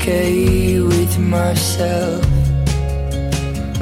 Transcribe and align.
okay 0.00 0.80
with 0.80 1.18
myself 1.18 2.24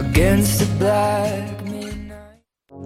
against 0.00 0.58
the 0.58 0.67
black 0.76 1.58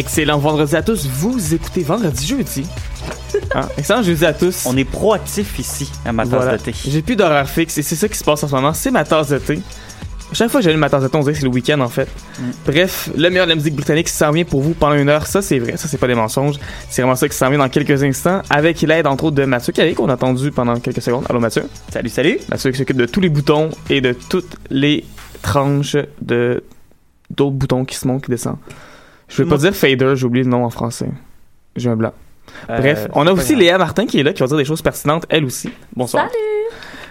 Excellent 0.00 0.38
vendredi 0.38 0.74
à 0.76 0.82
tous. 0.82 1.04
Vous 1.06 1.52
écoutez 1.54 1.82
vendredi 1.82 2.26
jeudi. 2.26 2.66
Hein? 3.54 3.68
Excellent 3.76 4.02
jeudi 4.02 4.24
à 4.24 4.32
tous. 4.32 4.64
On 4.64 4.74
est 4.78 4.84
proactif 4.84 5.58
ici 5.58 5.90
à 6.06 6.12
ma 6.12 6.22
tasse 6.24 6.32
Voilà. 6.32 6.56
de 6.56 6.62
thé. 6.62 6.72
J'ai 6.86 7.02
plus 7.02 7.16
d'horaire 7.16 7.48
fixe 7.48 7.76
et 7.76 7.82
c'est 7.82 7.96
ça 7.96 8.08
qui 8.08 8.16
se 8.16 8.24
passe 8.24 8.42
en 8.44 8.48
ce 8.48 8.54
moment. 8.54 8.72
C'est 8.72 8.90
ma 8.90 9.04
tasse 9.04 9.28
de 9.28 9.38
thé. 9.38 9.60
Chaque 10.32 10.50
fois 10.50 10.60
que 10.60 10.64
j'allume 10.64 10.80
ma 10.80 10.88
tasse 10.88 11.02
de 11.02 11.08
thé, 11.08 11.16
on 11.16 11.20
dirait 11.20 11.32
que 11.34 11.38
c'est 11.40 11.44
le 11.44 11.50
week-end 11.52 11.80
en 11.80 11.88
fait. 11.88 12.08
Mm. 12.38 12.42
Bref, 12.66 13.10
le 13.14 13.28
meilleur 13.28 13.44
de 13.44 13.50
la 13.50 13.56
musique 13.56 13.74
britannique 13.74 14.08
s'en 14.08 14.30
vient 14.30 14.44
pour 14.44 14.62
vous 14.62 14.72
pendant 14.72 14.94
une 14.94 15.08
heure. 15.10 15.26
Ça, 15.26 15.42
c'est 15.42 15.58
vrai. 15.58 15.76
Ça, 15.76 15.86
c'est 15.86 15.98
pas 15.98 16.06
des 16.06 16.14
mensonges. 16.14 16.56
C'est 16.88 17.02
vraiment 17.02 17.16
ça 17.16 17.28
qui 17.28 17.36
s'en 17.36 17.50
vient 17.50 17.58
dans 17.58 17.68
quelques 17.68 18.02
instants 18.02 18.40
avec 18.48 18.80
l'aide 18.80 19.06
entre 19.06 19.24
autres 19.24 19.36
de 19.36 19.44
Mathieu 19.44 19.72
Calais 19.74 19.92
qu'on 19.94 20.08
a 20.08 20.14
entendu 20.14 20.50
pendant 20.50 20.78
quelques 20.80 21.02
secondes. 21.02 21.26
Allô 21.28 21.40
Mathieu? 21.40 21.64
Salut, 21.92 22.08
salut. 22.08 22.38
Mathieu 22.48 22.70
qui 22.70 22.78
s'occupe 22.78 22.96
de 22.96 23.06
tous 23.06 23.20
les 23.20 23.28
boutons 23.28 23.68
et 23.90 24.00
de 24.00 24.12
toutes 24.12 24.56
les 24.70 25.04
tranches 25.42 25.96
de 26.22 26.62
d'autres 27.30 27.52
boutons 27.56 27.84
qui 27.84 27.96
se 27.96 28.06
montent, 28.08 28.24
qui 28.24 28.30
descendent. 28.30 28.58
Je 29.30 29.42
vais 29.42 29.48
pas 29.48 29.56
dire 29.56 29.74
fader, 29.74 30.12
j'ai 30.16 30.26
oublié 30.26 30.44
le 30.44 30.50
nom 30.50 30.64
en 30.64 30.70
français. 30.70 31.08
J'ai 31.76 31.88
un 31.88 31.96
blanc. 31.96 32.12
Bref, 32.68 33.04
Euh, 33.06 33.12
on 33.14 33.26
a 33.26 33.32
aussi. 33.32 33.54
Léa 33.54 33.78
Martin 33.78 34.06
qui 34.06 34.18
est 34.20 34.22
là, 34.22 34.32
qui 34.32 34.40
va 34.42 34.48
dire 34.48 34.56
des 34.56 34.64
choses 34.64 34.82
pertinentes, 34.82 35.24
elle 35.28 35.44
aussi. 35.44 35.70
Bonsoir. 35.96 36.26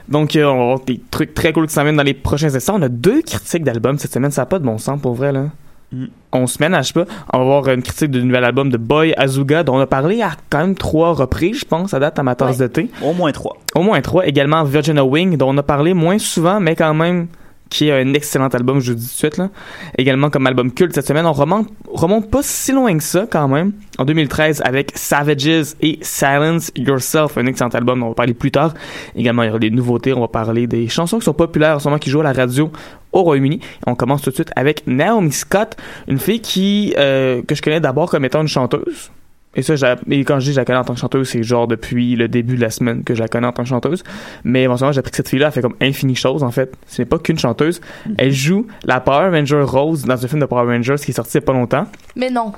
Donc, 0.08 0.36
euh, 0.36 0.44
on 0.46 0.58
va 0.58 0.64
avoir 0.64 0.80
des 0.82 1.00
trucs 1.12 1.34
très 1.34 1.54
cool 1.54 1.68
qui 1.68 1.80
viennent 1.80 1.96
dans 1.96 2.04
les 2.04 2.14
prochains 2.14 2.54
instants. 2.54 2.76
On 2.78 2.82
a 2.82 2.90
deux 2.90 3.22
critiques 3.22 3.64
d'albums 3.64 3.98
cette 4.00 4.12
semaine, 4.14 4.32
ça 4.32 4.42
n'a 4.42 4.46
pas 4.48 4.60
de 4.60 4.66
bon 4.66 4.78
sens 4.78 5.00
pour 5.02 5.14
vrai, 5.14 5.32
là. 5.32 5.46
Mm. 5.92 6.06
On 6.34 6.46
se 6.48 6.58
ménage 6.60 6.94
pas. 6.94 7.06
On 7.32 7.40
va 7.40 7.44
voir 7.46 7.68
une 7.70 7.82
critique 7.84 8.12
du 8.12 8.24
nouvel 8.24 8.44
album 8.44 8.70
de 8.70 8.78
Boy 8.78 9.14
Azuga, 9.18 9.64
dont 9.64 9.78
on 9.78 9.80
a 9.80 9.88
parlé 9.88 10.22
à 10.22 10.32
quand 10.50 10.60
même 10.60 10.76
trois 10.76 11.14
reprises, 11.14 11.60
je 11.60 11.66
pense, 11.66 11.94
à 11.94 12.00
date 12.00 12.20
à 12.20 12.24
ma 12.24 12.36
tasse 12.36 12.58
de 12.58 12.68
thé. 12.68 12.90
Au 13.04 13.14
moins 13.14 13.32
trois. 13.32 13.58
Au 13.76 13.82
moins 13.82 14.02
trois. 14.02 14.28
Également 14.28 14.64
Virginia 14.64 15.04
Wing, 15.06 15.38
dont 15.38 15.50
on 15.54 15.58
a 15.58 15.64
parlé 15.64 15.94
moins 15.94 16.20
souvent, 16.20 16.60
mais 16.60 16.76
quand 16.76 16.94
même 16.94 17.28
qui 17.70 17.90
est 17.90 18.02
un 18.02 18.14
excellent 18.14 18.48
album, 18.48 18.80
je 18.80 18.92
vous 18.92 18.98
dis 18.98 19.06
tout 19.06 19.12
de 19.12 19.18
suite. 19.18 19.38
Là. 19.38 19.50
Également 19.98 20.30
comme 20.30 20.48
album 20.48 20.72
culte 20.72 20.96
cette 20.96 21.08
semaine, 21.08 21.26
on 21.26 21.34
remonte, 21.34 21.70
remonte 21.88 22.30
pas 22.30 22.42
si 22.42 22.72
loin 22.72 22.98
que 22.98 23.04
ça 23.04 23.28
quand 23.30 23.48
même. 23.48 23.74
En 23.98 24.06
2013 24.06 24.62
avec 24.66 24.92
Savages 24.96 25.76
et 25.82 26.00
Silence 26.02 26.72
Yourself, 26.76 27.38
un 27.38 27.46
excellent 27.46 27.70
album 27.70 28.04
on 28.04 28.10
va 28.10 28.16
parler 28.16 28.34
plus 28.34 28.52
tard. 28.52 28.74
Également, 29.16 29.44
il 29.44 29.48
y 29.48 29.50
aura 29.50 29.60
des 29.60 29.70
nouveautés, 29.70 30.14
on 30.14 30.22
va 30.22 30.28
parler 30.28 30.68
des 30.68 30.88
chansons 30.88 31.20
qui 31.20 31.26
sont 31.26 31.34
populaires 31.34 31.76
en 31.76 31.80
ce 31.80 31.88
moment, 31.88 32.00
qui 32.00 32.10
jouent 32.10 32.22
à 32.22 32.24
la 32.24 32.34
radio 32.34 32.72
au 33.12 33.24
Royaume-Uni. 33.24 33.60
On 33.88 33.96
commence 33.96 34.22
tout 34.22 34.30
de 34.30 34.36
suite 34.36 34.52
avec 34.56 34.84
Naomi 34.88 35.32
Scott, 35.32 35.76
une 36.08 36.20
fille 36.20 36.42
qui 36.42 36.94
euh, 36.98 37.42
que 37.44 37.56
je 37.56 37.62
connais 37.62 37.80
d'abord 37.80 38.10
comme 38.10 38.26
étant 38.26 38.42
une 38.42 38.48
chanteuse. 38.48 39.12
Et 39.56 39.64
ça, 39.64 39.74
et 40.10 40.24
quand 40.26 40.40
je 40.40 40.46
dis 40.46 40.50
que 40.52 40.56
je 40.56 40.60
la 40.60 40.66
connais 40.66 40.78
en 40.78 40.84
tant 40.84 40.94
que 40.94 41.00
chanteuse, 41.00 41.30
c'est 41.30 41.42
genre 41.42 41.68
depuis 41.68 42.16
le 42.16 42.28
début 42.28 42.56
de 42.56 42.62
la 42.62 42.70
semaine 42.70 43.04
que 43.04 43.16
je 43.16 43.20
la 43.20 43.28
connais 43.28 43.48
en 43.48 43.52
tant 43.52 43.64
que 43.64 43.70
chanteuse. 43.70 44.04
Mais 44.44 44.64
éventuellement, 44.64 44.92
j'ai 44.92 45.00
appris 45.00 45.12
que 45.12 45.18
cette 45.18 45.30
fille-là 45.30 45.48
a 45.48 45.52
fait 45.52 45.62
comme 45.62 45.76
infini 45.82 46.16
chose, 46.16 46.44
en 46.44 46.52
fait. 46.52 46.76
Ce 46.86 47.02
n'est 47.02 47.08
pas 47.08 47.18
qu'une 47.18 47.40
chanteuse. 47.40 47.82
Elle 48.20 48.32
joue 48.32 48.68
la 48.84 49.00
Power 49.00 49.30
Ranger 49.30 49.64
Rose 49.64 50.06
dans 50.06 50.24
un 50.24 50.28
film 50.28 50.40
de 50.40 50.46
Power 50.46 50.72
Rangers 50.72 50.96
qui 51.04 51.12
est 51.12 51.16
sorti 51.16 51.38
il 51.38 51.42
n'y 51.42 51.46
a 51.46 51.48
pas 51.48 51.54
longtemps. 51.54 51.88
Mais 52.16 52.30
non. 52.30 52.54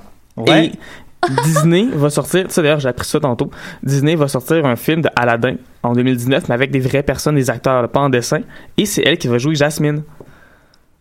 Et 0.47 0.71
Disney 1.45 1.85
va 1.93 2.09
sortir, 2.09 2.49
ça 2.49 2.61
d'ailleurs, 2.61 2.79
j'ai 2.79 2.89
appris 2.89 3.07
ça 3.07 3.19
tantôt. 3.19 3.51
Disney 3.83 4.15
va 4.15 4.27
sortir 4.27 4.65
un 4.65 4.75
film 4.75 5.01
de 5.01 5.09
Aladdin 5.15 5.55
en 5.83 5.93
2019, 5.93 6.49
mais 6.49 6.55
avec 6.55 6.71
des 6.71 6.79
vraies 6.79 7.03
personnes, 7.03 7.35
des 7.35 7.49
acteurs, 7.49 7.87
pas 7.89 7.99
en 7.99 8.09
dessin. 8.09 8.41
Et 8.77 8.85
c'est 8.85 9.03
elle 9.05 9.17
qui 9.17 9.27
va 9.27 9.37
jouer 9.37 9.55
Jasmine. 9.55 10.03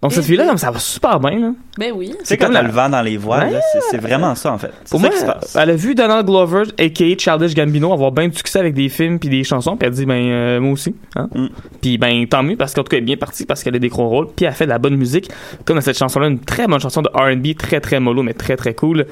Donc 0.02 0.12
cette 0.12 0.24
Et 0.24 0.28
fille-là, 0.28 0.56
ça 0.56 0.70
va 0.70 0.78
super 0.78 1.20
bien, 1.20 1.38
là. 1.38 1.50
Ben 1.78 1.92
oui. 1.94 2.14
C'est 2.24 2.38
comme 2.38 2.52
la- 2.52 2.62
le 2.62 2.70
vent 2.70 2.88
dans 2.88 3.02
les 3.02 3.18
voiles, 3.18 3.52
Ouais. 3.52 3.60
c'est- 3.90 3.98
vraiment 3.98 4.34
ça 4.34 4.50
en 4.50 4.56
fait. 4.56 4.70
C'est 4.84 4.90
Pour 4.92 5.00
ça 5.00 5.06
moi, 5.06 5.14
qui 5.14 5.20
se 5.20 5.26
passe. 5.26 5.56
elle 5.60 5.68
a 5.70 5.76
vu 5.76 5.94
Donald 5.94 6.26
Glover, 6.26 6.62
a.k.a. 6.78 7.18
Childish 7.18 7.54
Gambino, 7.54 7.92
avoir 7.92 8.10
bien 8.10 8.28
du 8.28 8.34
succès 8.36 8.60
avec 8.60 8.72
des 8.72 8.88
films 8.88 9.18
puis 9.18 9.28
des 9.28 9.44
chansons, 9.44 9.76
puis 9.76 9.86
elle 9.86 9.92
dit, 9.92 10.06
ben, 10.06 10.14
euh, 10.22 10.60
moi 10.60 10.72
aussi. 10.72 10.94
Hein? 11.16 11.28
Mm. 11.34 11.46
Puis, 11.82 11.98
ben, 11.98 12.26
tant 12.26 12.42
mieux, 12.42 12.56
parce 12.56 12.72
qu'en 12.72 12.82
tout 12.82 12.88
cas, 12.88 12.96
elle 12.96 13.02
est 13.02 13.06
bien 13.06 13.16
partie, 13.18 13.44
parce 13.44 13.62
qu'elle 13.62 13.76
a 13.76 13.78
des 13.78 13.88
gros 13.88 14.08
rôles, 14.08 14.28
puis 14.34 14.46
elle 14.46 14.52
fait 14.54 14.64
de 14.64 14.70
la 14.70 14.78
bonne 14.78 14.96
musique, 14.96 15.28
comme 15.66 15.76
dans 15.76 15.82
cette 15.82 15.98
chanson-là, 15.98 16.28
une 16.28 16.40
très 16.40 16.66
bonne 16.66 16.80
chanson 16.80 17.02
de 17.02 17.10
R&B, 17.12 17.54
très, 17.54 17.80
très 17.80 18.00
mollo, 18.00 18.22
mais 18.22 18.32
très, 18.34 18.56
très 18.56 18.72
cool. 18.72 19.04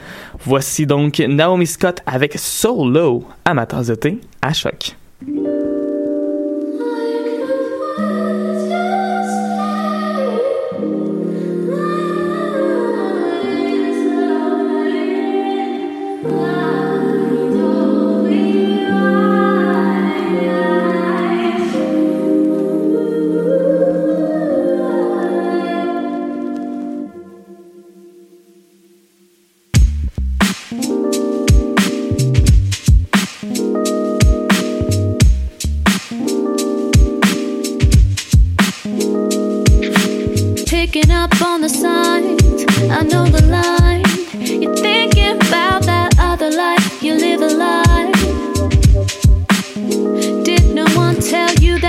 Voici 0.47 0.87
donc 0.87 1.19
Naomi 1.19 1.67
Scott 1.67 2.01
avec 2.07 2.39
Solo 2.39 3.25
à 3.45 3.53
ma 3.53 3.67
tasse 3.67 3.89
de 3.89 3.95
thé, 3.95 4.19
à 4.41 4.55
choc. 4.55 4.97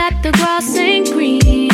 That 0.09 0.23
the 0.23 0.31
grass 0.31 0.75
ain't 0.77 1.11
green? 1.11 1.69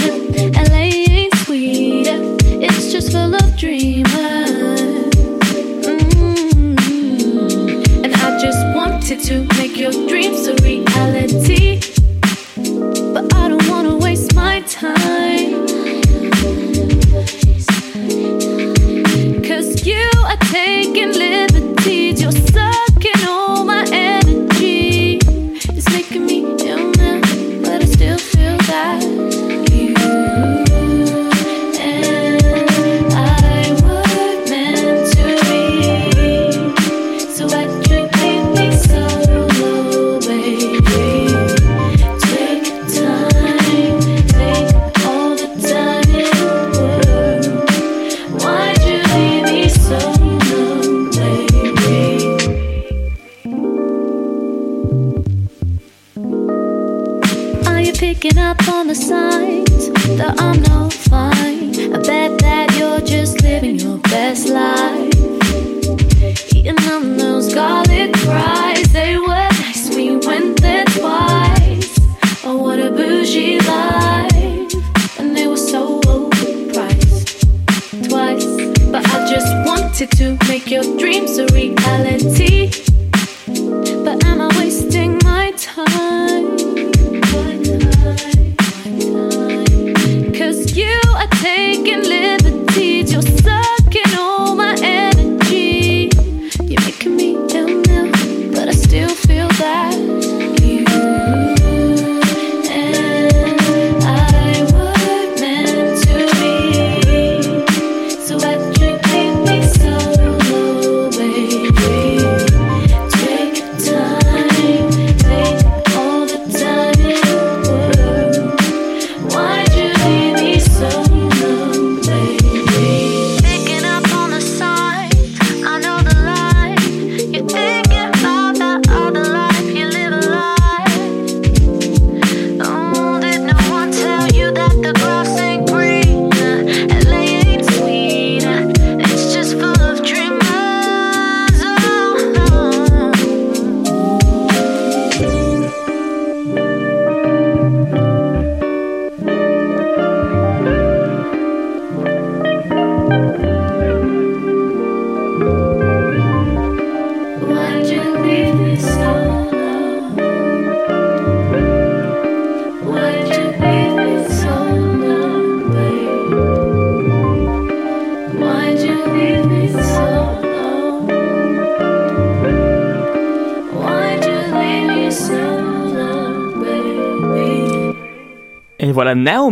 LA 0.69 0.91
ain't 1.09 1.35
sweet. 1.45 2.07
It's 2.07 2.91
just 2.91 3.11
full 3.11 3.33
of 3.33 3.57
dreamers. 3.57 4.09
Mm. 5.85 6.75
And 8.03 8.13
I 8.13 8.39
just 8.39 8.61
wanted 8.75 9.19
to 9.25 9.45
make 9.57 9.77
your 9.77 9.91
dreams 10.07 10.47
a 10.47 10.55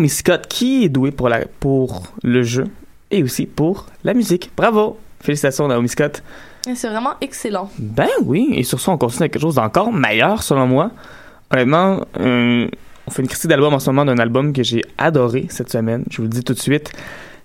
Naomi 0.03 0.09
Scott 0.09 0.47
qui 0.49 0.83
est 0.83 0.89
douée 0.89 1.11
pour, 1.11 1.29
la, 1.29 1.45
pour 1.61 2.03
le 2.23 2.43
jeu 2.43 2.65
et 3.09 3.23
aussi 3.23 3.45
pour 3.45 3.85
la 4.03 4.13
musique. 4.13 4.51
Bravo! 4.57 4.97
Félicitations 5.21 5.65
Naomi 5.69 5.87
Scott. 5.87 6.21
C'est 6.75 6.89
vraiment 6.89 7.13
excellent. 7.21 7.71
Ben 7.79 8.09
oui, 8.25 8.49
et 8.53 8.63
sur 8.63 8.81
ça, 8.81 8.91
on 8.91 8.97
continue 8.97 9.21
avec 9.21 9.31
quelque 9.31 9.43
chose 9.43 9.55
d'encore 9.55 9.93
meilleur, 9.93 10.43
selon 10.43 10.67
moi. 10.67 10.91
Honnêtement, 11.51 12.01
euh, 12.19 12.67
on 13.07 13.11
fait 13.11 13.21
une 13.21 13.29
critique 13.29 13.49
d'album 13.49 13.73
en 13.73 13.79
ce 13.79 13.89
moment 13.91 14.03
d'un 14.03 14.17
album 14.17 14.51
que 14.51 14.61
j'ai 14.61 14.81
adoré 14.97 15.45
cette 15.47 15.71
semaine. 15.71 16.03
Je 16.11 16.17
vous 16.17 16.23
le 16.23 16.29
dis 16.29 16.43
tout 16.43 16.53
de 16.53 16.59
suite. 16.59 16.91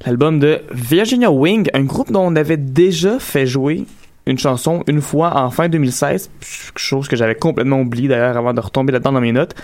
L'album 0.04 0.40
de 0.40 0.60
Virginia 0.72 1.30
Wing, 1.30 1.68
un 1.74 1.84
groupe 1.84 2.10
dont 2.10 2.26
on 2.26 2.34
avait 2.34 2.56
déjà 2.56 3.20
fait 3.20 3.46
jouer 3.46 3.86
une 4.26 4.38
chanson 4.38 4.82
une 4.88 5.00
fois 5.00 5.40
en 5.40 5.50
fin 5.50 5.68
2016, 5.68 6.28
chose 6.74 7.06
que 7.06 7.14
j'avais 7.14 7.36
complètement 7.36 7.80
oublié 7.80 8.08
d'ailleurs 8.08 8.36
avant 8.36 8.52
de 8.52 8.60
retomber 8.60 8.92
là-dedans 8.92 9.12
dans 9.12 9.20
mes 9.20 9.30
notes. 9.30 9.54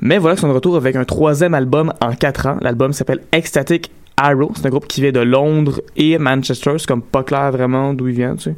Mais 0.00 0.18
voilà 0.18 0.34
qu'ils 0.34 0.42
sont 0.42 0.48
de 0.48 0.52
retour 0.52 0.76
avec 0.76 0.94
un 0.96 1.04
troisième 1.04 1.54
album 1.54 1.92
en 2.00 2.14
quatre 2.14 2.46
ans. 2.46 2.58
L'album 2.60 2.92
s'appelle 2.92 3.20
Ecstatic 3.32 3.90
Arrow. 4.18 4.52
C'est 4.54 4.66
un 4.66 4.70
groupe 4.70 4.86
qui 4.86 5.00
vient 5.00 5.12
de 5.12 5.20
Londres 5.20 5.80
et 5.96 6.18
Manchester. 6.18 6.72
C'est 6.78 6.86
comme 6.86 7.02
pas 7.02 7.22
clair 7.22 7.50
vraiment 7.50 7.94
d'où 7.94 8.08
il 8.08 8.14
vient, 8.14 8.36
tu 8.36 8.44
sais. 8.44 8.56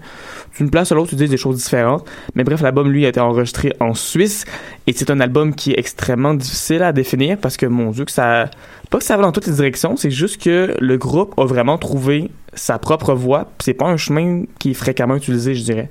D'une 0.57 0.71
place 0.71 0.93
à 0.93 0.95
l'autre, 0.95 1.11
tu 1.11 1.17
dis 1.17 1.29
des 1.29 1.37
choses 1.37 1.57
différentes. 1.57 2.05
Mais 2.35 2.45
bref, 2.45 2.61
l'album, 2.61 2.91
lui, 2.91 3.07
a 3.07 3.09
été 3.09 3.21
enregistré 3.21 3.73
en 3.81 3.95
Suisse. 3.95 4.45
Et 4.87 4.93
c'est 4.93 5.11
un 5.11 5.21
album 5.21 5.55
qui 5.55 5.73
est 5.73 5.79
extrêmement 5.79 6.35
difficile 6.35 6.83
à 6.83 6.93
définir 6.93 7.39
parce 7.39 7.57
que, 7.57 7.67
mon 7.67 7.91
Dieu, 7.91 8.05
que 8.05 8.13
ça... 8.13 8.51
Pas 8.91 8.99
que 8.99 9.05
ça 9.05 9.17
va 9.17 9.23
dans 9.23 9.33
toutes 9.33 9.47
les 9.47 9.53
directions, 9.53 9.97
c'est 9.97 10.11
juste 10.11 10.43
que 10.43 10.75
le 10.79 10.97
groupe 10.97 11.35
a 11.39 11.45
vraiment 11.45 11.77
trouvé 11.77 12.31
sa 12.55 12.79
propre 12.79 13.15
voie. 13.15 13.51
C'est 13.59 13.75
pas 13.75 13.87
un 13.87 13.97
chemin 13.97 14.45
qui 14.59 14.71
est 14.71 14.75
fréquemment 14.75 15.15
utilisé, 15.15 15.55
je 15.55 15.63
dirais. 15.63 15.91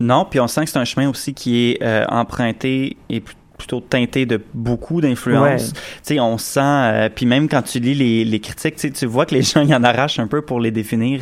Non, 0.00 0.26
puis 0.28 0.40
on 0.40 0.46
sent 0.46 0.64
que 0.64 0.70
c'est 0.70 0.78
un 0.78 0.84
chemin 0.84 1.08
aussi 1.10 1.34
qui 1.34 1.70
est 1.70 1.82
euh, 1.82 2.04
emprunté 2.08 2.96
et 3.10 3.20
pl- 3.20 3.36
plutôt 3.56 3.80
teinté 3.80 4.26
de 4.26 4.40
beaucoup 4.52 5.00
d'influences. 5.00 5.72
Ouais. 6.10 6.20
On 6.20 6.38
sent, 6.38 6.60
euh, 6.60 7.08
puis 7.14 7.26
même 7.26 7.48
quand 7.48 7.62
tu 7.62 7.78
lis 7.78 7.94
les, 7.94 8.24
les 8.24 8.40
critiques, 8.40 8.92
tu 8.92 9.06
vois 9.06 9.26
que 9.26 9.34
les 9.34 9.42
gens 9.42 9.62
y 9.62 9.74
en 9.74 9.84
arrachent 9.84 10.18
un 10.18 10.26
peu 10.26 10.42
pour 10.42 10.60
les 10.60 10.70
définir. 10.70 11.20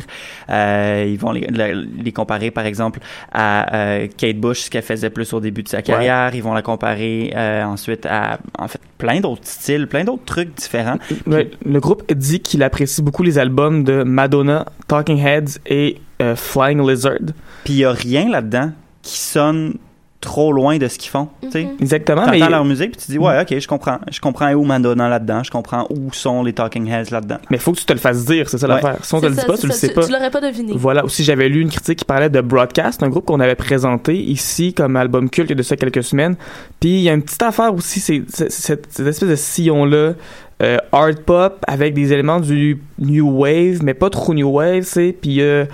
Euh, 0.49 1.05
ils 1.07 1.17
vont 1.17 1.31
les, 1.31 2.11
comparer, 2.11 2.51
par 2.51 2.65
exemple, 2.65 2.99
à 3.31 3.75
euh, 3.75 4.07
Kate 4.17 4.37
Bush, 4.37 4.61
ce 4.61 4.69
qu'elle 4.69 4.83
faisait 4.83 5.09
plus 5.09 5.31
au 5.33 5.39
début 5.39 5.63
de 5.63 5.69
sa 5.69 5.81
carrière. 5.81 6.33
Ils 6.35 6.43
vont 6.43 6.53
la 6.53 6.61
comparer 6.61 7.33
ensuite 7.63 8.05
à, 8.05 8.39
en 8.57 8.67
fait, 8.67 8.81
plein 8.97 9.19
d'autres 9.19 9.45
styles, 9.45 9.87
plein 9.87 10.03
d'autres 10.03 10.25
trucs 10.25 10.55
différents. 10.55 10.97
Ouais, 11.27 11.49
le 11.65 11.79
groupe 11.79 12.11
dit 12.13 12.39
qu'il 12.39 12.63
apprécie 12.63 13.01
beaucoup 13.01 13.23
les 13.23 13.37
albums 13.37 13.83
de 13.83 14.03
Madonna, 14.03 14.65
Talking 14.87 15.19
Heads 15.19 15.59
et 15.65 15.97
Flying 16.35 16.87
Lizard. 16.87 17.33
Puis 17.63 17.73
il 17.73 17.79
y 17.79 17.85
a 17.85 17.91
rien 17.91 18.29
là-dedans 18.29 18.71
qui 19.01 19.17
sonne 19.17 19.77
trop 20.23 20.51
loin 20.51 20.77
de 20.77 20.87
ce 20.87 20.97
qu'ils 20.97 21.11
font. 21.11 21.27
tu 21.41 21.51
sais. 21.51 21.67
Exactement. 21.79 22.21
T'entends 22.25 22.31
mais- 22.39 22.49
leur 22.49 22.65
musique 22.65 22.91
puis 22.97 23.05
tu 23.05 23.11
dis 23.11 23.17
ouais 23.19 23.41
ok 23.41 23.59
je 23.59 23.67
comprends 23.67 23.99
je 24.11 24.19
comprends 24.19 24.51
où 24.53 24.63
Madonna 24.63 25.09
là-dedans 25.09 25.43
je 25.43 25.51
comprends 25.51 25.85
où 25.89 26.11
sont 26.13 26.43
les 26.43 26.53
Talking 26.53 26.87
Heads 26.89 27.11
là-dedans 27.11 27.37
Mais 27.51 27.57
faut 27.57 27.71
que 27.73 27.77
tu 27.79 27.85
te 27.85 27.93
le 27.93 27.99
fasses 27.99 28.25
dire, 28.25 28.49
c'est 28.49 28.57
ça 28.57 28.67
Ouais. 28.67 28.73
l'affaire. 28.75 28.97
Si 29.03 29.13
on 29.13 29.21
te 29.21 29.27
le 29.27 29.33
C'est 29.35 29.41
dit 29.41 29.47
pas, 29.47 29.55
c'est 29.55 29.61
tu 29.61 29.67
le 29.67 29.73
sais 29.73 29.87
tu- 29.89 29.93
pas. 29.93 30.05
Tu 30.05 30.11
l'aurais 30.11 30.31
pas 30.31 30.41
deviné. 30.41 30.73
Voilà, 30.75 31.03
aussi 31.05 31.23
j'avais 31.23 31.49
lu 31.49 31.61
une 31.61 31.69
critique 31.69 31.99
qui 31.99 32.05
parlait 32.05 32.29
de 32.29 32.41
Broadcast, 32.41 33.03
un 33.03 33.09
groupe 33.09 33.25
qu'on 33.25 33.39
avait 33.39 33.55
présenté 33.55 34.15
ici 34.17 34.73
comme 34.73 34.95
album 34.95 35.29
culte 35.29 35.49
il 35.49 35.51
y 35.51 35.53
a 35.53 35.57
de 35.57 35.63
ça 35.63 35.75
quelques 35.75 36.03
semaines. 36.03 36.35
Puis 36.79 36.89
il 36.89 37.01
y 37.01 37.09
a 37.09 37.13
une 37.13 37.21
petite 37.21 37.43
affaire 37.43 37.73
aussi, 37.73 37.99
c'est 37.99 38.23
c'est- 38.29 38.49
cette, 38.51 38.87
cette 38.91 39.07
espèce 39.07 39.29
de 39.29 39.35
sillon-là 39.35 40.13
euh, 40.61 40.77
art 40.91 41.09
pop 41.25 41.63
avec 41.67 41.93
des 41.93 42.13
éléments 42.13 42.39
du 42.39 42.79
new 42.99 43.29
wave, 43.41 43.79
mais 43.83 43.93
pas 43.93 44.09
trop 44.09 44.33
new 44.33 44.47
wave, 44.49 44.83
tu 44.83 44.89
sais. 44.89 45.15
Puis 45.19 45.41
euh, 45.41 45.65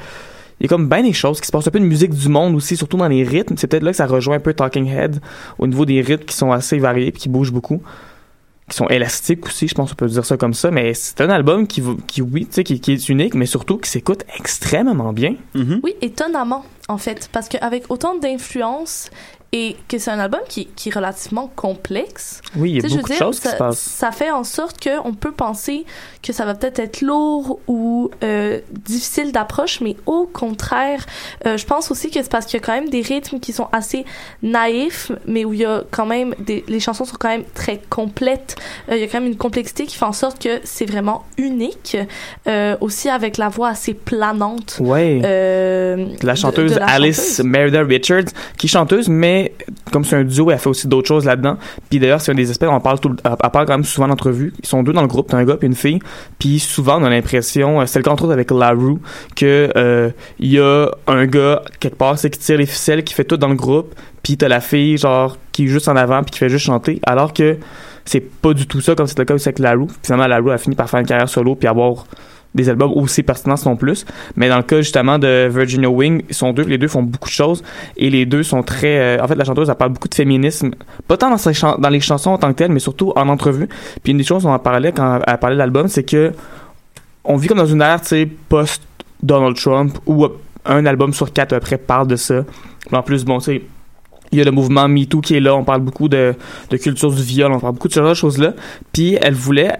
il 0.59 0.63
y 0.63 0.65
a 0.65 0.69
comme 0.69 0.89
bien 0.89 1.03
des 1.03 1.13
choses 1.13 1.39
qui 1.39 1.47
se 1.47 1.51
passent, 1.51 1.67
un 1.67 1.71
peu 1.71 1.79
de 1.79 1.85
musique 1.85 2.13
du 2.13 2.29
monde 2.29 2.55
aussi, 2.55 2.75
surtout 2.75 2.97
dans 2.97 3.07
les 3.07 3.23
rythmes. 3.23 3.55
C'est 3.57 3.67
peut-être 3.67 3.83
là 3.83 3.91
que 3.91 3.97
ça 3.97 4.07
rejoint 4.07 4.35
un 4.35 4.39
peu 4.39 4.53
Talking 4.53 4.87
Head 4.87 5.21
au 5.57 5.67
niveau 5.67 5.85
des 5.85 6.01
rythmes 6.01 6.25
qui 6.25 6.35
sont 6.35 6.51
assez 6.51 6.77
variés 6.79 7.07
et 7.07 7.11
qui 7.11 7.29
bougent 7.29 7.53
beaucoup 7.53 7.81
qui 8.69 8.77
sont 8.77 8.87
élastiques 8.87 9.47
aussi, 9.47 9.67
je 9.67 9.75
pense 9.75 9.89
qu'on 9.89 9.95
peut 9.95 10.07
dire 10.07 10.25
ça 10.25 10.37
comme 10.37 10.53
ça, 10.53 10.71
mais 10.71 10.93
c'est 10.93 11.19
un 11.21 11.29
album 11.29 11.67
qui, 11.67 11.83
qui 12.07 12.21
oui, 12.21 12.45
tu 12.45 12.53
sais, 12.53 12.63
qui, 12.63 12.79
qui 12.79 12.93
est 12.93 13.09
unique, 13.09 13.33
mais 13.33 13.45
surtout 13.45 13.77
qui 13.77 13.89
s'écoute 13.89 14.23
extrêmement 14.37 15.11
bien. 15.11 15.35
Oui, 15.55 15.95
étonnamment, 16.01 16.63
en 16.87 16.97
fait, 16.97 17.29
parce 17.31 17.49
qu'avec 17.49 17.89
autant 17.89 18.15
d'influence 18.15 19.09
et 19.51 19.75
que 19.87 19.97
c'est 19.97 20.11
un 20.11 20.19
album 20.19 20.41
qui, 20.47 20.67
qui 20.67 20.89
est 20.89 20.93
relativement 20.93 21.51
complexe. 21.55 22.41
Oui, 22.55 22.71
il 22.71 22.75
y 22.75 22.79
a 22.85 22.87
beaucoup 22.87 23.09
de 23.09 23.15
choses 23.15 23.39
qui 23.39 23.47
se 23.47 23.55
passent. 23.55 23.79
Ça 23.79 24.11
fait 24.11 24.29
en 24.29 24.43
sorte 24.43 24.77
qu'on 24.83 25.13
peut 25.13 25.31
penser 25.31 25.85
que 26.21 26.33
ça 26.33 26.43
va 26.45 26.53
peut-être 26.53 26.79
être 26.79 27.01
lourd 27.01 27.59
ou 27.67 28.11
euh, 28.23 28.59
difficile 28.71 29.31
d'approche, 29.31 29.79
mais 29.81 29.95
au 30.05 30.25
contraire, 30.25 31.05
euh, 31.45 31.55
je 31.57 31.65
pense 31.65 31.91
aussi 31.91 32.09
que 32.11 32.21
c'est 32.21 32.29
parce 32.29 32.45
qu'il 32.45 32.59
y 32.59 32.63
a 32.63 32.65
quand 32.65 32.73
même 32.73 32.89
des 32.89 33.01
rythmes 33.01 33.39
qui 33.39 33.53
sont 33.53 33.67
assez 33.71 34.03
naïfs, 34.43 35.11
mais 35.25 35.45
où 35.45 35.53
il 35.53 35.59
y 35.61 35.65
a 35.65 35.83
quand 35.91 36.05
même 36.05 36.35
des, 36.39 36.63
les 36.67 36.79
chansons 36.79 37.05
sont 37.05 37.15
quand 37.19 37.29
même 37.29 37.45
très 37.53 37.79
complètes. 37.89 38.55
Euh, 38.89 38.95
il 38.97 39.01
y 39.01 39.03
a 39.03 39.07
quand 39.07 39.21
même 39.21 39.29
une 39.31 39.37
complexité 39.37 39.85
qui 39.85 39.95
fait 39.97 40.05
en 40.05 40.11
sorte 40.13 40.41
que 40.43 40.59
c'est 40.63 40.85
vraiment 40.85 41.23
unique. 41.37 41.95
Euh, 42.47 42.75
aussi 42.81 43.09
avec 43.09 43.37
la 43.37 43.49
voix 43.49 43.69
assez 43.69 43.93
planante. 43.93 44.77
Ouais. 44.81 45.21
Euh, 45.23 46.07
la 46.21 46.35
chanteuse 46.35 46.73
de 46.73 46.79
la 46.79 46.85
Alice 46.87 47.37
chanteuse. 47.37 47.45
Merida 47.45 47.81
Richards, 47.83 48.25
qui 48.57 48.67
est 48.67 48.69
chanteuse, 48.69 49.07
mais 49.09 49.53
comme 49.91 50.03
c'est 50.03 50.15
un 50.17 50.23
duo, 50.23 50.51
elle 50.51 50.59
fait 50.59 50.69
aussi 50.69 50.87
d'autres 50.87 51.07
choses 51.07 51.25
là-dedans. 51.25 51.57
Puis 51.89 51.99
d'ailleurs, 51.99 52.21
c'est 52.21 52.31
un 52.31 52.35
des 52.35 52.49
aspects, 52.49 52.65
on 52.69 52.79
parle, 52.79 52.99
tout, 52.99 53.09
le- 53.09 53.17
elle 53.23 53.49
parle 53.51 53.65
quand 53.65 53.73
même 53.73 53.83
souvent 53.83 54.07
en 54.07 54.11
entrevue. 54.11 54.53
Ils 54.61 54.67
sont 54.67 54.83
deux 54.83 54.93
dans 54.93 55.01
le 55.01 55.07
groupe, 55.07 55.27
t'as 55.29 55.37
un 55.37 55.45
gars 55.45 55.57
et 55.61 55.65
une 55.65 55.75
fille. 55.75 55.99
Puis 56.39 56.59
souvent, 56.59 57.01
on 57.01 57.05
a 57.05 57.09
l'impression, 57.09 57.81
euh, 57.81 57.85
c'est 57.85 57.99
le 57.99 58.03
cas 58.03 58.11
entre 58.11 58.23
autres 58.23 58.33
avec 58.33 58.51
La 58.51 58.71
Rue, 58.71 58.97
que 59.35 59.71
euh, 59.75 60.09
y 60.39 60.59
a 60.59 60.87
un 61.07 61.25
gars 61.25 61.61
quelque 61.79 61.97
part, 61.97 62.17
c'est 62.17 62.29
qui 62.29 62.39
tire 62.39 62.57
les 62.57 62.65
ficelles, 62.65 63.03
qui 63.03 63.13
fait 63.13 63.25
tout 63.25 63.37
dans 63.37 63.49
le 63.49 63.55
groupe. 63.55 63.93
Puis 64.23 64.37
t'as 64.37 64.47
la 64.47 64.61
fille, 64.61 64.97
genre, 64.97 65.37
qui 65.51 65.65
est 65.65 65.67
juste 65.67 65.87
en 65.87 65.95
avant, 65.95 66.21
puis 66.23 66.31
qui 66.31 66.39
fait 66.39 66.49
juste 66.49 66.65
chanter. 66.65 66.99
Alors 67.03 67.33
que 67.33 67.57
c'est 68.05 68.21
pas 68.21 68.53
du 68.53 68.67
tout 68.67 68.81
ça, 68.81 68.95
comme 68.95 69.07
c'est 69.07 69.19
le 69.19 69.25
cas 69.25 69.33
aussi 69.33 69.47
avec 69.47 69.59
La 69.59 69.73
Rue. 69.73 69.87
Finalement, 70.03 70.27
La 70.27 70.39
Rue 70.39 70.51
a 70.51 70.57
fini 70.57 70.75
par 70.75 70.89
faire 70.89 70.99
une 70.99 71.05
carrière 71.05 71.29
solo, 71.29 71.55
puis 71.55 71.67
avoir 71.67 72.05
des 72.55 72.69
albums 72.69 72.91
aussi 72.93 73.23
pertinents 73.23 73.57
sinon 73.57 73.75
plus. 73.75 74.05
Mais 74.35 74.49
dans 74.49 74.57
le 74.57 74.63
cas 74.63 74.77
justement 74.77 75.19
de 75.19 75.47
Virginia 75.51 75.89
Wing 75.89 76.23
sont 76.31 76.51
deux 76.53 76.63
les 76.63 76.77
deux 76.77 76.87
font 76.87 77.03
beaucoup 77.03 77.29
de 77.29 77.33
choses. 77.33 77.63
Et 77.97 78.09
les 78.09 78.25
deux 78.25 78.43
sont 78.43 78.63
très 78.63 79.17
euh, 79.17 79.23
en 79.23 79.27
fait 79.27 79.35
la 79.35 79.45
chanteuse 79.45 79.69
elle 79.69 79.75
parle 79.75 79.93
beaucoup 79.93 80.07
de 80.07 80.15
féminisme. 80.15 80.71
Pas 81.07 81.17
tant 81.17 81.29
dans, 81.29 81.37
ses 81.37 81.51
les 81.89 81.99
chansons 81.99 82.31
en 82.31 82.37
tant 82.37 82.51
que 82.51 82.57
telles 82.57 82.71
mais 82.71 82.79
surtout 82.79 83.13
en 83.15 83.29
entrevue. 83.29 83.67
Puis 84.03 84.11
une 84.11 84.17
des 84.17 84.23
choses 84.23 84.43
dont 84.43 84.53
elle 84.53 84.61
parlait 84.61 84.91
quand 84.91 85.19
elle 85.25 85.37
parlait 85.37 85.55
de 85.55 85.59
l'album 85.59 85.87
c'est 85.87 86.03
que 86.03 86.31
on 87.23 87.35
vit 87.35 87.47
comme 87.47 87.59
dans 87.59 87.65
une 87.65 87.81
ère 87.81 88.01
tu 88.01 88.07
sais 88.07 88.27
post 88.47 88.81
Donald 89.21 89.55
Trump 89.55 89.97
où 90.05 90.25
un 90.65 90.85
album 90.85 91.13
sur 91.13 91.31
quatre 91.31 91.53
à 91.53 91.59
peu 91.59 91.65
près 91.65 91.77
parle 91.77 92.07
de 92.07 92.15
ça. 92.15 92.43
En 92.91 93.03
plus 93.03 93.25
bon 93.25 93.37
tu 93.39 93.45
sais 93.45 93.61
il 94.31 94.37
y 94.37 94.41
a 94.41 94.45
le 94.45 94.51
mouvement 94.51 94.87
MeToo 94.87 95.21
qui 95.21 95.35
est 95.35 95.39
là, 95.39 95.55
on 95.55 95.63
parle 95.63 95.81
beaucoup 95.81 96.07
de, 96.07 96.35
de 96.69 96.77
culture 96.77 97.11
du 97.11 97.23
viol, 97.23 97.51
on 97.51 97.59
parle 97.59 97.73
beaucoup 97.73 97.87
de 97.87 97.93
ce 97.93 97.99
genre 97.99 98.09
de 98.09 98.13
choses-là. 98.13 98.53
Puis 98.93 99.17
elle 99.19 99.33
voulait 99.33 99.71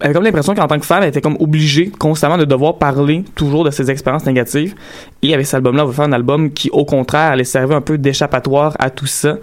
avait 0.00 0.14
comme 0.14 0.24
l'impression 0.24 0.54
qu'en 0.54 0.66
tant 0.66 0.78
que 0.78 0.86
femme, 0.86 1.02
elle 1.02 1.10
était 1.10 1.20
comme 1.20 1.36
obligée 1.40 1.90
constamment 1.90 2.38
de 2.38 2.44
devoir 2.44 2.78
parler 2.78 3.24
toujours 3.34 3.64
de 3.64 3.70
ses 3.70 3.90
expériences 3.90 4.24
négatives. 4.26 4.74
Et 5.22 5.34
avec 5.34 5.46
cet 5.46 5.56
album-là, 5.56 5.84
on 5.84 5.88
va 5.88 5.92
faire 5.92 6.06
un 6.06 6.12
album 6.12 6.50
qui, 6.50 6.70
au 6.70 6.84
contraire, 6.84 7.32
allait 7.32 7.44
servir 7.44 7.76
un 7.76 7.80
peu 7.80 7.98
d'échappatoire 7.98 8.76
à 8.78 8.90
tout 8.90 9.06
ça, 9.06 9.36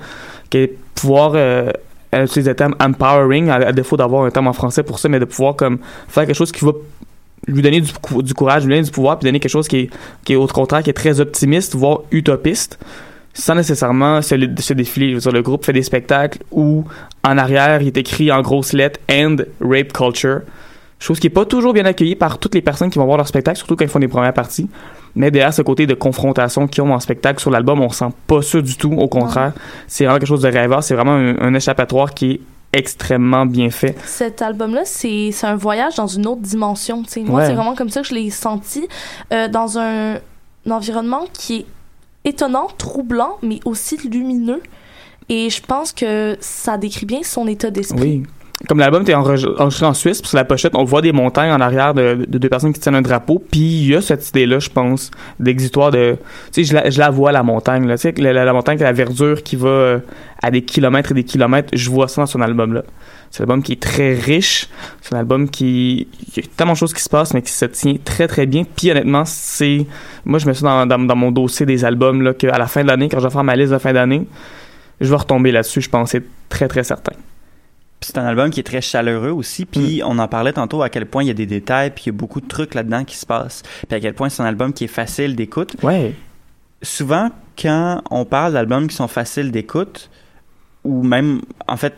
qui 0.50 0.70
pouvoir, 0.96 1.34
euh, 1.36 1.72
elle 2.12 2.26
utilise 2.26 2.48
le 2.48 2.56
terme 2.56 2.76
empowering, 2.80 3.50
à, 3.50 3.72
défaut 3.72 3.98
d'avoir 3.98 4.26
un 4.26 4.32
terme 4.32 4.48
en 4.48 4.54
français 4.54 4.84
pour 4.84 4.98
ça, 5.00 5.10
mais 5.10 5.20
de 5.20 5.26
pouvoir 5.26 5.56
comme 5.56 5.78
faire 6.08 6.26
quelque 6.26 6.36
chose 6.36 6.52
qui 6.52 6.66
va 6.66 6.72
lui 7.46 7.62
donner 7.62 7.82
du, 7.82 7.92
du 8.24 8.34
courage, 8.34 8.64
lui 8.64 8.72
donner 8.72 8.84
du 8.84 8.92
pouvoir, 8.92 9.20
puis 9.20 9.28
donner 9.28 9.40
quelque 9.40 9.52
chose 9.52 9.68
qui 9.68 9.78
est, 9.78 9.90
qui 10.24 10.34
est 10.34 10.36
au 10.36 10.48
contraire, 10.48 10.82
qui 10.82 10.90
est 10.90 10.94
très 10.94 11.20
optimiste, 11.20 11.76
voire 11.76 12.02
utopiste 12.12 12.80
sans 13.40 13.56
nécessairement 13.56 14.22
se, 14.22 14.36
se 14.60 14.74
défiler. 14.74 15.10
Je 15.12 15.16
veux 15.16 15.22
dire, 15.22 15.32
le 15.32 15.42
groupe 15.42 15.64
fait 15.66 15.74
des 15.74 15.84
spectacles 15.84 16.40
où, 16.52 16.84
en 17.24 17.38
arrière, 17.38 17.82
il 17.82 17.88
est 17.88 17.98
écrit 17.98 18.32
en 18.32 18.42
grosses 18.42 18.74
lettres 18.74 19.00
«End 19.12 19.36
Rape 19.62 19.94
Culture». 19.94 20.42
Chose 21.00 21.20
qui 21.20 21.28
est 21.28 21.32
pas 21.32 21.46
toujours 21.46 21.74
bien 21.74 21.86
accueillie 21.86 22.16
par 22.16 22.40
toutes 22.40 22.56
les 22.56 22.62
personnes 22.64 22.90
qui 22.90 22.98
vont 22.98 23.06
voir 23.06 23.18
leur 23.18 23.28
spectacle, 23.28 23.56
surtout 23.60 23.76
quand 23.76 23.86
ils 23.86 23.90
font 23.92 24.00
des 24.00 24.08
premières 24.08 24.34
parties. 24.34 24.68
Mais 25.14 25.30
derrière 25.30 25.54
ce 25.54 25.62
côté 25.62 25.86
de 25.86 25.94
confrontation 25.94 26.66
qu'ils 26.68 26.82
ont 26.84 26.92
en 26.92 27.00
spectacle 27.00 27.40
sur 27.40 27.52
l'album, 27.52 27.80
on 27.82 27.90
sent 27.90 28.10
pas 28.26 28.42
ça 28.42 28.60
du 28.62 28.76
tout. 28.78 28.94
Au 28.94 29.08
contraire, 29.08 29.54
c'est 29.86 30.06
vraiment 30.06 30.18
quelque 30.18 30.28
chose 30.28 30.42
de 30.42 30.48
rêveur. 30.50 30.82
C'est 30.82 30.96
vraiment 30.96 31.12
un, 31.14 31.38
un 31.40 31.54
échappatoire 31.54 32.16
qui 32.16 32.32
est 32.32 32.40
extrêmement 32.74 33.46
bien 33.46 33.70
fait. 33.70 33.96
Cet 34.06 34.42
album-là, 34.42 34.82
c'est 34.86 35.30
un 35.44 35.56
voyage 35.56 35.96
dans 35.96 36.08
une 36.08 36.26
autre 36.26 36.42
dimension. 36.42 37.04
tu 37.04 37.10
sais. 37.12 37.20
Moi, 37.22 37.42
Ouais. 37.42 37.46
c'est 37.48 37.54
vraiment 37.54 37.76
comme 37.76 37.90
ça 37.90 38.02
que 38.02 38.08
je 38.08 38.16
l'ai 38.16 38.32
senti 38.32 38.88
euh, 39.32 39.48
dans 39.48 39.78
un, 39.78 40.16
un 40.16 40.72
environnement 40.72 41.26
qui 41.32 41.58
est 41.58 41.66
étonnant, 42.26 42.68
troublant, 42.78 43.38
mais 43.42 43.60
aussi 43.66 43.98
lumineux. 44.08 44.62
Et 45.30 45.50
je 45.50 45.62
pense 45.62 45.92
que 45.92 46.38
ça 46.40 46.78
décrit 46.78 47.06
bien 47.06 47.22
son 47.24 47.48
état 47.48 47.70
d'esprit. 47.70 48.00
Oui. 48.02 48.24
Comme 48.68 48.80
l'album 48.80 49.04
était 49.04 49.14
enregistré 49.14 49.86
en 49.86 49.94
Suisse, 49.94 50.20
puis 50.20 50.30
sur 50.30 50.38
la 50.38 50.44
pochette, 50.44 50.74
on 50.76 50.84
voit 50.84 51.02
des 51.02 51.12
montagnes 51.12 51.52
en 51.52 51.62
arrière 51.62 51.94
de, 51.94 52.26
de 52.28 52.38
deux 52.40 52.50
personnes 52.50 52.74
qui 52.74 52.80
tiennent 52.80 52.96
un 52.96 53.04
drapeau, 53.04 53.38
puis 53.38 53.60
il 53.60 53.90
y 53.90 53.96
a 53.96 54.02
cette 54.02 54.28
idée-là, 54.30 54.58
je 54.58 54.70
pense, 54.70 55.12
d'exitoire 55.40 55.92
de... 55.92 56.18
Tu 56.52 56.64
sais, 56.64 56.64
je 56.64 56.74
la, 56.74 56.90
je 56.90 56.98
la 56.98 57.12
vois, 57.12 57.32
la 57.32 57.44
montagne, 57.44 57.86
là. 57.86 57.98
Tu 57.98 58.10
sais, 58.10 58.14
la, 58.18 58.34
la, 58.34 58.46
la 58.46 58.54
montagne, 58.54 58.80
la 58.80 58.94
verdure 58.94 59.44
qui 59.44 59.58
va 59.58 59.70
euh, 59.70 60.00
à 60.42 60.50
des 60.50 60.64
kilomètres 60.64 61.12
et 61.12 61.14
des 61.14 61.24
kilomètres, 61.24 61.70
je 61.74 61.88
vois 61.92 62.08
ça 62.08 62.22
dans 62.22 62.26
son 62.26 62.42
album-là. 62.42 62.82
C'est 63.30 63.42
un 63.42 63.44
album 63.44 63.62
qui 63.62 63.74
est 63.74 63.82
très 63.82 64.14
riche, 64.14 64.68
c'est 65.02 65.14
un 65.16 65.20
album 65.20 65.50
qui... 65.50 66.08
Il 66.36 66.44
y 66.44 66.46
a 66.46 66.50
tellement 66.56 66.74
de 66.74 66.78
choses 66.78 66.94
qui 66.94 67.02
se 67.02 67.10
passent, 67.10 67.34
mais 67.34 67.42
qui 67.42 67.52
se 67.52 67.66
tient 67.66 67.96
très, 68.04 68.28
très 68.28 68.46
bien. 68.46 68.64
Puis 68.64 68.90
honnêtement, 68.92 69.26
c'est... 69.26 69.86
Moi, 70.26 70.40
je 70.40 70.48
mets 70.48 70.54
ça 70.54 70.66
dans, 70.66 70.86
dans, 70.86 71.00
dans 71.00 71.16
mon 71.16 71.32
dossier 71.32 71.66
des 71.66 71.86
albums, 71.86 72.22
là, 72.22 72.34
qu'à 72.34 72.58
la 72.58 72.68
fin 72.68 72.84
de 72.84 72.88
l'année, 72.88 73.10
quand 73.10 73.20
je 73.20 73.26
vais 73.28 73.34
faire 73.34 73.44
ma 73.44 73.56
liste 73.56 73.74
de 73.74 73.78
fin 73.78 73.94
d'année, 73.94 74.28
je 75.02 75.10
vais 75.10 75.16
retomber 75.16 75.52
là-dessus, 75.52 75.82
je 75.82 75.90
pense, 75.90 76.12
c'est 76.12 76.24
très, 76.50 76.68
très 76.68 76.84
certain. 76.84 77.14
Puis 78.00 78.12
c'est 78.14 78.20
un 78.20 78.26
album 78.26 78.50
qui 78.52 78.60
est 78.60 78.64
très 78.64 78.82
chaleureux 78.82 79.32
aussi. 79.32 79.66
Puis 79.66 80.02
on 80.06 80.20
en 80.20 80.28
parlait 80.28 80.54
tantôt 80.54 80.82
à 80.82 80.90
quel 80.90 81.06
point 81.06 81.24
il 81.24 81.28
y 81.28 81.32
a 81.32 81.36
des 81.36 81.46
détails, 81.46 81.92
puis 81.92 82.06
il 82.06 82.08
y 82.08 82.10
a 82.10 82.14
beaucoup 82.14 82.42
de 82.42 82.48
trucs 82.48 82.76
là-dedans 82.76 83.04
qui 83.04 83.18
se 83.18 83.26
passent. 83.26 83.64
Puis 83.88 83.98
à 83.98 84.00
quel 84.00 84.14
point 84.14 84.30
c'est 84.30 84.44
un 84.44 84.46
album 84.46 84.72
qui 84.72 84.84
est 84.84 84.88
facile 84.88 85.36
d'écoute. 85.36 85.76
Ouais. 85.82 86.14
Souvent, 86.84 87.32
quand 87.60 88.04
on 88.12 88.24
parle 88.24 88.54
d'albums 88.54 88.88
qui 88.88 88.96
sont 88.96 89.08
faciles 89.08 89.52
d'écoute, 89.52 90.12
ou 90.84 91.02
même, 91.02 91.42
en 91.68 91.76
fait, 91.76 91.96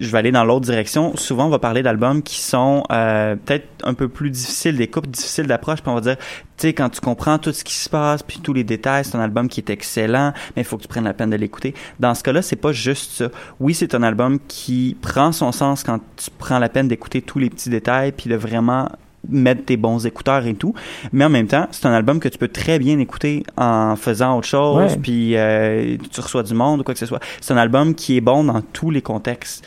je 0.00 0.10
vais 0.10 0.18
aller 0.18 0.32
dans 0.32 0.44
l'autre 0.44 0.64
direction. 0.64 1.14
Souvent, 1.16 1.46
on 1.46 1.50
va 1.50 1.58
parler 1.58 1.82
d'albums 1.82 2.22
qui 2.22 2.40
sont 2.40 2.82
euh, 2.90 3.36
peut-être 3.36 3.66
un 3.84 3.94
peu 3.94 4.08
plus 4.08 4.30
difficiles 4.30 4.76
d'écoute, 4.76 5.08
difficiles 5.08 5.46
d'approche. 5.46 5.82
Puis 5.82 5.90
on 5.90 5.94
va 5.94 6.00
dire, 6.00 6.16
tu 6.16 6.24
sais, 6.56 6.72
quand 6.72 6.88
tu 6.88 7.00
comprends 7.00 7.38
tout 7.38 7.52
ce 7.52 7.62
qui 7.62 7.74
se 7.74 7.88
passe, 7.88 8.22
puis 8.22 8.40
tous 8.42 8.54
les 8.54 8.64
détails, 8.64 9.04
c'est 9.04 9.16
un 9.16 9.20
album 9.20 9.48
qui 9.48 9.60
est 9.60 9.70
excellent, 9.70 10.32
mais 10.56 10.62
il 10.62 10.64
faut 10.64 10.78
que 10.78 10.82
tu 10.82 10.88
prennes 10.88 11.04
la 11.04 11.12
peine 11.12 11.30
de 11.30 11.36
l'écouter. 11.36 11.74
Dans 12.00 12.14
ce 12.14 12.22
cas-là, 12.22 12.40
c'est 12.40 12.56
pas 12.56 12.72
juste 12.72 13.12
ça. 13.12 13.28
Oui, 13.60 13.74
c'est 13.74 13.94
un 13.94 14.02
album 14.02 14.38
qui 14.48 14.96
prend 15.00 15.32
son 15.32 15.52
sens 15.52 15.84
quand 15.84 16.00
tu 16.16 16.30
prends 16.38 16.58
la 16.58 16.70
peine 16.70 16.88
d'écouter 16.88 17.20
tous 17.20 17.38
les 17.38 17.50
petits 17.50 17.68
détails, 17.68 18.12
puis 18.12 18.30
de 18.30 18.36
vraiment 18.36 18.88
mettre 19.28 19.66
tes 19.66 19.76
bons 19.76 20.06
écouteurs 20.06 20.46
et 20.46 20.54
tout. 20.54 20.74
Mais 21.12 21.26
en 21.26 21.28
même 21.28 21.46
temps, 21.46 21.68
c'est 21.72 21.84
un 21.84 21.92
album 21.92 22.20
que 22.20 22.28
tu 22.28 22.38
peux 22.38 22.48
très 22.48 22.78
bien 22.78 22.98
écouter 22.98 23.42
en 23.58 23.96
faisant 23.96 24.38
autre 24.38 24.48
chose, 24.48 24.96
puis 25.02 25.36
euh, 25.36 25.98
tu 26.10 26.20
reçois 26.20 26.42
du 26.42 26.54
monde 26.54 26.80
ou 26.80 26.84
quoi 26.84 26.94
que 26.94 27.00
ce 27.00 27.06
soit. 27.06 27.20
C'est 27.42 27.52
un 27.52 27.58
album 27.58 27.94
qui 27.94 28.16
est 28.16 28.22
bon 28.22 28.44
dans 28.44 28.62
tous 28.62 28.90
les 28.90 29.02
contextes 29.02 29.62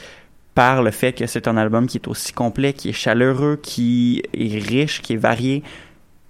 par 0.56 0.84
le 0.84 0.92
fait 0.92 1.14
que 1.14 1.26
c'est 1.26 1.48
un 1.48 1.58
album 1.58 1.88
qui 1.88 1.98
est 1.98 2.08
aussi 2.08 2.32
complet, 2.34 2.74
qui 2.74 2.90
est 2.90 2.94
chaleureux, 2.94 3.60
qui 3.62 4.22
est 4.34 4.60
riche, 4.60 5.02
qui 5.02 5.14
est 5.14 5.18
varié. 5.18 5.64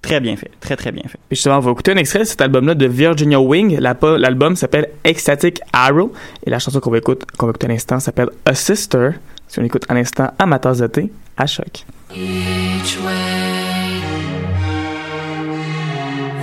Très 0.01 0.19
bien 0.19 0.35
fait, 0.35 0.51
très 0.59 0.75
très 0.75 0.91
bien 0.91 1.03
fait. 1.07 1.17
Justement, 1.31 1.57
on 1.57 1.61
va 1.61 1.71
écouter 1.71 1.91
un 1.93 1.97
extrait 1.97 2.19
de 2.19 2.23
cet 2.25 2.41
album-là 2.41 2.75
de 2.75 2.85
Virginia 2.87 3.39
Wing. 3.39 3.77
La- 3.79 3.97
L'album 4.17 4.55
s'appelle 4.57 4.89
Ecstatic 5.05 5.61
Arrow. 5.71 6.11
Et 6.45 6.49
la 6.49 6.59
chanson 6.59 6.79
qu'on 6.81 6.91
va, 6.91 6.97
écouter, 6.97 7.25
qu'on 7.37 7.45
va 7.45 7.51
écouter 7.51 7.67
à 7.67 7.69
l'instant 7.69 7.99
s'appelle 8.01 8.29
A 8.45 8.53
Sister. 8.53 9.11
Si 9.47 9.59
on 9.59 9.63
écoute 9.63 9.85
à 9.87 9.93
l'instant 9.93 10.31
à 10.37 10.45
ma 10.45 10.59
tasse 10.59 10.79
de 10.79 10.87
thé, 10.87 11.11
à 11.37 11.45
choc. 11.47 11.85
Each 12.13 12.97
way 13.05 14.01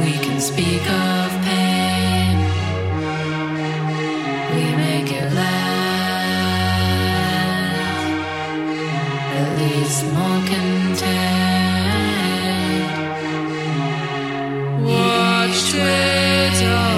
we 0.00 0.18
can 0.24 0.38
speak 0.40 0.80
of 0.88 1.19
Watch 14.82 15.70
Twitter, 15.70 16.89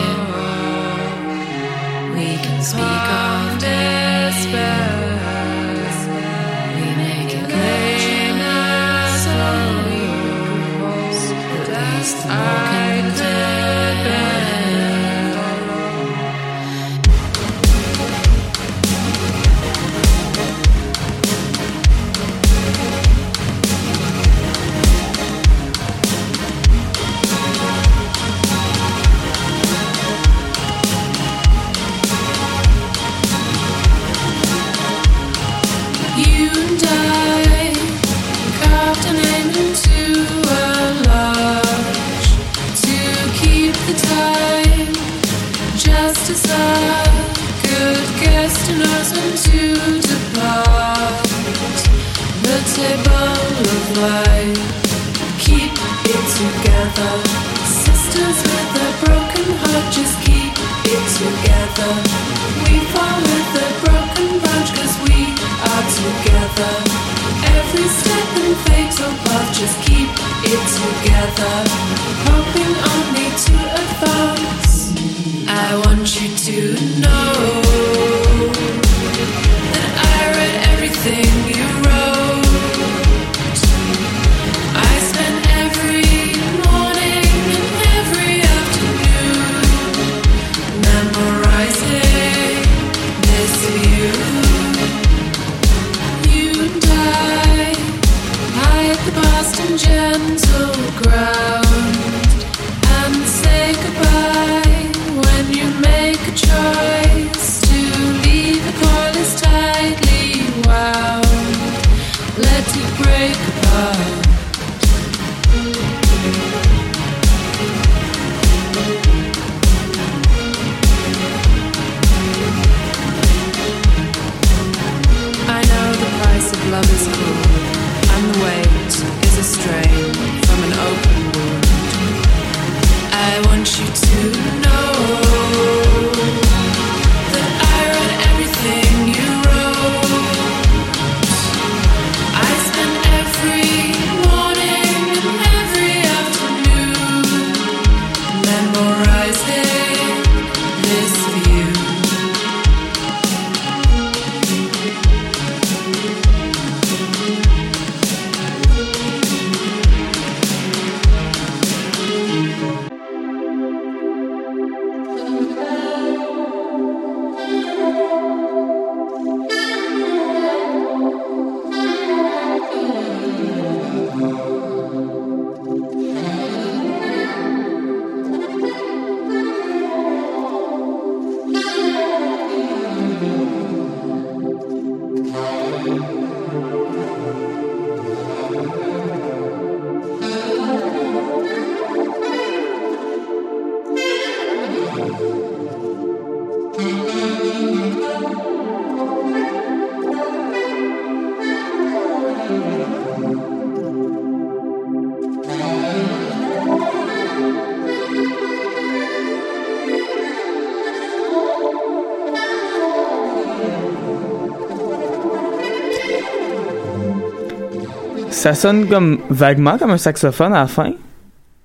Ça 218.52 218.69
sonne 218.69 218.86
comme 218.86 219.19
vaguement 219.30 219.78
comme 219.78 219.93
un 219.93 219.97
saxophone 219.97 220.52
à 220.52 220.60
la 220.60 220.67
fin, 220.67 220.93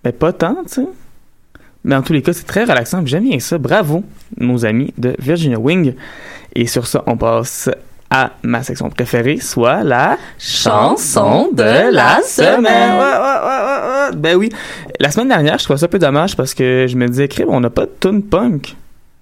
mais 0.06 0.14
pas 0.14 0.32
tant, 0.32 0.56
tu 0.66 0.76
sais. 0.76 0.88
Mais 1.84 1.96
en 1.96 2.02
tous 2.02 2.14
les 2.14 2.22
cas, 2.22 2.32
c'est 2.32 2.46
très 2.46 2.64
relaxant. 2.64 3.06
J'aime 3.06 3.26
bien 3.26 3.40
ça. 3.40 3.58
Bravo, 3.58 4.06
nos 4.38 4.66
amis 4.66 4.94
de 4.98 5.14
Virginia 5.20 5.60
Wing. 5.60 5.96
Et 6.56 6.66
sur 6.66 6.88
ça, 6.88 7.04
on 7.06 7.18
passe 7.18 7.70
à 8.10 8.32
ma 8.42 8.64
section 8.64 8.90
préférée, 8.90 9.38
soit 9.42 9.84
la 9.84 10.18
chanson 10.40 11.50
de 11.52 11.92
la 11.92 12.22
semaine. 12.24 12.62
Ouais, 12.64 13.18
ouais, 13.18 13.38
ouais, 13.44 13.60
ouais, 13.66 14.12
ouais. 14.12 14.16
Ben 14.16 14.38
oui. 14.38 14.50
La 15.02 15.12
semaine 15.12 15.28
dernière, 15.28 15.58
je 15.58 15.66
trouvais 15.66 15.80
ça 15.80 15.88
un 15.88 15.90
peu 15.90 16.00
dommage 16.00 16.38
parce 16.38 16.54
que 16.54 16.86
je 16.88 16.96
me 16.96 17.06
disais, 17.10 17.28
crème, 17.28 17.50
on 17.50 17.60
n'a 17.60 17.70
pas 17.70 17.86
de 17.86 17.92
tune 18.00 18.24
punk. 18.24 18.78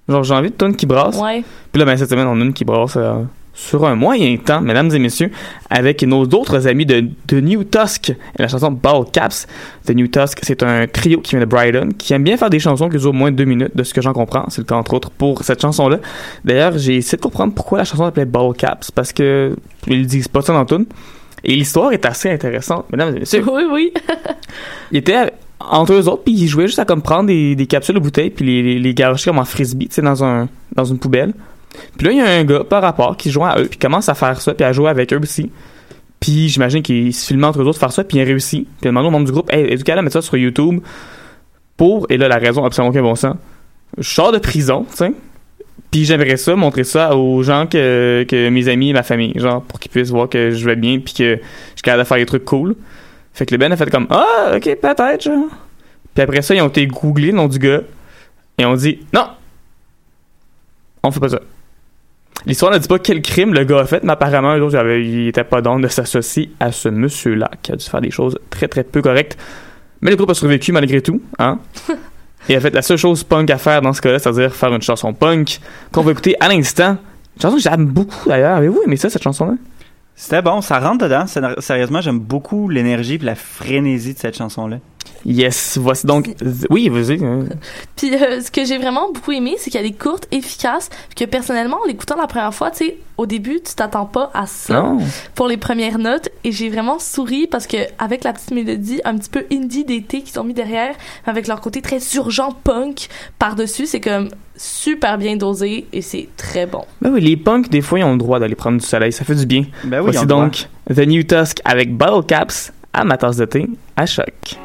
Genre, 0.08 0.23
j'ai 0.23 0.36
envie 0.36 0.51
de 0.51 0.56
tune 0.56 0.75
qui 0.75 0.86
brasse. 0.86 1.17
Ouais. 1.17 1.43
Puis 1.71 1.80
là, 1.80 1.86
ben, 1.86 1.97
cette 1.97 2.12
semaine, 2.12 2.28
on 2.28 2.39
a 2.39 2.43
une 2.43 2.54
qui 2.54 2.63
brasse 2.63 2.95
euh, 2.95 3.23
sur 3.56 3.86
un 3.86 3.96
moyen 3.96 4.36
temps, 4.38 4.62
mesdames 4.62 4.91
et 4.94 5.00
messieurs, 5.00 5.32
avec 5.70 6.04
nos 6.04 6.24
autres 6.26 6.68
amis 6.68 6.86
de, 6.86 7.06
de 7.28 7.39
New 7.39 7.63
Tusk 7.63 8.10
et 8.10 8.41
la 8.41 8.50
chanson 8.50 8.70
Ball 8.70 9.06
Caps. 9.12 9.48
The 9.86 9.91
New 9.91 10.08
Tusk, 10.08 10.39
c'est 10.44 10.62
un 10.62 10.86
trio 10.88 11.22
qui 11.22 11.32
vient 11.32 11.39
de 11.39 11.46
Brighton, 11.46 11.89
qui 11.98 12.13
aime 12.13 12.24
bien 12.24 12.36
faire 12.38 12.50
des 12.50 12.60
chansons 12.60 12.89
qui 12.89 12.98
durent 12.98 13.13
moins 13.13 13.32
de 13.32 13.38
deux 13.38 13.46
minutes, 13.46 13.76
de 13.76 13.84
ce 13.84 13.94
que 13.94 14.02
j'en 14.02 14.13
comprends. 14.13 14.46
C'est 14.50 14.60
le 14.60 14.65
cas, 14.65 14.76
entre 14.76 14.94
autres, 14.94 15.10
pour 15.10 15.44
cette 15.44 15.62
chanson-là. 15.62 16.00
D'ailleurs, 16.44 16.78
j'ai 16.78 16.98
essayé 16.98 17.18
de 17.18 17.24
comprendre 17.24 17.54
pourquoi 17.54 17.80
la 17.80 17.86
chanson 17.86 18.04
s'appelait 18.04 18.26
Ball 18.26 18.54
Caps, 18.54 18.91
parce 18.91 19.13
que 19.13 19.56
ils 19.88 20.06
disent 20.06 20.28
pas 20.28 20.41
ça 20.41 20.52
dans 20.52 20.65
tout. 20.65 20.86
Et 21.46 21.56
l'histoire 21.56 21.94
est 21.94 22.06
assez 22.06 22.30
intéressante, 22.30 22.86
mesdames 22.91 23.15
et 23.15 23.20
messieurs. 23.20 23.44
Oui, 23.48 23.63
oui. 23.72 23.94
Ils 24.91 24.98
étaient 24.98 25.32
entre 25.60 25.94
eux 25.94 26.08
autres, 26.08 26.24
puis 26.24 26.34
ils 26.34 26.48
jouaient 26.48 26.68
juste 26.68 26.80
à 26.80 26.86
comme 26.86 27.02
prendre 27.02 27.28
des, 27.28 27.56
des 27.56 27.65
capsules 27.65 27.96
de 27.96 28.00
bouteilles, 28.00 28.30
puis 28.30 28.46
les, 28.46 28.62
les, 28.62 28.80
les 28.80 28.94
garocher 28.94 29.30
comme 29.30 29.39
en 29.39 29.46
frisbee, 29.46 29.88
tu 29.88 29.96
sais, 29.96 30.02
dans, 30.02 30.24
un, 30.24 30.50
dans 30.76 30.86
une 30.86 31.00
poubelle. 31.00 31.34
Puis 31.97 32.07
là, 32.07 32.11
il 32.13 32.17
y 32.17 32.21
a 32.21 32.25
un 32.25 32.43
gars 32.43 32.63
par 32.63 32.81
rapport 32.81 33.17
qui 33.17 33.31
joue 33.31 33.43
à 33.43 33.59
eux, 33.59 33.67
puis 33.67 33.79
commence 33.79 34.09
à 34.09 34.13
faire 34.13 34.39
ça, 34.41 34.53
puis 34.53 34.65
à 34.65 34.71
jouer 34.71 34.89
avec 34.89 35.13
eux 35.13 35.19
aussi. 35.21 35.51
Puis 36.19 36.49
j'imagine 36.49 36.81
qu'il 36.81 37.13
se 37.13 37.27
filmait 37.27 37.45
entre 37.45 37.61
eux 37.61 37.65
autres 37.65 37.79
faire 37.79 37.91
ça, 37.91 38.03
puis 38.03 38.17
il 38.17 38.21
a 38.21 38.23
réussi. 38.23 38.61
Puis 38.61 38.75
il 38.83 38.88
a 38.88 38.91
demandé 38.91 39.07
au 39.07 39.11
membre 39.11 39.25
du 39.25 39.31
groupe, 39.31 39.51
hey, 39.53 39.65
est-ce 39.65 39.83
qu'elle 39.83 40.01
mettre 40.01 40.13
ça 40.13 40.21
sur 40.21 40.38
YouTube 40.38 40.79
pour, 41.77 42.07
et 42.09 42.17
là, 42.17 42.27
la 42.27 42.38
raison 42.38 42.63
absolument 42.63 42.91
aucun 42.91 43.01
bon 43.01 43.15
sens, 43.15 43.35
je 43.97 44.09
sors 44.09 44.31
de 44.31 44.38
prison, 44.38 44.85
tu 44.89 44.97
sais. 44.97 45.11
Puis 45.91 46.05
j'aimerais 46.05 46.38
ça, 46.38 46.55
montrer 46.55 46.83
ça 46.83 47.15
aux 47.15 47.43
gens 47.43 47.67
que, 47.67 48.25
que 48.27 48.49
mes 48.49 48.67
amis 48.67 48.89
et 48.89 48.93
ma 48.93 49.03
famille, 49.03 49.33
genre, 49.35 49.61
pour 49.61 49.79
qu'ils 49.79 49.91
puissent 49.91 50.09
voir 50.09 50.29
que 50.29 50.51
je 50.51 50.65
vais 50.65 50.75
bien, 50.75 50.99
puis 50.99 51.13
que 51.13 51.35
je 51.35 51.41
suis 51.75 51.81
capable 51.83 52.03
de 52.03 52.07
faire 52.07 52.17
des 52.17 52.25
trucs 52.25 52.45
cool. 52.45 52.75
Fait 53.33 53.45
que 53.45 53.53
le 53.53 53.57
Ben 53.57 53.71
a 53.71 53.77
fait 53.77 53.89
comme, 53.89 54.07
ah, 54.09 54.53
ok, 54.55 54.63
peut-être, 54.63 55.23
genre. 55.23 55.47
Puis 56.13 56.23
après 56.23 56.41
ça, 56.41 56.55
ils 56.55 56.61
ont 56.61 56.69
été 56.69 56.88
googlés 56.88 57.27
le 57.27 57.38
nom 57.38 57.47
du 57.47 57.59
gars, 57.59 57.81
et 58.57 58.65
on 58.65 58.73
dit, 58.75 58.99
non, 59.13 59.27
on 61.03 61.11
fait 61.11 61.19
pas 61.19 61.29
ça. 61.29 61.41
L'histoire 62.45 62.71
ne 62.71 62.78
dit 62.78 62.88
pas 62.88 63.00
quel 63.00 63.21
crime 63.21 63.54
le 63.54 63.63
gars 63.63 63.80
a 63.80 63.86
fait, 63.86 64.04
mais 64.04 64.12
apparemment, 64.13 64.56
eux 64.56 64.62
autres, 64.62 64.78
avaient- 64.78 65.04
ils 65.04 65.28
étaient 65.30 65.43
pas 65.43 65.62
dans 65.62 65.80
de 65.80 65.88
s'associer 65.88 66.52
à 66.60 66.71
ce 66.71 66.89
monsieur-là, 66.89 67.50
qui 67.63 67.71
a 67.71 67.76
dû 67.76 67.84
faire 67.86 68.02
des 68.02 68.12
choses 68.12 68.38
très 68.52 68.67
très 68.67 68.84
peu 68.84 69.02
correctes. 69.02 69.38
Mais 70.02 70.12
le 70.12 70.15
groupe 70.17 70.30
a 70.30 70.36
survécu 70.36 70.71
malgré 70.71 71.02
tout, 71.02 71.21
hein. 71.39 71.60
Et 72.48 72.56
a 72.56 72.60
fait 72.60 72.69
la 72.76 72.84
seule 72.84 72.98
chose 72.98 73.24
punk 73.24 73.50
à 73.50 73.58
faire 73.58 73.82
dans 73.82 73.91
ce 73.93 74.02
cas-là, 74.02 74.19
c'est-à-dire 74.19 74.54
faire 74.54 74.71
une 74.71 74.82
chanson 74.84 75.13
punk 75.13 75.60
qu'on 75.91 76.02
va 76.04 76.12
écouter 76.12 76.36
à 76.39 76.48
l'instant. 76.48 76.98
Une 77.38 77.41
chanson 77.41 77.56
que 77.56 77.62
j'aime 77.63 77.86
beaucoup 77.88 78.30
d'ailleurs. 78.30 78.58
Avez-vous 78.58 78.84
aimé 78.86 78.98
ça, 78.98 79.10
cette 79.10 79.24
chanson-là? 79.24 79.54
C'était 80.15 80.43
bon, 80.43 80.62
ça 80.62 80.80
rentre 80.80 81.06
dedans. 81.06 81.26
Sérieusement, 81.58 82.02
j'aime 82.02 82.19
beaucoup 82.19 82.69
l'énergie 82.69 83.15
et 83.15 83.17
la 83.17 83.34
frénésie 83.34 84.13
de 84.13 84.19
cette 84.19 84.38
chanson-là. 84.38 84.78
Yes, 85.26 85.78
voici 85.82 86.06
donc. 86.06 86.36
Oui, 86.70 86.89
vas-y. 86.89 87.24
hein. 87.24 87.46
Puis 87.96 88.13
euh, 88.13 88.41
ce 88.41 88.52
que 88.52 88.63
j'ai 88.63 88.78
vraiment 88.78 89.12
beaucoup 89.12 89.32
aimé, 89.32 89.56
c'est 89.58 89.72
qu'elle 89.72 89.86
est 89.86 90.00
courte, 90.00 90.28
efficace, 90.32 90.89
puis 91.15 91.26
que 91.26 91.30
personnellement, 91.30 91.78
en 91.84 91.88
l'écoutant 91.88 92.15
la 92.15 92.28
première 92.28 92.54
fois, 92.54 92.70
tu 92.72 92.86
sais, 92.86 92.98
au 93.18 93.26
début, 93.26 93.60
tu 93.65 93.74
t'attends 93.76 94.06
pas 94.06 94.30
à 94.34 94.46
ça 94.46 94.74
Non. 94.82 95.00
pour 95.34 95.48
les 95.48 95.58
premières 95.58 95.98
notes, 95.98 96.30
et 96.44 96.52
j'ai 96.52 96.70
vraiment 96.70 97.00
souri 97.00 97.48
parce 97.48 97.65
que 97.65 97.78
avec 97.98 98.24
la 98.24 98.34
petite 98.34 98.52
mélodie 98.52 99.02
un 99.06 99.18
petit 99.18 99.30
peu 99.30 99.46
indie 99.52 99.84
d'été 99.86 100.22
qu'ils 100.22 100.39
ont 100.39 100.44
mis 100.44 100.54
derrière, 100.54 100.94
avec 101.26 101.48
leur 101.48 101.60
côté 101.62 101.82
très 101.82 102.00
urgent 102.15 102.52
punk 102.63 103.08
par-dessus, 103.39 103.86
c'est 103.88 104.02
comme 104.02 104.30
super 104.58 105.18
bien 105.18 105.36
dosé 105.38 105.86
et 105.91 106.02
c'est 106.02 106.28
très 106.38 106.65
bon. 106.65 106.84
Ben 107.02 107.12
oui, 107.12 107.22
les 107.22 107.36
punks, 107.38 107.70
des 107.70 107.82
fois, 107.82 108.00
ils 108.00 108.04
ont 108.04 108.12
le 108.13 108.18
droit 108.20 108.39
d'aller 108.39 108.56
prendre 108.56 108.80
du 108.80 108.86
soleil. 108.86 109.12
Ça 109.12 109.26
fait 109.26 109.36
du 109.36 109.46
bien. 109.46 109.63
Ben 109.86 110.00
oui, 110.02 110.12
Voici 110.12 110.26
droit. 110.28 110.44
donc 110.44 110.68
The 110.94 111.00
New 111.08 111.24
Tusk 111.24 111.62
avec 111.65 111.96
Bottle 111.96 112.26
Caps 112.28 112.72
à 112.94 113.04
ma 113.04 113.18
tasse 113.18 113.38
de 113.38 113.46
thé 113.46 113.68
à 113.98 114.06
choc. 114.06 114.58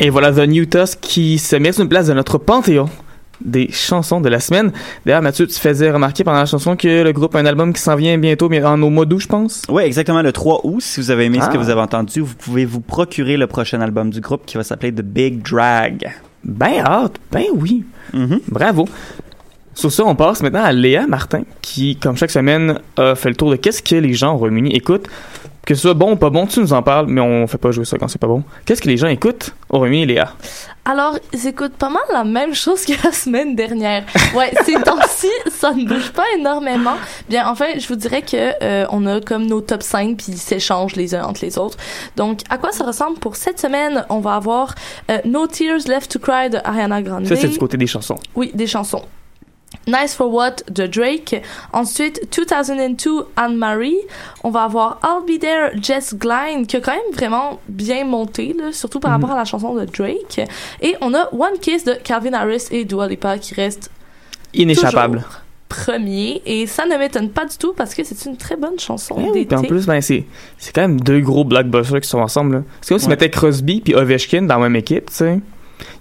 Et 0.00 0.08
voilà 0.10 0.32
The 0.32 0.48
New 0.48 0.64
Tusk 0.66 0.98
qui 1.00 1.38
se 1.38 1.56
met 1.56 1.72
sur 1.72 1.82
une 1.82 1.88
place 1.88 2.06
de 2.06 2.14
notre 2.14 2.38
panthéon 2.38 2.88
des 3.42 3.70
chansons 3.72 4.20
de 4.20 4.28
la 4.28 4.38
semaine. 4.40 4.70
D'ailleurs, 5.06 5.22
Mathieu, 5.22 5.46
tu 5.46 5.58
faisais 5.58 5.90
remarquer 5.90 6.24
pendant 6.24 6.38
la 6.40 6.46
chanson 6.46 6.76
que 6.76 7.02
le 7.02 7.12
groupe 7.12 7.34
a 7.34 7.38
un 7.38 7.46
album 7.46 7.72
qui 7.72 7.80
s'en 7.80 7.96
vient 7.96 8.18
bientôt, 8.18 8.50
mais 8.50 8.62
en 8.62 8.80
au 8.82 8.90
mois 8.90 9.06
d'août, 9.06 9.20
je 9.20 9.28
pense. 9.28 9.62
Oui, 9.70 9.82
exactement, 9.82 10.20
le 10.20 10.30
3 10.32 10.60
août. 10.64 10.80
Si 10.82 11.00
vous 11.00 11.10
avez 11.10 11.24
aimé 11.24 11.38
ce 11.40 11.46
Ah. 11.46 11.48
que 11.48 11.56
vous 11.56 11.70
avez 11.70 11.80
entendu, 11.80 12.20
vous 12.20 12.34
pouvez 12.34 12.66
vous 12.66 12.80
procurer 12.80 13.38
le 13.38 13.46
prochain 13.46 13.80
album 13.80 14.10
du 14.10 14.20
groupe 14.20 14.42
qui 14.44 14.56
va 14.58 14.64
s'appeler 14.64 14.92
The 14.92 15.00
Big 15.02 15.42
Drag. 15.42 16.10
Ben 16.44 16.80
hâte, 16.84 17.16
ben 17.32 17.44
oui. 17.54 17.84
Mhm. 18.12 18.40
Bravo. 18.48 18.86
Sur 19.74 19.90
ça, 19.90 20.04
on 20.04 20.14
passe 20.14 20.42
maintenant 20.42 20.62
à 20.64 20.72
Léa 20.72 21.06
Martin, 21.06 21.42
qui, 21.62 21.96
comme 21.96 22.16
chaque 22.16 22.30
semaine, 22.30 22.78
a 22.98 23.14
fait 23.14 23.30
le 23.30 23.36
tour 23.36 23.50
de 23.50 23.56
qu'est-ce 23.56 23.82
que 23.82 23.94
les 23.94 24.12
gens 24.12 24.34
au 24.34 24.36
Royaume-Uni 24.36 24.74
écoutent. 24.74 25.06
Que 25.64 25.74
ce 25.74 25.82
soit 25.82 25.94
bon 25.94 26.12
ou 26.12 26.16
pas 26.16 26.30
bon, 26.30 26.46
tu 26.46 26.60
nous 26.60 26.72
en 26.72 26.82
parles, 26.82 27.06
mais 27.08 27.20
on 27.20 27.46
fait 27.46 27.58
pas 27.58 27.70
jouer 27.70 27.84
ça 27.84 27.98
quand 27.98 28.08
c'est 28.08 28.20
pas 28.20 28.26
bon. 28.26 28.42
Qu'est-ce 28.64 28.80
que 28.80 28.88
les 28.88 28.96
gens 28.96 29.08
écoutent? 29.08 29.54
Au 29.68 29.78
Royaume-Uni, 29.78 30.06
Léa? 30.06 30.32
Alors, 30.86 31.18
ils 31.32 31.46
écoutent 31.46 31.76
pas 31.76 31.90
mal 31.90 32.02
la 32.10 32.24
même 32.24 32.54
chose 32.54 32.84
que 32.84 32.92
la 33.04 33.12
semaine 33.12 33.54
dernière. 33.54 34.04
Ouais, 34.34 34.52
ces 34.64 34.72
temps-ci, 34.84 35.28
ça 35.50 35.72
ne 35.72 35.84
bouge 35.86 36.10
pas 36.12 36.24
énormément. 36.38 36.94
Bien, 37.28 37.46
enfin, 37.48 37.66
je 37.78 37.86
vous 37.86 37.96
dirais 37.96 38.22
que 38.22 38.52
euh, 38.62 38.86
on 38.90 39.06
a 39.06 39.20
comme 39.20 39.46
nos 39.46 39.60
top 39.60 39.82
5 39.82 40.16
puis 40.16 40.26
ils 40.30 40.38
s'échangent 40.38 40.96
les 40.96 41.14
uns 41.14 41.24
entre 41.24 41.44
les 41.44 41.58
autres. 41.58 41.76
Donc, 42.16 42.40
à 42.48 42.56
quoi 42.56 42.72
ça 42.72 42.84
ressemble 42.84 43.18
pour 43.18 43.36
cette 43.36 43.60
semaine? 43.60 44.04
On 44.08 44.20
va 44.20 44.34
avoir 44.36 44.74
euh, 45.10 45.18
No 45.26 45.46
Tears 45.46 45.86
Left 45.86 46.10
to 46.10 46.18
Cry 46.18 46.48
de 46.50 46.58
Ariana 46.64 47.02
Grande. 47.02 47.26
Ça, 47.26 47.36
c'est 47.36 47.48
du 47.48 47.58
côté 47.58 47.76
des 47.76 47.86
chansons. 47.86 48.18
Oui, 48.34 48.50
des 48.54 48.66
chansons. 48.66 49.02
Nice 49.86 50.14
for 50.14 50.32
What 50.32 50.56
de 50.70 50.86
Drake. 50.86 51.42
Ensuite, 51.72 52.28
2002 52.36 53.26
Anne-Marie. 53.36 53.96
On 54.44 54.50
va 54.50 54.64
avoir 54.64 55.00
I'll 55.04 55.24
Be 55.26 55.40
There 55.40 55.70
Jess 55.80 56.14
Glynne, 56.14 56.66
qui 56.66 56.76
a 56.76 56.80
quand 56.80 56.92
même 56.92 57.12
vraiment 57.14 57.60
bien 57.68 58.04
monté, 58.04 58.54
là, 58.58 58.72
surtout 58.72 59.00
par 59.00 59.12
Mhm. 59.12 59.22
rapport 59.22 59.36
à 59.36 59.38
la 59.38 59.44
chanson 59.44 59.74
de 59.74 59.84
Drake. 59.84 60.40
Et 60.82 60.96
on 61.00 61.14
a 61.14 61.28
One 61.32 61.58
Kiss 61.60 61.84
de 61.84 61.94
Calvin 61.94 62.32
Harris 62.32 62.64
et 62.70 62.84
Dua 62.84 63.06
Lipa 63.08 63.38
qui 63.38 63.54
reste 63.54 63.90
Inéchappable. 64.54 65.24
premier. 65.68 66.42
Et 66.46 66.66
ça 66.66 66.84
ne 66.84 66.96
m'étonne 66.96 67.30
pas 67.30 67.44
du 67.44 67.56
tout 67.56 67.72
parce 67.76 67.94
que 67.94 68.02
c'est 68.02 68.24
une 68.28 68.36
très 68.36 68.56
bonne 68.56 68.78
chanson 68.78 69.14
Eh 69.18 69.22
oui, 69.22 69.32
d'été. 69.32 69.46
puis 69.46 69.56
en 69.56 69.62
plus, 69.62 69.86
ben, 69.86 70.00
c'est, 70.00 70.24
c'est 70.58 70.74
quand 70.74 70.80
même 70.82 71.00
deux 71.00 71.20
gros 71.20 71.44
blockbusters 71.44 72.00
qui 72.00 72.08
sont 72.08 72.18
ensemble. 72.18 72.64
C'est 72.80 72.88
comme 72.88 72.98
si 72.98 73.04
Ouais. 73.06 73.10
mettais 73.10 73.30
Crosby 73.30 73.80
puis 73.80 73.94
Ovechkin 73.94 74.42
dans 74.42 74.56
la 74.58 74.68
même 74.68 74.74
équipe, 74.76 75.08
tu 75.10 75.14
sais. 75.16 75.40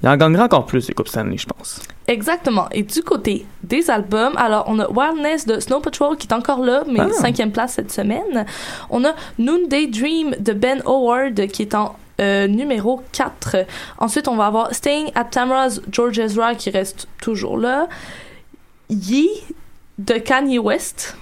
Il 0.04 0.10
en 0.10 0.18
gagnerait 0.18 0.44
encore 0.44 0.66
plus, 0.66 0.88
les 0.88 0.94
Coupes 0.94 1.08
Stanley, 1.08 1.38
je 1.38 1.46
pense. 1.48 1.82
Exactement. 2.08 2.68
Et 2.72 2.84
du 2.84 3.02
côté 3.04 3.46
des 3.64 3.90
albums, 3.90 4.34
alors 4.38 4.66
on 4.68 4.80
a 4.80 4.88
Wildness 4.90 5.46
de 5.46 5.60
Snow 5.60 5.80
Patrol 5.80 6.18
qui 6.18 6.28
est 6.28 6.34
encore 6.34 6.60
là, 6.60 6.84
mais 6.88 7.00
Ah. 7.02 7.10
cinquième 7.14 7.52
place 7.52 7.74
cette 7.74 7.92
semaine. 7.92 8.46
On 8.90 9.04
a 9.06 9.14
Noonday 9.38 9.88
Dream 9.88 10.36
de 10.40 10.54
Ben 10.54 10.82
Howard 10.86 11.48
qui 11.48 11.62
est 11.64 11.76
en 11.76 11.96
euh, 12.22 12.48
numéro 12.48 13.02
4. 13.14 13.66
Ensuite, 13.98 14.28
on 14.28 14.36
va 14.36 14.48
avoir 14.48 14.74
Staying 14.74 15.10
at 15.16 15.26
Tamara's 15.26 15.80
George 15.90 16.20
Ezra 16.20 16.54
qui 16.56 16.70
reste 16.70 17.08
toujours 17.22 17.58
là. 17.58 17.88
Yee 18.90 19.30
de 19.98 20.16
Kanye 20.16 20.60
West. 20.60 21.16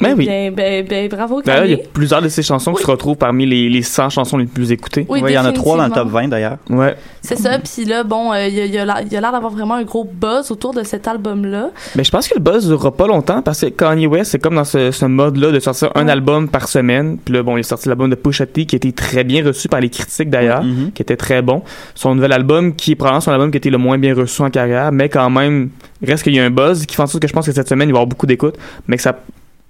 Ben 0.00 0.14
oui. 0.16 0.24
Bien, 0.24 0.50
ben, 0.50 0.86
ben, 0.88 1.08
bravo 1.08 1.42
D'ailleurs, 1.42 1.64
il 1.66 1.70
y 1.72 1.74
a 1.74 1.78
plusieurs 1.92 2.22
de 2.22 2.28
ces 2.28 2.42
chansons 2.42 2.72
qui 2.72 2.82
se 2.82 2.86
retrouvent 2.90 3.16
parmi 3.16 3.44
les, 3.44 3.68
les 3.68 3.82
100 3.82 4.08
chansons 4.10 4.38
les 4.38 4.46
plus 4.46 4.72
écoutées. 4.72 5.04
Oui, 5.10 5.20
Ouais, 5.20 5.32
il 5.32 5.34
y 5.34 5.38
en 5.38 5.44
a 5.44 5.52
trois 5.52 5.76
dans 5.76 5.84
le 5.84 5.90
top 5.90 6.10
définitivement. 6.10 6.20
20 6.22 6.28
d'ailleurs. 6.28 6.56
Ouais. 6.70 6.96
C'est 7.20 7.36
ça. 7.36 7.58
Puis 7.58 7.84
là, 7.84 8.02
bon, 8.02 8.32
euh, 8.32 8.46
il 8.46 8.54
y 8.54 8.60
a, 8.60 8.64
il 8.66 8.72
y 8.74 8.78
a 8.78 8.84
l'air 8.86 9.00
il 9.04 9.12
y 9.12 9.16
a 9.16 9.20
l'air 9.20 9.32
d'avoir 9.32 9.52
vraiment 9.52 9.74
un 9.74 9.82
gros 9.82 10.04
buzz 10.04 10.50
autour 10.50 10.72
de 10.72 10.84
cet 10.84 11.06
album-là. 11.06 11.70
Mais 11.96 12.04
je 12.04 12.10
pense 12.10 12.28
que 12.28 12.34
le 12.34 12.40
buzz 12.40 12.66
durera 12.66 12.92
pas 12.92 13.06
longtemps 13.08 13.42
parce 13.42 13.60
que 13.60 13.66
Kanye 13.66 14.06
West, 14.06 14.30
c'est 14.30 14.38
comme 14.38 14.54
dans 14.54 14.64
ce, 14.64 14.90
ce 14.90 15.04
mode-là 15.04 15.50
de 15.50 15.58
sortir 15.60 15.90
un 15.94 16.08
album 16.08 16.48
par 16.48 16.68
semaine. 16.68 17.18
Puis 17.22 17.34
là, 17.34 17.42
bon, 17.42 17.56
il 17.58 17.60
a 17.60 17.64
sorti 17.64 17.88
l'album 17.88 18.08
de 18.08 18.14
Pusha 18.14 18.46
T 18.46 18.64
qui 18.64 18.76
a 18.76 18.78
été 18.78 18.92
très 18.92 19.24
bien 19.24 19.44
reçu 19.44 19.68
par 19.68 19.80
les 19.80 19.90
critiques 19.90 20.30
d'ailleurs, 20.30 20.62
Mhm. 20.62 20.92
qui 20.92 21.02
était 21.02 21.16
très 21.16 21.42
bon. 21.42 21.62
Son 21.94 22.14
nouvel 22.14 22.32
album 22.32 22.74
qui 22.74 22.92
est 22.92 22.94
probablement 22.94 23.20
son 23.20 23.32
album 23.32 23.50
qui 23.50 23.56
a 23.56 23.58
été 23.58 23.70
le 23.70 23.78
moins 23.78 23.98
bien 23.98 24.14
reçu 24.14 24.40
en 24.40 24.50
carrière, 24.50 24.92
mais 24.92 25.08
quand 25.10 25.28
même, 25.28 25.70
reste 26.02 26.22
qu'il 26.22 26.34
y 26.34 26.40
a 26.40 26.44
un 26.44 26.50
buzz 26.50 26.86
qui 26.86 26.96
fait 26.96 27.02
en 27.02 27.06
sorte 27.06 27.20
que 27.20 27.28
je 27.28 27.32
pense 27.34 27.44
que 27.44 27.52
cette 27.52 27.68
semaine, 27.68 27.88
il 27.88 27.92
va 27.92 27.98
y 27.98 28.00
avoir 28.00 28.06
beaucoup 28.06 28.26
d'écoute, 28.26 28.54
mais 28.86 28.96
que 28.96 29.02
ça 29.02 29.18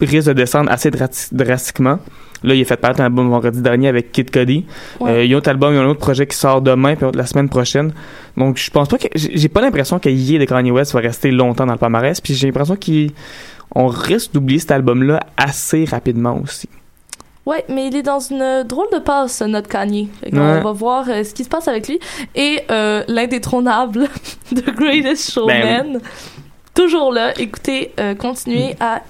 risque 0.06 0.28
de 0.28 0.32
descendre 0.32 0.70
assez 0.70 0.90
drastiquement. 0.90 1.98
Là, 2.42 2.54
il 2.54 2.62
a 2.62 2.64
fait 2.64 2.76
paraître 2.76 3.00
un 3.00 3.04
album 3.04 3.28
vendredi 3.28 3.60
dernier 3.60 3.88
avec 3.88 4.12
Kid. 4.12 4.30
Ouais. 4.34 4.64
Euh, 5.02 5.24
il 5.24 5.30
y 5.30 5.34
a 5.34 5.36
un 5.36 5.38
autre 5.38 5.50
album, 5.50 5.72
il 5.72 5.76
y 5.76 5.78
a 5.78 5.82
un 5.82 5.88
autre 5.88 6.00
projet 6.00 6.26
qui 6.26 6.36
sort 6.36 6.62
demain 6.62 6.96
puis 6.96 7.06
la 7.14 7.26
semaine 7.26 7.48
prochaine. 7.48 7.92
Donc, 8.36 8.56
je 8.56 8.70
pense 8.70 8.88
pas 8.88 8.96
que 8.96 9.08
j'ai 9.14 9.48
pas 9.48 9.60
l'impression 9.60 9.98
que 9.98 10.08
Ye 10.08 10.38
de 10.38 10.44
Kanye 10.44 10.70
West 10.70 10.94
va 10.94 11.00
rester 11.00 11.30
longtemps 11.30 11.66
dans 11.66 11.74
le 11.74 11.78
palmarès. 11.78 12.20
Puis 12.20 12.34
j'ai 12.34 12.46
l'impression 12.46 12.76
qu'on 12.76 13.86
risque 13.88 14.32
d'oublier 14.32 14.58
cet 14.58 14.70
album-là 14.70 15.20
assez 15.36 15.84
rapidement 15.84 16.40
aussi. 16.42 16.68
Ouais, 17.46 17.64
mais 17.68 17.88
il 17.88 17.96
est 17.96 18.02
dans 18.02 18.20
une 18.20 18.62
drôle 18.64 18.88
de 18.92 18.98
passe, 18.98 19.40
notre 19.42 19.68
Kanye. 19.68 20.08
Ouais. 20.24 20.60
va 20.60 20.72
voir 20.72 21.08
euh, 21.08 21.24
ce 21.24 21.34
qui 21.34 21.42
se 21.42 21.48
passe 21.48 21.68
avec 21.68 21.88
lui. 21.88 21.98
Et 22.34 22.60
euh, 22.70 23.02
l'indétrônable 23.08 24.08
The 24.54 24.70
Greatest 24.74 25.32
Showman, 25.32 25.94
Ben 25.94 26.00
toujours 26.74 27.12
là. 27.12 27.32
Écoutez, 27.38 27.92
euh, 27.98 28.14
continuez 28.14 28.76
à 28.78 29.02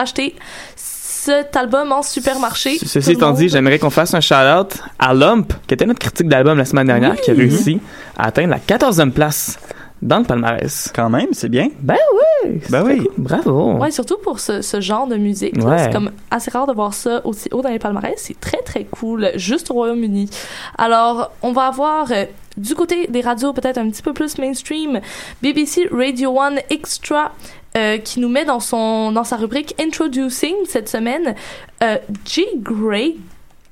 acheter. 0.00 0.34
Cet 0.76 1.56
album 1.56 1.92
en 1.92 2.02
supermarché. 2.02 2.78
Ceci 2.78 3.12
étant 3.12 3.32
dit, 3.32 3.48
j'aimerais 3.48 3.78
qu'on 3.78 3.90
fasse 3.90 4.14
un 4.14 4.20
shout-out 4.20 4.78
à 4.98 5.12
Lump, 5.12 5.52
qui 5.66 5.74
était 5.74 5.84
notre 5.84 5.98
critique 5.98 6.28
d'album 6.28 6.56
la 6.56 6.64
semaine 6.64 6.86
dernière, 6.86 7.12
Oui. 7.12 7.18
qui 7.22 7.30
a 7.30 7.34
réussi 7.34 7.80
à 8.16 8.28
atteindre 8.28 8.50
la 8.50 8.58
14e 8.58 9.10
place 9.10 9.58
dans 10.00 10.18
le 10.18 10.24
palmarès. 10.24 10.90
Quand 10.94 11.10
même, 11.10 11.26
c'est 11.32 11.48
bien. 11.48 11.68
Ben 11.80 11.96
oui! 12.44 12.60
Ben 12.70 12.82
oui. 12.84 12.98
cool. 12.98 13.08
Bravo! 13.18 13.72
Ouais, 13.78 13.90
surtout 13.90 14.16
pour 14.22 14.38
ce, 14.40 14.62
ce 14.62 14.80
genre 14.80 15.06
de 15.08 15.16
musique. 15.16 15.56
Ouais. 15.62 15.76
C'est 15.78 15.92
comme 15.92 16.12
assez 16.30 16.50
rare 16.50 16.66
de 16.68 16.72
voir 16.72 16.94
ça 16.94 17.20
aussi 17.26 17.48
haut 17.52 17.60
dans 17.62 17.68
les 17.70 17.80
palmarès. 17.80 18.14
C'est 18.16 18.38
très, 18.40 18.62
très 18.62 18.84
cool, 18.84 19.30
juste 19.34 19.70
au 19.70 19.74
Royaume-Uni. 19.74 20.30
Alors, 20.78 21.32
on 21.42 21.52
va 21.52 21.66
avoir 21.66 22.10
euh, 22.12 22.24
du 22.56 22.74
côté 22.76 23.08
des 23.08 23.20
radios 23.20 23.52
peut-être 23.52 23.78
un 23.78 23.90
petit 23.90 24.02
peu 24.02 24.12
plus 24.12 24.38
mainstream, 24.38 25.00
BBC 25.42 25.88
Radio 25.92 26.40
1 26.40 26.54
Extra. 26.70 27.32
Euh, 27.78 27.98
qui 27.98 28.18
nous 28.18 28.28
met 28.28 28.44
dans 28.44 28.60
son 28.60 29.12
dans 29.12 29.24
sa 29.24 29.36
rubrique 29.36 29.74
Introducing 29.80 30.54
cette 30.66 30.88
semaine 30.88 31.36
euh, 31.82 31.96
G. 32.24 32.44
Gray 32.56 33.16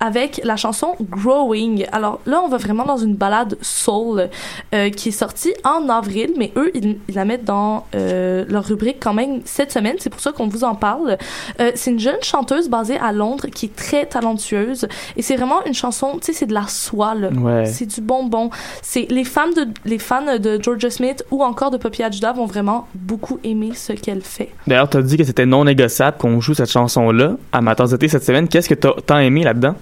avec 0.00 0.40
la 0.44 0.56
chanson 0.56 0.94
Growing. 1.00 1.86
Alors 1.92 2.20
là, 2.26 2.40
on 2.44 2.48
va 2.48 2.58
vraiment 2.58 2.84
dans 2.84 2.96
une 2.96 3.14
balade 3.14 3.56
soul 3.60 4.28
euh, 4.74 4.90
qui 4.90 5.08
est 5.08 5.12
sortie 5.12 5.54
en 5.64 5.88
avril, 5.88 6.32
mais 6.36 6.52
eux, 6.56 6.70
ils, 6.74 6.98
ils 7.08 7.14
la 7.14 7.24
mettent 7.24 7.44
dans 7.44 7.86
euh, 7.94 8.44
leur 8.48 8.64
rubrique 8.64 8.98
quand 9.00 9.14
même 9.14 9.40
cette 9.44 9.72
semaine. 9.72 9.96
C'est 9.98 10.10
pour 10.10 10.20
ça 10.20 10.32
qu'on 10.32 10.48
vous 10.48 10.64
en 10.64 10.74
parle. 10.74 11.16
Euh, 11.60 11.72
c'est 11.74 11.90
une 11.90 12.00
jeune 12.00 12.22
chanteuse 12.22 12.68
basée 12.68 12.98
à 12.98 13.12
Londres 13.12 13.46
qui 13.46 13.66
est 13.66 13.76
très 13.76 14.06
talentueuse 14.06 14.86
et 15.16 15.22
c'est 15.22 15.36
vraiment 15.36 15.64
une 15.64 15.74
chanson, 15.74 16.18
tu 16.18 16.26
sais, 16.26 16.32
c'est 16.32 16.46
de 16.46 16.54
la 16.54 16.66
soie, 16.68 17.14
là. 17.14 17.28
Ouais. 17.30 17.66
C'est 17.66 17.86
du 17.86 18.00
bonbon. 18.00 18.50
C'est 18.82 19.06
les 19.10 19.24
fans 19.24 19.48
de 19.48 19.66
les 19.84 19.98
fans 19.98 20.38
de 20.38 20.62
Georgia 20.62 20.90
Smith 20.90 21.24
ou 21.30 21.42
encore 21.42 21.70
de 21.70 21.76
Poppy 21.76 22.02
Ajda 22.02 22.32
vont 22.32 22.46
vraiment 22.46 22.86
beaucoup 22.94 23.38
aimer 23.44 23.72
ce 23.74 23.92
qu'elle 23.92 24.22
fait. 24.22 24.50
D'ailleurs, 24.66 24.88
t'as 24.88 25.02
dit 25.02 25.16
que 25.16 25.24
c'était 25.24 25.46
non 25.46 25.64
négociable 25.64 26.16
qu'on 26.18 26.40
joue 26.40 26.54
cette 26.54 26.70
chanson-là 26.70 27.36
à 27.52 27.60
d'été 27.84 28.08
cette 28.08 28.24
semaine. 28.24 28.48
Qu'est-ce 28.48 28.68
que 28.68 28.74
t'as 28.74 28.92
tant 29.06 29.18
aimé 29.18 29.44
là-dedans? 29.44 29.74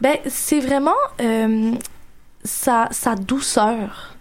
Ben, 0.00 0.16
c'est 0.26 0.60
vraiment 0.60 0.94
euh, 1.20 1.72
sa, 2.44 2.88
sa 2.90 3.14
douceur. 3.14 4.14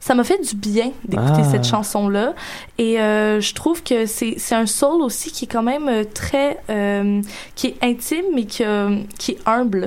Ça 0.00 0.14
m'a 0.14 0.22
fait 0.24 0.38
du 0.46 0.54
bien 0.54 0.92
d'écouter 1.06 1.40
Ah. 1.44 1.50
cette 1.50 1.64
chanson-là. 1.64 2.34
Et 2.76 3.00
euh, 3.00 3.40
je 3.40 3.54
trouve 3.54 3.82
que 3.82 4.04
c'est 4.04 4.36
un 4.52 4.66
soul 4.66 5.00
aussi 5.00 5.32
qui 5.32 5.46
est 5.46 5.48
quand 5.48 5.62
même 5.62 5.88
euh, 5.88 6.04
très... 6.04 6.60
euh, 6.68 7.22
qui 7.54 7.68
est 7.68 7.76
intime, 7.82 8.26
mais 8.34 8.44
qui, 8.44 8.62
qui 9.18 9.32
est 9.32 9.38
humble. 9.46 9.86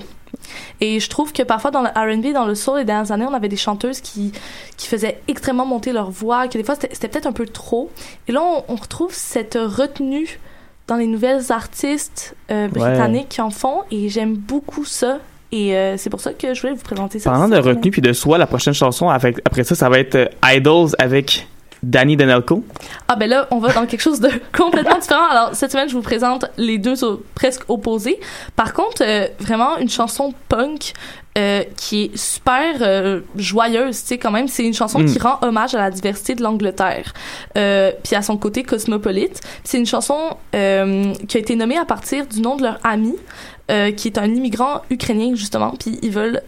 Et 0.82 1.00
je 1.00 1.08
trouve 1.10 1.34
que 1.34 1.43
parfois 1.43 1.69
dans 1.69 1.82
le 1.84 1.89
R&B, 1.89 2.34
dans 2.34 2.45
le 2.45 2.56
soul, 2.56 2.80
les 2.80 2.86
dernières 2.86 3.12
années, 3.12 3.26
on 3.30 3.34
avait 3.34 3.47
des 3.47 3.58
chanteuses 3.58 4.02
qui, 4.02 4.32
qui 4.76 4.88
faisaient 4.88 5.21
extrêmement 5.28 5.65
monter 5.65 5.93
leur 5.93 6.10
voix, 6.10 6.47
que 6.47 6.58
des 6.58 6.63
fois 6.63 6.76
c'était 6.76 6.93
c'était 6.93 7.08
peut-être 7.10 7.28
un 7.28 7.32
peu 7.32 7.45
trop. 7.45 7.91
Et 8.28 8.32
là, 8.32 8.41
on, 8.41 8.63
on 8.69 8.76
retrouve 8.76 9.13
cette 9.13 9.56
retenue 9.56 10.39
dans 10.88 10.95
les 10.95 11.08
nouvelles 11.08 11.52
artistes 11.52 12.36
euh, 12.52 12.63
Ouais. 12.67 12.69
britanniques 12.69 13.30
qui 13.30 13.41
en 13.41 13.50
font, 13.50 13.82
et 13.91 14.10
j'aime 14.10 14.36
beaucoup 14.36 14.86
ça. 14.86 15.19
Et 15.52 15.76
euh, 15.76 15.95
c'est 15.97 16.10
pour 16.10 16.19
ça 16.19 16.34
que 16.34 16.54
je 16.54 16.60
voulais 16.62 16.73
vous 16.73 16.84
présenter 16.84 17.19
ça. 17.19 17.30
Parlant 17.32 17.47
de 17.47 17.58
retenue 17.58 17.91
puis 17.91 18.02
de 18.02 18.12
soi, 18.13 18.38
la 18.38 18.47
prochaine 18.47 18.73
chanson, 18.73 19.10
avec, 19.10 19.38
après 19.45 19.63
ça, 19.63 19.76
ça 19.76 19.88
va 19.89 20.00
être 20.00 20.15
euh, 20.15 20.28
Idols 20.43 20.89
avec 21.00 21.47
Danny 21.84 22.17
Denelco. 22.17 22.63
Ah 23.08 23.15
ben 23.15 23.30
là, 23.30 23.47
on 23.52 23.60
va 23.60 23.71
dans 23.71 23.86
quelque 23.86 24.02
chose 24.02 24.19
de 24.19 24.30
complètement 24.58 24.97
différent. 24.97 25.28
Alors 25.30 25.50
cette 25.54 25.71
semaine, 25.71 25.88
je 25.88 25.93
vous 25.95 26.02
présente 26.02 26.45
les 26.58 26.78
deux 26.80 26.95
presque 27.36 27.62
opposés. 27.69 28.19
Par 28.56 28.73
contre, 28.73 29.04
euh, 29.06 29.28
vraiment 29.39 29.78
une 29.78 29.89
chanson 29.89 30.34
punk 30.50 30.93
euh, 31.38 31.63
qui 31.76 32.04
est 32.06 32.17
super 32.17 32.78
euh, 32.82 33.21
joyeuse, 33.36 34.02
tu 34.02 34.08
sais 34.08 34.17
quand 34.17 34.32
même. 34.32 34.47
C'est 34.47 34.63
une 34.65 34.73
chanson 34.73 35.00
Mm. 35.00 35.06
qui 35.06 35.19
rend 35.19 35.38
hommage 35.41 35.76
à 35.76 35.80
la 35.80 35.91
diversité 35.91 36.34
de 36.36 36.41
l'Angleterre, 36.43 37.13
euh, 37.58 37.91
puis 38.04 38.15
à 38.15 38.21
son 38.21 38.38
côté 38.38 38.63
cosmopolite. 38.63 39.41
C'est 39.63 39.78
une 39.78 39.86
chanson 39.86 40.17
euh, 40.56 41.13
qui 41.28 41.38
a 41.38 41.39
été 41.39 41.56
nommée 41.56 41.78
à 41.78 41.86
partir 41.86 42.26
du 42.26 42.41
nom 42.41 42.56
de 42.56 42.63
leur 42.63 42.80
ami, 42.84 43.13
euh, 43.69 43.91
qui 43.91 44.08
est 44.08 44.17
un 44.17 44.34
immigrant 44.34 44.82
ukrainien 44.89 45.36
justement. 45.36 45.73
Puis 45.80 46.00
ils 46.02 46.12
veulent 46.12 46.41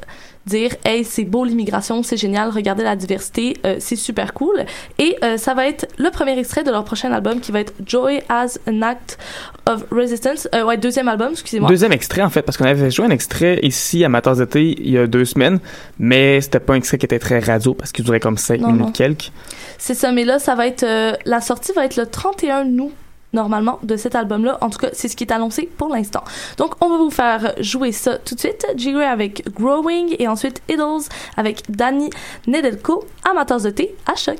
dire 0.49 0.75
hey 0.85 1.03
c'est 1.03 1.23
beau 1.23 1.45
l'immigration 1.45 2.03
c'est 2.03 2.17
génial 2.17 2.49
regardez 2.49 2.83
la 2.83 2.95
diversité 2.95 3.55
euh, 3.65 3.75
c'est 3.79 3.95
super 3.95 4.33
cool. 4.33 4.65
Et 4.97 5.15
euh, 5.23 5.37
ça 5.37 5.53
va 5.53 5.67
être 5.67 5.87
le 5.97 6.09
premier 6.09 6.37
extrait 6.37 6.63
de 6.63 6.71
leur 6.71 6.83
prochain 6.83 7.11
album 7.11 7.39
qui 7.39 7.51
va 7.51 7.59
être 7.61 7.73
Joy 7.85 8.21
as 8.29 8.59
an 8.67 8.81
Act 8.81 9.17
of 9.65 9.85
Resistance. 9.91 10.47
Euh, 10.55 10.63
ouais 10.63 10.77
deuxième 10.77 11.07
album 11.07 11.29
excusez-moi. 11.31 11.69
Deuxième 11.69 11.91
extrait, 11.91 12.21
en 12.21 12.29
fait, 12.29 12.41
parce 12.41 12.57
qu'on 12.57 12.65
avait 12.65 12.91
joué 12.91 13.05
un 13.05 13.11
extrait 13.11 13.59
ici 13.63 14.03
à 14.03 14.09
d'été 14.09 14.75
il 14.79 14.89
y 14.91 14.97
a 14.97 15.07
deux 15.07 15.25
semaines, 15.25 15.59
mais 15.97 16.41
c'était 16.41 16.59
pas 16.59 16.73
un 16.73 16.77
extrait 16.77 16.97
qui 16.97 17.05
était 17.05 17.19
très 17.19 17.39
radio 17.39 17.73
parce 17.73 17.91
qu'il 17.91 18.03
durait 18.05 18.19
comme 18.19 18.37
5 18.37 18.61
Non, 18.61 18.71
minutes 18.71 18.95
quelques. 18.95 19.31
c'est 19.77 19.93
ça 19.93 20.11
mais 20.11 20.25
là 20.25 20.39
ça 20.39 20.55
va 20.55 20.67
être 20.67 20.85
la 21.25 21.41
sortie 21.41 21.71
va 21.73 21.85
être 21.85 21.95
le 21.95 22.05
31 22.05 22.65
août 22.79 22.91
normalement 23.33 23.79
de 23.83 23.95
cet 23.95 24.15
album-là. 24.15 24.57
En 24.61 24.69
tout 24.69 24.79
cas, 24.79 24.89
c'est 24.93 25.07
ce 25.07 25.15
qui 25.15 25.23
est 25.23 25.31
annoncé 25.31 25.69
pour 25.77 25.89
l'instant. 25.89 26.23
Donc, 26.57 26.73
on 26.81 26.89
va 26.89 26.97
vous 26.97 27.11
faire 27.11 27.53
jouer 27.59 27.91
ça 27.91 28.17
tout 28.17 28.35
de 28.35 28.39
suite. 28.39 28.65
G-Ray 28.75 29.05
avec 29.05 29.53
Growing 29.53 30.15
et 30.19 30.27
ensuite 30.27 30.61
Idols 30.69 31.03
avec 31.37 31.69
Danny 31.69 32.09
Nedelko, 32.47 33.05
amateurs 33.29 33.61
de 33.61 33.69
thé 33.69 33.95
à 34.05 34.15
choc. 34.15 34.39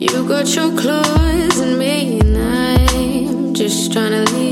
You 0.00 0.24
got 0.28 0.54
your 0.54 0.70
me, 1.76 2.20
and 2.20 2.36
I'm 2.36 3.54
just 3.54 3.92
trying 3.92 4.12
to 4.12 4.32
leave 4.32 4.47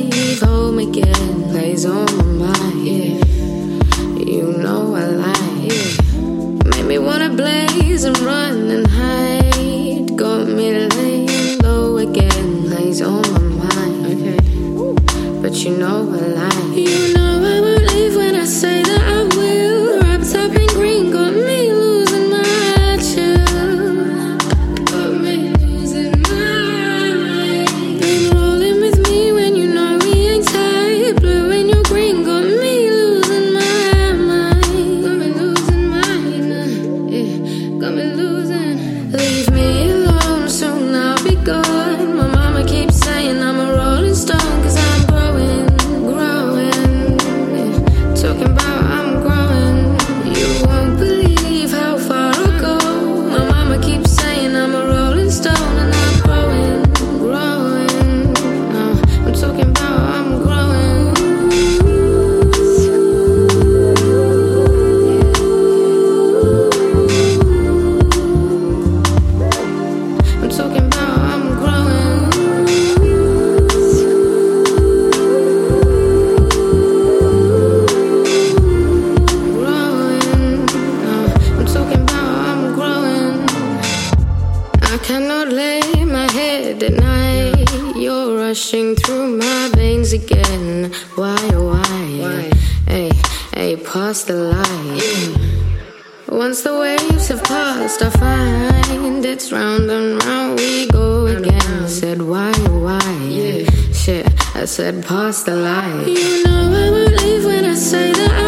said, 104.67 105.05
past 105.07 105.47
the 105.47 105.55
light. 105.55 106.09
You 106.09 106.43
know 106.45 106.73
I 106.73 106.91
won't 106.91 107.23
leave 107.23 107.45
when 107.45 107.65
I 107.65 107.75
say 107.75 108.11
that 108.13 108.33
I 108.33 108.46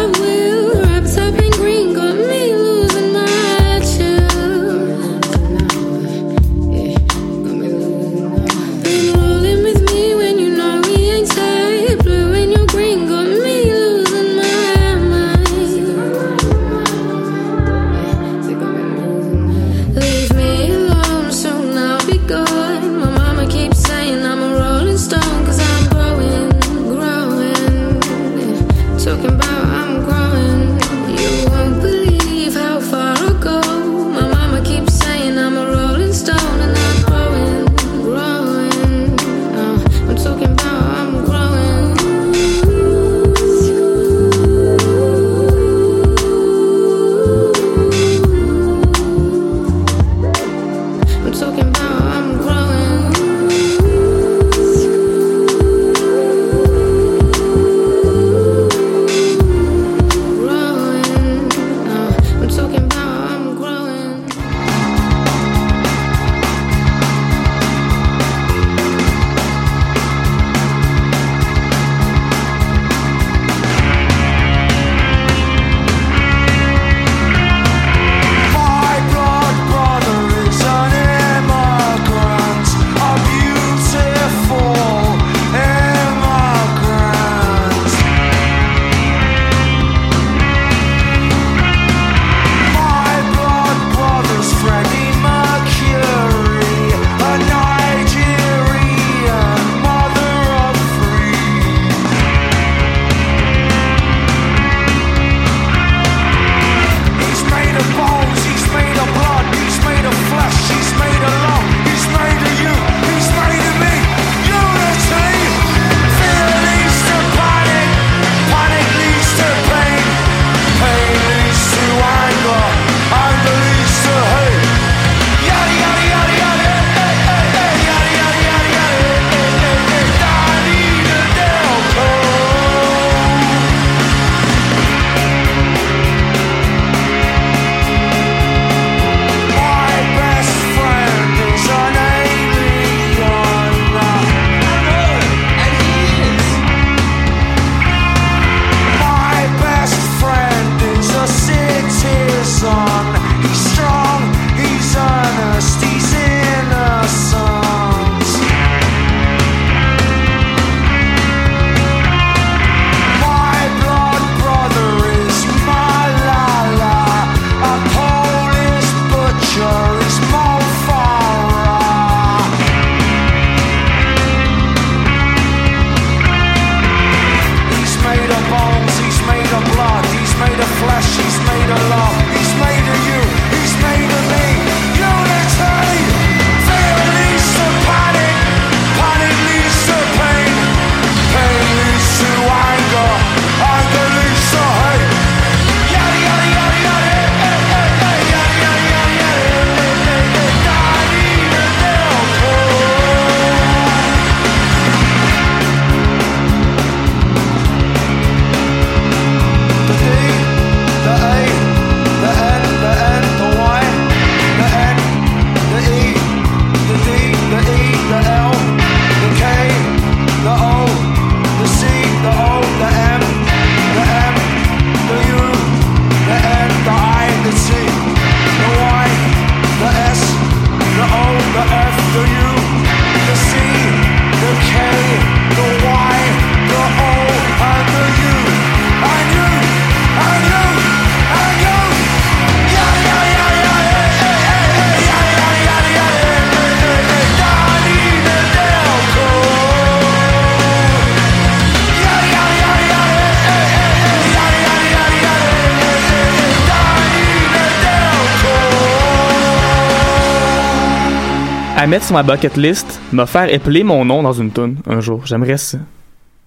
mettre 261.89 262.05
sur 262.05 262.13
ma 262.13 262.21
bucket 262.21 262.55
list, 262.55 263.01
me 263.11 263.25
faire 263.25 263.51
épeler 263.51 263.83
mon 263.83 264.05
nom 264.05 264.21
dans 264.21 264.31
une 264.31 264.51
tune 264.51 264.75
un 264.85 264.99
jour. 264.99 265.25
J'aimerais 265.25 265.57
ça. 265.57 265.79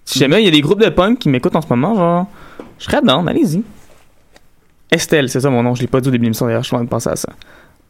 Si 0.04 0.20
jamais 0.20 0.40
il 0.40 0.44
y 0.44 0.48
a 0.48 0.52
des 0.52 0.60
groupes 0.60 0.80
de 0.80 0.88
punk 0.88 1.18
qui 1.18 1.28
m'écoutent 1.28 1.56
en 1.56 1.60
ce 1.60 1.66
moment, 1.68 1.96
genre, 1.96 2.26
je 2.78 2.84
serais 2.84 3.00
dedans, 3.00 3.26
allez-y. 3.26 3.64
Estelle, 4.92 5.28
c'est 5.28 5.40
ça 5.40 5.50
mon 5.50 5.64
nom, 5.64 5.74
je 5.74 5.80
l'ai 5.80 5.88
pas 5.88 6.00
dit 6.00 6.08
au 6.08 6.12
début 6.12 6.22
de 6.22 6.26
l'émission 6.26 6.46
d'ailleurs, 6.46 6.62
je 6.62 6.68
suis 6.68 6.76
en 6.76 6.78
train 6.78 6.84
de 6.84 6.90
penser 6.90 7.10
à 7.10 7.16
ça. 7.16 7.30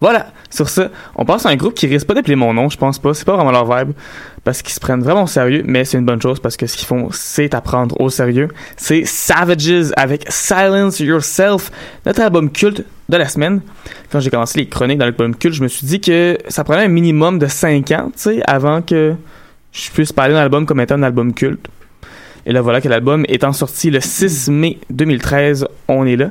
Voilà, 0.00 0.28
sur 0.48 0.68
ça, 0.70 0.88
on 1.14 1.26
passe 1.26 1.44
à 1.44 1.50
un 1.50 1.56
groupe 1.56 1.74
qui 1.74 1.86
risque 1.86 2.06
pas 2.06 2.14
d'appeler 2.14 2.36
mon 2.36 2.54
nom, 2.54 2.70
je 2.70 2.78
pense 2.78 2.98
pas, 2.98 3.12
c'est 3.12 3.26
pas 3.26 3.36
vraiment 3.36 3.52
leur 3.52 3.66
vibe, 3.66 3.92
parce 4.44 4.62
qu'ils 4.62 4.72
se 4.72 4.80
prennent 4.80 5.02
vraiment 5.02 5.24
au 5.24 5.28
sérieux, 5.28 5.62
mais 5.66 5.84
c'est 5.84 5.98
une 5.98 6.06
bonne 6.06 6.22
chose 6.22 6.40
parce 6.40 6.56
que 6.56 6.66
ce 6.66 6.76
qu'ils 6.76 6.86
font, 6.86 7.08
c'est 7.12 7.54
à 7.54 7.60
prendre 7.60 8.00
au 8.00 8.08
sérieux. 8.08 8.48
C'est 8.78 9.04
Savages 9.04 9.92
avec 9.96 10.24
Silence 10.28 11.00
Yourself, 11.00 11.70
notre 12.06 12.22
album 12.22 12.50
culte 12.50 12.82
de 13.12 13.22
la 13.22 13.28
semaine. 13.28 13.60
Quand 14.10 14.20
j'ai 14.20 14.30
commencé 14.30 14.58
les 14.58 14.66
chroniques 14.66 14.98
dans 14.98 15.04
l'album 15.04 15.34
culte, 15.36 15.54
je 15.54 15.62
me 15.62 15.68
suis 15.68 15.86
dit 15.86 16.00
que 16.00 16.36
ça 16.48 16.64
prenait 16.64 16.84
un 16.84 16.88
minimum 16.88 17.38
de 17.38 17.46
5 17.46 17.90
ans, 17.92 18.06
tu 18.06 18.12
sais, 18.16 18.42
avant 18.46 18.82
que 18.82 19.14
je 19.72 19.90
puisse 19.90 20.12
parler 20.12 20.34
d'un 20.34 20.40
album 20.40 20.66
comme 20.66 20.80
étant 20.80 20.96
un 20.96 21.02
album 21.02 21.32
culte. 21.32 21.66
Et 22.44 22.52
là, 22.52 22.60
voilà 22.60 22.80
que 22.80 22.88
l'album 22.88 23.24
étant 23.28 23.52
sorti 23.52 23.90
le 23.90 24.00
6 24.00 24.48
mai 24.50 24.78
2013, 24.90 25.66
on 25.88 26.04
est 26.06 26.16
là. 26.16 26.30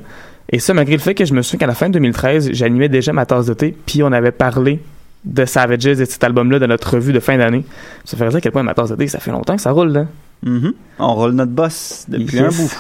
Et 0.51 0.59
ça, 0.59 0.73
malgré 0.73 0.95
le 0.95 1.01
fait 1.01 1.15
que 1.15 1.23
je 1.23 1.33
me 1.33 1.41
souviens 1.41 1.59
qu'à 1.59 1.67
la 1.67 1.75
fin 1.75 1.87
de 1.87 1.93
2013, 1.93 2.49
j'animais 2.51 2.89
déjà 2.89 3.13
ma 3.13 3.25
tasse 3.25 3.45
de 3.45 3.53
thé, 3.53 3.75
puis 3.85 4.03
on 4.03 4.11
avait 4.11 4.31
parlé 4.33 4.79
de 5.23 5.45
Savages 5.45 5.85
et 5.85 5.95
de 5.95 6.03
cet 6.05 6.23
album-là 6.23 6.59
dans 6.59 6.67
notre 6.67 6.95
revue 6.95 7.13
de 7.13 7.19
fin 7.19 7.37
d'année. 7.37 7.63
Ça 8.03 8.17
fait 8.17 8.27
dire 8.27 8.35
à 8.37 8.41
quel 8.41 8.51
point 8.51 8.63
ma 8.63 8.73
tasse 8.73 8.89
de 8.89 8.95
thé, 8.95 9.07
ça 9.07 9.19
fait 9.19 9.31
longtemps 9.31 9.55
que 9.55 9.61
ça 9.61 9.71
roule, 9.71 9.89
là. 9.93 10.07
Mhm. 10.43 10.73
On 10.99 11.13
roule 11.13 11.31
notre 11.31 11.51
boss 11.51 12.05
depuis 12.09 12.37
Yes. 12.37 12.43
un 12.59 12.63
bout. 12.63 12.73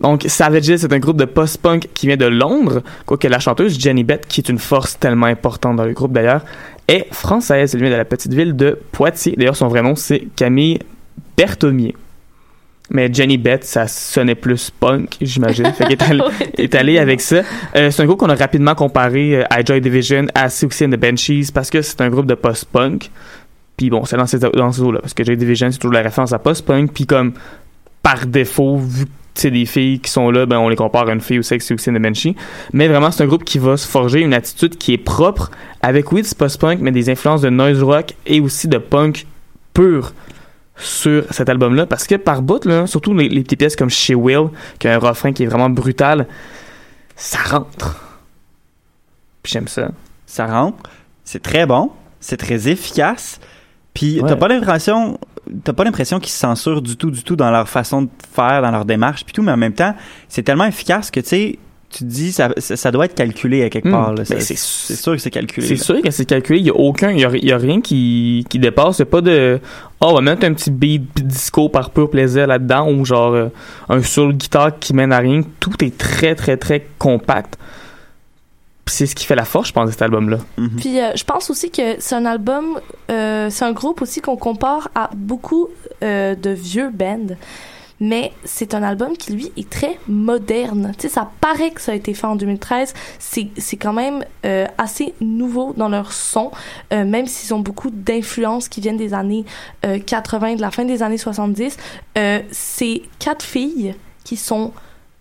Donc, 0.00 0.24
Savages, 0.28 0.76
c'est 0.76 0.92
un 0.92 0.98
groupe 0.98 1.16
de 1.16 1.24
post-punk 1.24 1.88
qui 1.94 2.06
vient 2.06 2.18
de 2.18 2.26
Londres, 2.26 2.82
quoique 3.06 3.26
la 3.28 3.38
chanteuse 3.38 3.78
Jenny 3.80 4.04
Bett, 4.04 4.26
qui 4.26 4.40
est 4.40 4.48
une 4.50 4.58
force 4.58 4.98
tellement 4.98 5.26
importante 5.26 5.76
dans 5.76 5.86
le 5.86 5.92
groupe 5.94 6.12
d'ailleurs, 6.12 6.44
est 6.86 7.06
française. 7.12 7.74
Elle 7.74 7.80
vient 7.80 7.90
de 7.90 7.96
la 7.96 8.04
petite 8.04 8.34
ville 8.34 8.54
de 8.54 8.78
Poitiers. 8.92 9.34
D'ailleurs, 9.36 9.56
son 9.56 9.68
vrai 9.68 9.82
nom, 9.82 9.94
c'est 9.96 10.28
Camille 10.36 10.80
Berthomier. 11.36 11.94
Mais 12.90 13.12
Jenny 13.12 13.36
Bett, 13.36 13.64
ça 13.64 13.88
sonnait 13.88 14.36
plus 14.36 14.70
punk, 14.70 15.16
j'imagine. 15.20 15.72
Fait 15.72 15.84
qu'elle 15.84 15.92
est 15.94 16.02
allée- 16.02 16.22
est 16.58 16.74
allée 16.76 16.98
avec 16.98 17.20
ça. 17.20 17.42
Euh, 17.74 17.90
c'est 17.90 18.02
un 18.02 18.06
groupe 18.06 18.20
qu'on 18.20 18.28
a 18.28 18.34
rapidement 18.36 18.74
comparé 18.76 19.38
euh, 19.38 19.44
à 19.50 19.64
Joy 19.64 19.80
Division, 19.80 20.26
à 20.34 20.48
Siouxsie 20.50 20.84
and 20.84 20.90
the 20.90 20.96
Banshees, 20.96 21.46
parce 21.52 21.68
que 21.70 21.82
c'est 21.82 22.00
un 22.02 22.10
groupe 22.10 22.26
de 22.26 22.34
post-punk. 22.34 23.10
Puis 23.76 23.90
bon, 23.90 24.04
c'est 24.04 24.16
dans 24.16 24.26
ces, 24.26 24.38
dans 24.38 24.70
ces 24.70 24.82
eaux-là, 24.82 25.00
parce 25.00 25.14
que 25.14 25.24
Joy 25.24 25.36
Division, 25.36 25.70
c'est 25.72 25.78
toujours 25.78 25.94
la 25.94 26.02
référence 26.02 26.32
à 26.32 26.38
post-punk. 26.38 26.92
Puis 26.92 27.06
comme, 27.06 27.32
par 28.02 28.24
défaut, 28.26 28.76
vu 28.76 29.06
que 29.06 29.10
c'est 29.38 29.50
des 29.50 29.66
filles 29.66 30.00
qui 30.00 30.10
sont 30.10 30.30
là, 30.30 30.46
ben 30.46 30.58
on 30.58 30.68
les 30.68 30.76
compare 30.76 31.08
à 31.08 31.12
une 31.12 31.20
fille 31.20 31.38
avec 31.38 31.62
Siouxsie 31.62 31.90
and 31.90 31.94
the 31.94 31.98
Banshee. 32.02 32.36
Mais 32.72 32.88
vraiment, 32.88 33.10
c'est 33.10 33.22
un 33.22 33.26
groupe 33.26 33.44
qui 33.44 33.58
va 33.58 33.76
se 33.76 33.86
forger 33.86 34.20
une 34.20 34.34
attitude 34.34 34.76
qui 34.78 34.92
est 34.92 34.98
propre, 34.98 35.50
avec 35.82 36.12
oui, 36.12 36.22
du 36.22 36.34
post-punk, 36.34 36.78
mais 36.80 36.90
des 36.92 37.10
influences 37.10 37.42
de 37.42 37.50
noise 37.50 37.82
rock 37.82 38.14
et 38.26 38.40
aussi 38.40 38.68
de 38.68 38.78
punk 38.78 39.26
pur 39.74 40.12
sur 40.78 41.24
cet 41.30 41.48
album-là 41.48 41.86
parce 41.86 42.06
que 42.06 42.14
par 42.16 42.42
bout, 42.42 42.64
là, 42.66 42.86
surtout 42.86 43.14
les, 43.14 43.28
les 43.28 43.42
petites 43.42 43.58
pièces 43.58 43.76
comme 43.76 43.90
Chez 43.90 44.14
Will, 44.14 44.48
qui 44.78 44.88
a 44.88 44.94
un 44.94 44.98
refrain 44.98 45.32
qui 45.32 45.42
est 45.44 45.46
vraiment 45.46 45.70
brutal, 45.70 46.26
ça 47.14 47.38
rentre. 47.38 48.00
Puis 49.42 49.52
j'aime 49.52 49.68
ça. 49.68 49.90
Ça 50.26 50.46
rentre, 50.46 50.78
c'est 51.24 51.42
très 51.42 51.66
bon, 51.66 51.90
c'est 52.20 52.36
très 52.36 52.68
efficace. 52.68 53.40
Puis 53.94 54.20
Ouais. 54.20 54.28
t'as 54.28 54.36
pas 54.36 54.48
l'impression, 54.48 55.18
t'as 55.64 55.72
pas 55.72 55.84
l'impression 55.84 56.18
qu'ils 56.20 56.32
se 56.32 56.38
censurent 56.38 56.82
du 56.82 56.96
tout, 56.96 57.10
du 57.10 57.22
tout 57.22 57.36
dans 57.36 57.50
leur 57.50 57.68
façon 57.68 58.02
de 58.02 58.08
faire, 58.34 58.62
dans 58.62 58.70
leur 58.70 58.84
démarche, 58.84 59.24
puis 59.24 59.32
tout. 59.32 59.42
Mais 59.42 59.52
en 59.52 59.56
même 59.56 59.74
temps, 59.74 59.94
c'est 60.28 60.42
tellement 60.42 60.66
efficace 60.66 61.10
que 61.10 61.20
tu 61.20 61.28
sais, 61.28 61.58
tu 61.88 62.00
te 62.00 62.04
dis 62.04 62.32
ça, 62.32 62.50
ça, 62.58 62.90
doit 62.90 63.04
être 63.04 63.14
calculé 63.14 63.62
à 63.62 63.70
quelque 63.70 63.88
Hmm. 63.88 63.92
part. 63.92 64.14
Ben, 64.14 64.24
c'est- 64.24 64.56
sûr 64.58 65.12
que 65.12 65.18
c'est 65.18 65.30
calculé. 65.30 65.66
C'est 65.66 65.76
sûr 65.76 66.02
que 66.02 66.10
c'est 66.10 66.24
calculé. 66.24 66.58
Il 66.58 66.64
n'y 66.64 66.70
a 66.70 66.74
aucun, 66.74 67.10
il 67.12 67.20
y 67.20 67.24
a, 67.24 67.30
il 67.32 67.44
y 67.44 67.52
a 67.52 67.56
rien 67.58 67.80
qui, 67.80 68.44
qui 68.50 68.58
dépasse. 68.58 68.98
Il 68.98 69.02
n'y 69.02 69.08
a 69.08 69.10
pas 69.12 69.20
de, 69.20 69.60
oh, 70.00 70.06
on 70.10 70.14
va 70.14 70.20
mettre 70.20 70.44
un 70.44 70.52
petit 70.52 70.72
beat 70.72 71.24
disco 71.24 71.68
par 71.68 71.90
pur 71.90 72.10
plaisir 72.10 72.48
là-dedans 72.48 72.90
ou 72.90 73.04
genre 73.04 73.32
euh, 73.34 73.48
un 73.88 74.02
solo 74.02 74.32
guitare 74.32 74.78
qui 74.80 74.94
mène 74.94 75.12
à 75.12 75.18
rien. 75.18 75.42
Tout 75.60 75.82
est 75.84 75.96
très, 75.96 76.34
très, 76.34 76.56
très 76.56 76.86
compact. 76.98 77.56
C'est 78.88 79.06
ce 79.06 79.14
qui 79.14 79.26
fait 79.26 79.34
la 79.34 79.44
force, 79.44 79.68
je 79.68 79.72
pense, 79.72 79.86
de 79.86 79.90
cet 79.90 80.02
album-là. 80.02 80.38
Mhm. 80.58 80.76
Puis 80.76 81.00
euh, 81.00 81.12
je 81.16 81.24
pense 81.24 81.50
aussi 81.50 81.70
que 81.70 81.96
c'est 81.98 82.14
un 82.14 82.24
album, 82.24 82.80
euh, 83.10 83.50
c'est 83.50 83.64
un 83.64 83.72
groupe 83.72 84.02
aussi 84.02 84.20
qu'on 84.20 84.36
compare 84.36 84.88
à 84.94 85.10
beaucoup 85.14 85.68
euh, 86.02 86.34
de 86.34 86.50
vieux 86.50 86.90
bands. 86.90 87.36
Mais 88.00 88.32
c'est 88.44 88.74
un 88.74 88.82
album 88.82 89.16
qui, 89.16 89.32
lui, 89.32 89.52
est 89.56 89.70
très 89.70 89.98
moderne. 90.06 90.92
Tu 90.98 91.02
sais, 91.02 91.14
ça 91.14 91.30
paraît 91.40 91.70
que 91.70 91.80
ça 91.80 91.92
a 91.92 91.94
été 91.94 92.12
fait 92.12 92.26
en 92.26 92.36
2013. 92.36 92.92
C'est, 93.18 93.48
c'est 93.56 93.76
quand 93.76 93.94
même 93.94 94.22
euh, 94.44 94.66
assez 94.76 95.14
nouveau 95.20 95.72
dans 95.76 95.88
leur 95.88 96.12
son, 96.12 96.50
euh, 96.92 97.04
même 97.04 97.26
s'ils 97.26 97.54
ont 97.54 97.60
beaucoup 97.60 97.90
d'influences 97.90 98.68
qui 98.68 98.80
viennent 98.80 98.98
des 98.98 99.14
années 99.14 99.44
euh, 99.86 99.98
80, 99.98 100.56
de 100.56 100.60
la 100.60 100.70
fin 100.70 100.84
des 100.84 101.02
années 101.02 101.18
70. 101.18 101.76
Euh, 102.18 102.40
c'est 102.50 103.02
quatre 103.18 103.44
filles 103.44 103.94
qui 104.24 104.36
sont 104.36 104.72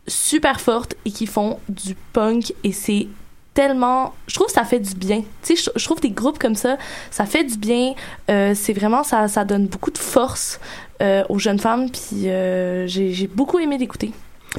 super 0.08 0.60
fortes 0.60 0.96
et 1.06 1.12
qui 1.12 1.28
font 1.28 1.60
du 1.70 1.96
punk 2.14 2.54
et 2.64 2.72
c'est 2.72 3.08
tellement 3.56 4.14
je 4.28 4.36
trouve 4.36 4.48
que 4.48 4.54
ça 4.54 4.66
fait 4.66 4.80
du 4.80 4.94
bien 4.94 5.22
tu 5.42 5.56
sais 5.56 5.64
je, 5.74 5.80
je 5.80 5.86
trouve 5.86 6.00
des 6.00 6.12
groupes 6.12 6.38
comme 6.38 6.54
ça 6.54 6.78
ça 7.10 7.26
fait 7.26 7.44
du 7.44 7.58
bien 7.58 7.94
euh, 8.30 8.52
c'est 8.54 8.74
vraiment 8.74 9.04
ça 9.04 9.28
ça 9.28 9.44
donne 9.46 9.66
beaucoup 9.66 9.90
de 9.90 9.98
force 9.98 10.60
euh, 11.02 11.24
aux 11.30 11.40
jeunes 11.40 11.58
femmes 11.58 11.90
puis 11.90 12.30
euh, 12.30 12.86
j'ai 12.86 13.28
beaucoup 13.34 13.58
aimé 13.58 13.78
l'écouter 13.78 14.12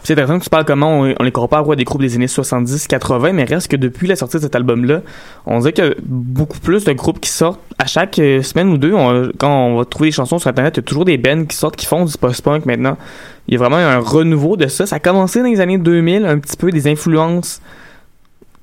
C'est 0.02 0.14
intéressant 0.14 0.38
que 0.38 0.44
tu 0.44 0.50
parles 0.50 0.64
comment 0.64 1.00
on, 1.18 1.22
les 1.22 1.30
compare 1.30 1.68
ouais, 1.68 1.76
des 1.76 1.84
groupes 1.84 2.02
des 2.02 2.14
années 2.16 2.26
70-80, 2.26 3.32
mais 3.32 3.44
reste 3.44 3.68
que 3.68 3.76
depuis 3.76 4.06
la 4.06 4.16
sortie 4.16 4.36
de 4.36 4.42
cet 4.42 4.54
album-là, 4.54 5.00
on 5.46 5.60
dirait 5.60 5.80
a 5.80 5.94
beaucoup 6.02 6.58
plus 6.58 6.84
de 6.84 6.92
groupes 6.92 7.20
qui 7.20 7.30
sortent 7.30 7.60
à 7.78 7.86
chaque 7.86 8.16
semaine 8.16 8.68
ou 8.68 8.76
deux. 8.76 8.92
quand 9.38 9.50
on 9.50 9.78
va 9.78 9.84
trouver 9.86 10.08
des 10.08 10.12
chansons 10.12 10.38
sur 10.38 10.48
Internet, 10.50 10.74
il 10.76 10.78
y 10.78 10.80
a 10.80 10.82
toujours 10.82 11.06
des 11.06 11.16
bands 11.16 11.46
qui 11.46 11.56
sortent, 11.56 11.76
qui 11.76 11.86
font 11.86 12.04
du 12.04 12.16
post-punk 12.18 12.66
maintenant. 12.66 12.98
Il 13.48 13.54
y 13.54 13.56
a 13.56 13.60
vraiment 13.60 13.76
un 13.76 13.98
renouveau 13.98 14.56
de 14.56 14.66
ça. 14.66 14.84
Ça 14.84 14.96
a 14.96 15.00
commencé 15.00 15.40
dans 15.40 15.48
les 15.48 15.60
années 15.60 15.78
2000, 15.78 16.26
un 16.26 16.38
petit 16.38 16.58
peu 16.58 16.70
des 16.70 16.88
influences 16.88 17.62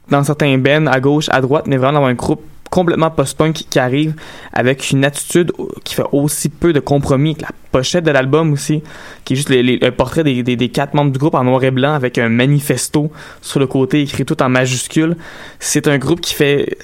dans 0.10 0.24
certains 0.24 0.58
bands 0.58 0.88
à 0.88 1.00
gauche, 1.00 1.28
à 1.30 1.42
droite, 1.42 1.66
mais 1.68 1.78
vraiment 1.78 2.02
dans 2.02 2.06
un 2.06 2.14
groupe 2.14 2.44
complètement 2.74 3.12
post-punk 3.12 3.54
qui 3.70 3.78
arrive 3.78 4.16
avec 4.52 4.90
une 4.90 5.06
attitude 5.06 5.52
qui 5.84 5.94
fait 5.94 6.06
aussi 6.12 6.50
peu 6.50 6.74
de 6.74 6.80
compromis 6.80 7.36
que 7.36 7.44
la 7.44 7.52
pochette 7.72 8.04
de 8.04 8.10
l'album 8.10 8.52
aussi 8.52 8.82
qui 9.26 9.34
est 9.34 9.36
juste 9.36 9.52
un 9.52 9.92
portrait 9.92 10.24
des, 10.24 10.42
des, 10.42 10.56
des 10.56 10.70
quatre 10.70 10.96
membres 10.96 11.12
du 11.12 11.20
groupe 11.20 11.36
en 11.36 11.44
noir 11.44 11.64
et 11.64 11.70
blanc 11.70 11.94
avec 11.94 12.18
un 12.18 12.30
manifesto 12.30 13.12
sur 13.42 13.60
le 13.60 13.68
côté 13.68 14.02
écrit 14.02 14.26
tout 14.26 14.42
en 14.42 14.50
majuscule. 14.50 15.18
C'est 15.60 15.88
un 15.88 16.00
groupe 16.00 16.20
qui 16.20 16.34
fait 16.34 16.78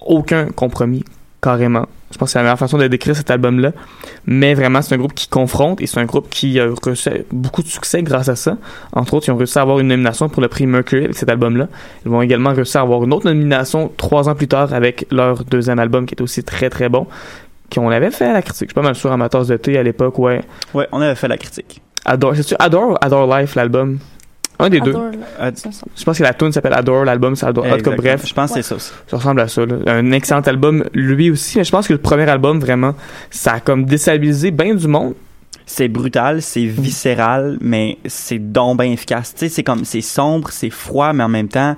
aucun 0.00 0.46
compromis, 0.46 1.04
carrément. 1.42 1.86
Je 2.12 2.18
pense 2.18 2.28
que 2.28 2.32
c'est 2.32 2.38
la 2.38 2.42
meilleure 2.42 2.58
façon 2.58 2.76
de 2.76 2.86
décrire 2.88 3.14
cet 3.16 3.30
album-là. 3.30 3.72
Mais 4.26 4.54
vraiment, 4.54 4.82
c'est 4.82 4.94
un 4.94 4.98
groupe 4.98 5.14
qui 5.14 5.28
confronte 5.28 5.80
et 5.80 5.86
c'est 5.86 6.00
un 6.00 6.04
groupe 6.04 6.28
qui 6.28 6.58
a 6.58 6.66
reçu 6.82 7.10
beaucoup 7.30 7.62
de 7.62 7.68
succès 7.68 8.02
grâce 8.02 8.28
à 8.28 8.36
ça. 8.36 8.56
Entre 8.92 9.14
autres, 9.14 9.28
ils 9.28 9.32
ont 9.32 9.36
réussi 9.36 9.58
à 9.58 9.62
avoir 9.62 9.78
une 9.78 9.88
nomination 9.88 10.28
pour 10.28 10.42
le 10.42 10.48
prix 10.48 10.66
Mercury 10.66 11.04
avec 11.04 11.16
cet 11.16 11.28
album-là. 11.28 11.68
Ils 12.04 12.10
vont 12.10 12.20
également 12.20 12.52
réussir 12.52 12.80
à 12.80 12.84
avoir 12.84 13.04
une 13.04 13.12
autre 13.12 13.26
nomination 13.26 13.92
trois 13.96 14.28
ans 14.28 14.34
plus 14.34 14.48
tard 14.48 14.74
avec 14.74 15.06
leur 15.10 15.44
deuxième 15.44 15.78
album 15.78 16.04
qui 16.06 16.14
est 16.14 16.22
aussi 16.22 16.42
très 16.42 16.68
très 16.68 16.88
bon 16.88 17.06
qu'on 17.72 17.90
avait 17.90 18.10
fait 18.10 18.26
à 18.26 18.32
la 18.32 18.42
critique. 18.42 18.68
Je 18.68 18.72
suis 18.72 18.74
pas 18.74 18.82
mal 18.82 18.96
sûr 18.96 19.16
tasse 19.30 19.46
de 19.46 19.56
thé 19.56 19.78
à 19.78 19.82
l'époque, 19.82 20.18
ouais. 20.18 20.40
Ouais, 20.74 20.88
on 20.90 21.00
avait 21.00 21.14
fait 21.14 21.28
la 21.28 21.38
critique. 21.38 21.80
Adore, 22.04 22.34
c'est-tu 22.34 22.56
Adore 22.58 22.98
Adore 23.00 23.38
Life, 23.38 23.54
l'album? 23.54 23.98
Un 24.60 24.68
des 24.70 24.80
deux. 24.80 24.94
Adore, 25.38 25.58
semble. 25.72 25.92
Je 25.96 26.04
pense 26.04 26.18
que 26.18 26.22
la 26.22 26.34
tune 26.34 26.52
s'appelle 26.52 26.74
Adore, 26.74 27.04
l'album 27.04 27.34
c'est 27.36 27.46
Adore. 27.46 27.66
Exactement. 27.66 27.96
bref, 27.96 28.26
Je 28.26 28.34
pense 28.34 28.50
que 28.50 28.56
c'est 28.62 28.68
ça 28.68 28.74
aussi. 28.76 28.92
ça 29.06 29.16
ressemble 29.16 29.40
à 29.40 29.48
ça. 29.48 29.64
là. 29.66 29.76
Un 29.86 30.12
excellent 30.12 30.40
album, 30.40 30.84
lui 30.94 31.30
aussi. 31.30 31.58
Mais 31.58 31.64
je 31.64 31.70
pense 31.70 31.86
que 31.88 31.92
le 31.92 31.98
premier 31.98 32.28
album, 32.28 32.60
vraiment, 32.60 32.94
ça 33.30 33.54
a 33.54 33.60
comme 33.60 33.84
déstabilisé 33.84 34.50
bien 34.50 34.74
du 34.74 34.86
monde. 34.86 35.14
C'est 35.66 35.88
brutal, 35.88 36.42
c'est 36.42 36.64
viscéral, 36.64 37.56
mais 37.60 37.98
c'est 38.06 38.38
donc 38.40 38.80
bien 38.80 38.90
efficace. 38.90 39.32
Tu 39.34 39.40
sais, 39.40 39.48
c'est 39.48 39.62
comme, 39.62 39.84
c'est 39.84 40.00
sombre, 40.00 40.50
c'est 40.50 40.70
froid, 40.70 41.12
mais 41.12 41.22
en 41.22 41.28
même 41.28 41.46
temps, 41.48 41.76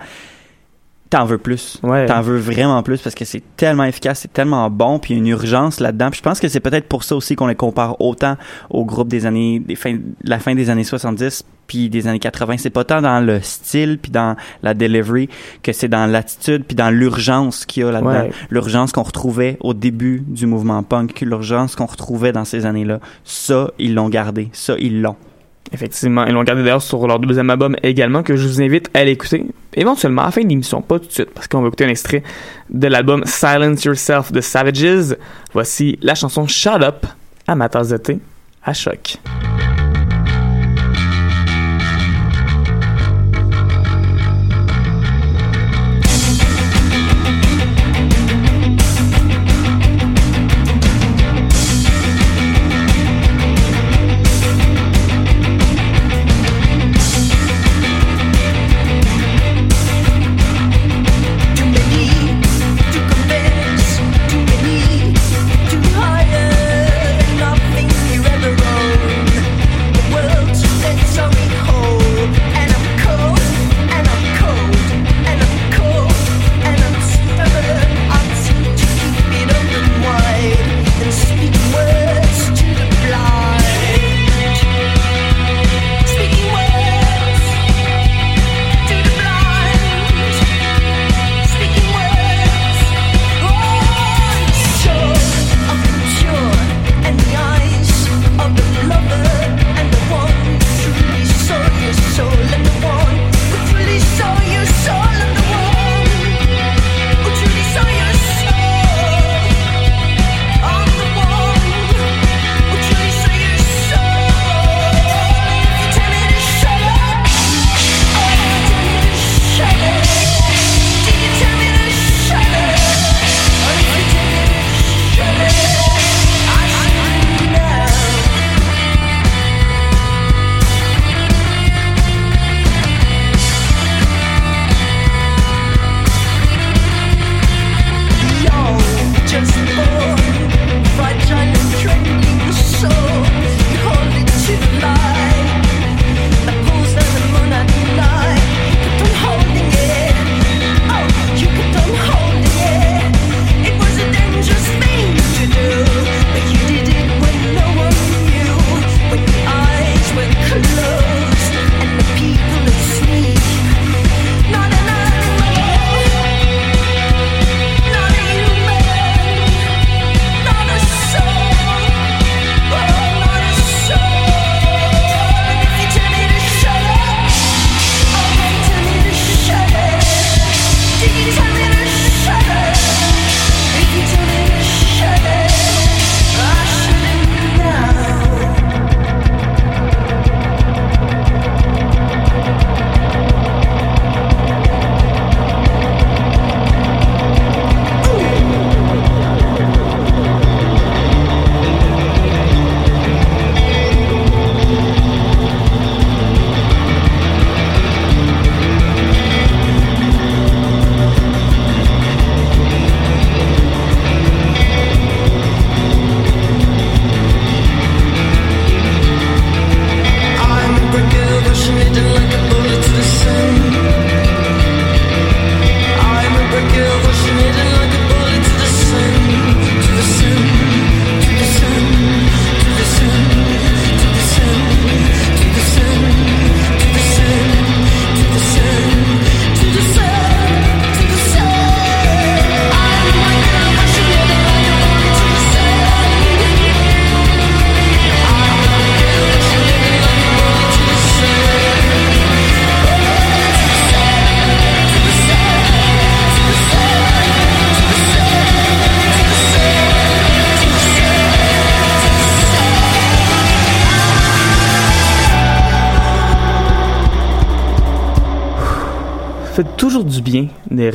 t'en 1.13 1.27
veux 1.27 1.37
plus. 1.37 1.79
Ouais. 1.83 2.07
T'en 2.07 2.23
veux 2.23 2.39
vraiment 2.39 2.83
plus 2.83 3.03
parce 3.03 3.15
que 3.15 3.27
c'est 3.27 3.43
tellement 3.59 3.85
efficace, 3.85 4.21
c'est 4.21 4.33
tellement 4.33 4.71
bon, 4.71 4.99
puis 4.99 5.13
il 5.13 5.17
y 5.19 5.21
a 5.21 5.23
une 5.23 5.29
urgence 5.29 5.79
là-dedans. 5.79 6.09
Puis 6.11 6.19
je 6.19 6.23
pense 6.23 6.41
que 6.41 6.49
c'est 6.49 6.61
peut-être 6.61 6.89
pour 6.89 7.05
ça 7.05 7.15
aussi 7.15 7.37
qu'on 7.37 7.49
les 7.49 7.55
compare 7.55 8.01
autant 8.01 8.37
au 8.71 8.87
groupe 8.87 9.09
des 9.09 9.27
années, 9.27 9.61
des 9.61 9.77
fins, 9.77 9.99
la 10.25 10.39
fin 10.39 10.55
des 10.55 10.71
années 10.71 10.85
70 10.85 11.45
puis 11.67 11.91
des 11.91 12.09
années 12.09 12.19
80. 12.19 12.57
C'est 12.57 12.71
pas 12.71 12.85
tant 12.85 13.03
dans 13.03 13.21
le 13.21 13.41
style 13.43 13.99
puis 13.99 14.11
dans 14.11 14.37
la 14.63 14.73
delivery 14.73 15.29
que 15.63 15.73
c'est 15.73 15.89
dans 15.89 16.11
l'attitude 16.11 16.65
puis 16.65 16.75
dans 16.75 16.91
l'urgence 16.91 17.67
qu'il 17.67 17.83
y 17.83 17.87
a 17.87 17.93
là-dedans. 17.93 18.11
Ouais. 18.11 18.33
L'urgence 18.49 18.93
qu'on 18.93 19.03
retrouvait 19.03 19.59
au 19.61 19.75
début 19.75 20.25
du 20.27 20.47
mouvement 20.47 20.83
punk, 20.83 21.21
l'urgence 21.21 21.77
qu'on 21.77 21.87
retrouvait 21.87 22.33
dans 22.33 22.47
ces 22.47 22.65
années-là. 22.65 23.01
Ça, 23.25 23.71
ils 23.79 23.95
l'ont 23.95 24.09
gardé. 24.09 24.49
Ça, 24.53 24.77
ils 24.79 25.03
l'ont. 25.03 25.17
Effectivement. 25.71 26.27
Ils 26.27 26.33
l'ont 26.33 26.43
gardé 26.43 26.63
d'ailleurs 26.63 26.83
sur 26.83 27.07
leur 27.07 27.19
deuxième 27.19 27.51
album 27.51 27.77
également, 27.83 28.23
que 28.23 28.37
je 28.37 28.47
vous 28.47 28.61
invite 28.61 28.91
à 28.95 29.05
l'écouter. 29.05 29.47
Éventuellement, 29.75 30.23
à 30.23 30.27
la 30.27 30.31
fin 30.31 30.43
de 30.43 30.49
l'émission, 30.49 30.83
pas 30.83 30.99
tout 30.99 31.07
de 31.07 31.13
suite, 31.13 31.31
parce 31.31 31.49
qu'on 31.49 31.63
va 31.63 31.69
écouter 31.69 31.85
un 31.85 31.89
extrait 31.89 32.23
de 32.69 32.89
l'album 32.89 33.23
Silence 33.25 33.85
Yourself 33.85 34.33
de 34.33 34.41
Savages. 34.41 35.17
Voici 35.53 35.99
la 36.03 36.15
chanson 36.15 36.47
Shut 36.47 36.83
Up 36.83 37.07
à 37.47 37.55
ma 37.55 37.69
tasse 37.69 37.89
de 37.89 37.97
thé 37.97 38.19
à 38.65 38.73
choc. 38.73 39.19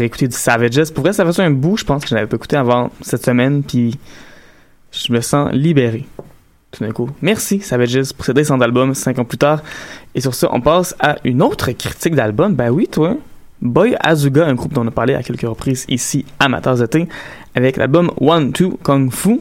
Réécouter 0.07 0.27
du 0.27 0.35
Savages. 0.35 0.91
Pour 0.93 1.03
vrai, 1.03 1.13
ça 1.13 1.25
fait 1.31 1.41
un 1.41 1.51
bout, 1.51 1.77
je 1.77 1.83
pense 1.83 2.03
que 2.03 2.09
je 2.09 2.15
n'avais 2.15 2.27
pas 2.27 2.35
écouté 2.37 2.55
avant 2.55 2.89
cette 3.01 3.23
semaine, 3.25 3.63
puis 3.63 3.97
je 4.91 5.11
me 5.11 5.21
sens 5.21 5.51
libéré. 5.53 6.05
Tout 6.71 6.83
d'un 6.83 6.91
coup. 6.91 7.09
Merci, 7.21 7.59
Savages, 7.61 8.13
pour 8.13 8.25
ce 8.25 8.31
descente 8.31 8.59
d'album, 8.59 8.93
cinq 8.93 9.19
ans 9.19 9.25
plus 9.25 9.37
tard. 9.37 9.61
Et 10.15 10.21
sur 10.21 10.33
ça, 10.33 10.49
on 10.51 10.59
passe 10.61 10.95
à 10.99 11.17
une 11.23 11.41
autre 11.41 11.71
critique 11.71 12.15
d'album. 12.15 12.53
Ben 12.55 12.69
oui, 12.69 12.87
toi. 12.87 13.15
Boy 13.61 13.95
Azuga, 14.01 14.45
un 14.45 14.53
groupe 14.53 14.73
dont 14.73 14.83
on 14.83 14.87
a 14.87 14.91
parlé 14.91 15.15
à 15.15 15.23
quelques 15.23 15.47
reprises 15.47 15.85
ici, 15.89 16.25
Amateurs 16.39 16.77
de 16.77 16.85
thé, 16.85 17.07
avec 17.55 17.77
l'album 17.77 18.11
One 18.21 18.51
Two 18.53 18.77
Kung 18.83 19.11
Fu. 19.11 19.39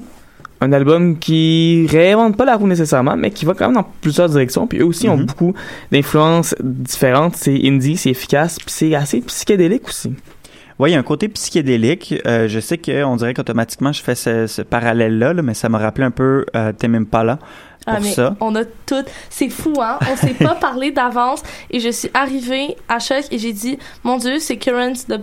Un 0.63 0.73
album 0.73 1.19
qui 1.19 1.87
réinvente 1.91 2.35
pas 2.35 2.47
la 2.47 2.57
roue 2.57 2.67
nécessairement, 2.67 3.15
mais 3.15 3.31
qui 3.31 3.45
va 3.45 3.53
quand 3.53 3.67
même 3.67 3.75
dans 3.75 3.87
plusieurs 4.01 4.31
directions. 4.31 4.67
Puis 4.67 4.79
eux 4.79 4.87
aussi 4.87 5.07
ont 5.07 5.19
Mhm. 5.19 5.27
beaucoup 5.27 5.53
d'influences 5.93 6.55
différentes. 6.63 7.37
C'est 7.37 7.61
indie, 7.63 7.99
c'est 7.99 8.09
efficace, 8.11 8.57
puis 8.59 8.71
c'est 8.71 8.95
assez 8.95 9.21
psychédélique 9.21 9.87
aussi. 9.87 10.15
Oui, 10.79 10.91
il 10.91 10.93
y 10.93 10.97
a 10.97 10.99
un 10.99 11.03
côté 11.03 11.29
psychédélique. 11.29 12.15
Euh, 12.27 12.49
je 12.49 12.61
sais 12.61 12.77
qu'on 12.79 13.17
dirait 13.17 13.33
qu'automatiquement, 13.35 13.93
je 13.93 14.03
fais 14.03 14.15
ce, 14.15 14.47
ce 14.47 14.61
parallèle-là, 14.63 15.33
là, 15.33 15.43
mais 15.43 15.55
ça 15.55 15.69
me 15.69 15.79
rappelait 15.79 16.05
un 16.05 16.11
peu 16.11 16.45
euh, 16.55 16.73
Impala 16.85 17.37
pour 17.37 17.47
Ah, 17.95 17.99
mais 18.01 18.13
ça. 18.13 18.37
on 18.41 18.55
a 18.57 18.65
tout. 18.65 19.05
C'est 19.31 19.49
fou, 19.49 19.73
hein? 19.81 19.99
On 20.11 20.17
s'est 20.17 20.35
pas 20.45 20.55
parlé 20.57 20.91
d'avance 20.91 21.43
et 21.71 21.81
je 21.81 21.89
suis 21.89 22.11
arrivée 22.13 22.77
à 22.89 22.99
choc 22.99 23.25
et 23.31 23.39
j'ai 23.39 23.53
dit, 23.53 23.79
mon 24.05 24.19
Dieu, 24.19 24.39
c'est 24.39 24.57
Currents 24.59 24.93
de 25.09 25.19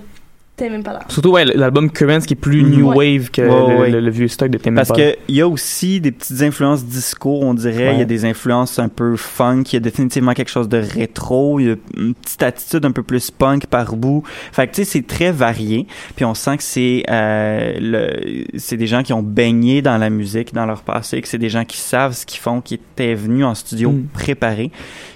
Surtout, 1.10 1.32
ouais, 1.32 1.46
l'album 1.46 1.90
Currents 1.92 2.20
qui 2.22 2.34
est 2.34 2.38
plus 2.38 2.64
Mhm. 2.64 2.70
new 2.72 2.90
Ouais. 2.90 3.18
wave 3.18 3.32
que 3.32 3.42
Ouais, 3.42 3.48
le, 3.76 3.80
ouais. 3.82 3.90
le- 3.92 4.00
le 4.02 4.12
vieux 4.12 4.28
stock 4.28 4.50
de 4.50 4.58
Tame 4.58 4.76
Parce 4.76 4.92
qu'il 4.92 5.16
y 5.30 5.42
a 5.42 5.48
aussi 5.48 6.00
des 6.02 6.12
petites 6.12 6.42
influences 6.42 6.86
disco, 6.86 7.40
on 7.42 7.54
dirait. 7.54 7.92
Il 7.92 7.94
y 7.94 7.98
Ouais. 7.98 8.02
a 8.02 8.06
des 8.06 8.26
influences 8.26 8.80
un 8.80 8.90
peu 8.90 9.16
funk. 9.16 9.64
Il 9.72 9.74
y 9.74 9.78
a 9.78 9.80
définitivement 9.80 10.34
quelque 10.34 10.50
chose 10.52 10.70
de 10.70 10.78
rétro. 10.78 11.60
Il 11.60 11.66
y 11.68 11.72
a 11.72 11.76
une 11.98 12.14
petite 12.14 12.44
attitude 12.44 12.86
un 12.86 12.92
peu 12.92 13.04
plus 13.04 13.32
punk 13.32 13.66
par 13.68 13.96
bout. 13.96 14.24
Fait 14.52 14.68
que, 14.68 14.74
tu 14.76 14.84
sais, 14.84 14.92
c'est 15.00 15.08
très 15.08 15.32
varié. 15.32 15.88
Puis 16.16 16.26
on 16.26 16.34
sent 16.34 16.58
que 16.58 16.64
c'est 16.64 17.04
euh, 17.10 17.74
le, 17.80 18.46
c'est 18.58 18.78
des 18.78 18.88
gens 18.88 19.04
qui 19.04 19.14
ont 19.14 19.24
baigné 19.24 19.82
dans 19.82 19.98
la 19.98 20.10
musique 20.10 20.54
dans 20.54 20.66
leur 20.66 20.82
passé, 20.84 21.22
que 21.22 21.28
c'est 21.28 21.38
des 21.38 21.50
gens 21.50 21.66
qui 21.66 21.78
savent 21.78 22.14
ce 22.14 22.26
qu'ils 22.26 22.40
font, 22.40 22.62
qui 22.62 22.76
étaient 22.76 23.16
venus 23.16 23.46
en 23.46 23.56
studio 23.56 23.92
Mm. 23.92 24.04
préparés. 24.14 24.72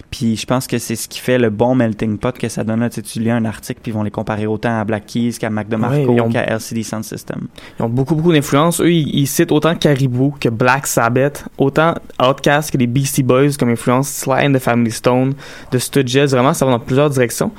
Puis 0.10 0.38
je 0.38 0.46
pense 0.46 0.68
que 0.68 0.78
c'est 0.78 0.96
ce 0.96 1.08
qui 1.10 1.20
fait 1.20 1.38
le 1.38 1.50
bon 1.50 1.76
melting 1.76 2.18
pot 2.18 2.36
que 2.38 2.48
ça 2.48 2.64
donne. 2.64 2.80
Là, 2.80 2.90
tu 2.90 2.96
sais, 2.96 3.02
tu 3.02 3.20
lis 3.20 3.30
un 3.30 3.44
article, 3.44 3.82
puis 3.84 3.92
ils 3.92 3.94
vont 3.94 4.04
les 4.04 4.10
comparer 4.12 4.48
autant 4.48 4.80
à 4.80 4.86
Black 4.86 5.06
Keys 5.06 5.34
qu'à 5.40 5.50
Mac 5.50 5.68
DeMarco, 5.68 5.96
Ouais, 6.14 6.22
ont- 6.22 6.30
qu'à 6.30 6.44
LCD 6.46 6.84
Sound 6.84 7.04
System. 7.04 7.48
Ils 7.78 7.84
ont 7.84 7.90
beaucoup, 7.90 8.16
beaucoup 8.16 8.32
d'influence. 8.32 8.80
Eux, 8.80 8.92
ils, 8.92 9.10
ils 9.20 9.28
citent 9.28 9.52
autant 9.52 9.76
Caribou 9.76 10.34
que 10.40 10.48
Black 10.50 10.88
Sabbath, 10.88 11.46
autant 11.58 11.94
Outkast 12.26 12.72
que 12.72 12.78
les 12.78 12.88
Beastie 12.88 13.24
Boys 13.24 13.52
comme 13.60 13.70
influence, 13.70 14.10
Sly 14.10 14.48
and 14.48 14.54
the 14.54 14.60
Family 14.60 14.92
Stone, 14.92 15.34
de 15.72 15.78
Stooges. 15.78 16.28
Vraiment, 16.32 16.54
ça 16.54 16.66
va 16.66 16.72
dans 16.72 16.80
plusieurs 16.80 17.10
directions. 17.10 17.52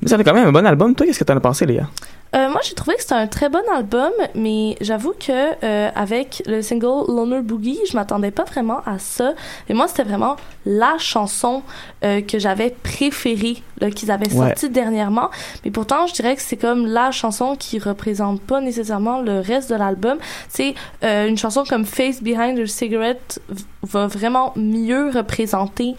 Mais 0.00 0.08
ça 0.08 0.16
fait 0.16 0.24
quand 0.24 0.34
même 0.34 0.46
un 0.46 0.52
bon 0.52 0.64
album. 0.64 0.94
Toi, 0.94 1.06
qu'est-ce 1.06 1.18
que 1.18 1.24
t'en 1.24 1.36
as 1.36 1.40
pensé, 1.40 1.66
Léa? 1.66 1.88
Euh, 2.36 2.50
moi, 2.50 2.60
j'ai 2.62 2.74
trouvé 2.74 2.96
que 2.96 3.02
c'était 3.02 3.14
un 3.14 3.26
très 3.26 3.48
bon 3.48 3.62
album, 3.74 4.12
mais 4.34 4.76
j'avoue 4.82 5.14
que 5.18 5.32
euh, 5.64 5.90
avec 5.94 6.42
le 6.46 6.60
single 6.60 7.06
Loner 7.08 7.40
Boogie, 7.40 7.78
je 7.90 7.96
m'attendais 7.96 8.30
pas 8.30 8.44
vraiment 8.44 8.80
à 8.84 8.98
ça. 8.98 9.32
Et 9.70 9.74
moi, 9.74 9.88
c'était 9.88 10.02
vraiment 10.02 10.36
la 10.66 10.98
chanson 10.98 11.62
euh, 12.04 12.20
que 12.20 12.38
j'avais 12.38 12.70
préférée 12.82 13.62
qu'ils 13.94 14.10
avaient 14.10 14.26
Ouais. 14.34 14.48
sortie 14.48 14.68
dernièrement. 14.68 15.30
Mais 15.64 15.70
pourtant, 15.70 16.06
je 16.06 16.12
dirais 16.12 16.34
que 16.36 16.42
c'est 16.42 16.56
comme 16.56 16.86
la 16.86 17.10
chanson 17.10 17.56
qui 17.56 17.78
représente 17.78 18.40
pas 18.42 18.60
nécessairement 18.60 19.20
le 19.22 19.40
reste 19.40 19.70
de 19.70 19.76
l'album. 19.76 20.18
C'est 20.48 20.74
euh, 21.04 21.28
une 21.28 21.38
chanson 21.38 21.64
comme 21.66 21.84
Face 21.84 22.22
Behind 22.22 22.58
a 22.58 22.66
Cigarette 22.66 23.40
va 23.82 24.08
vraiment 24.08 24.52
mieux 24.56 25.10
représenter 25.10 25.94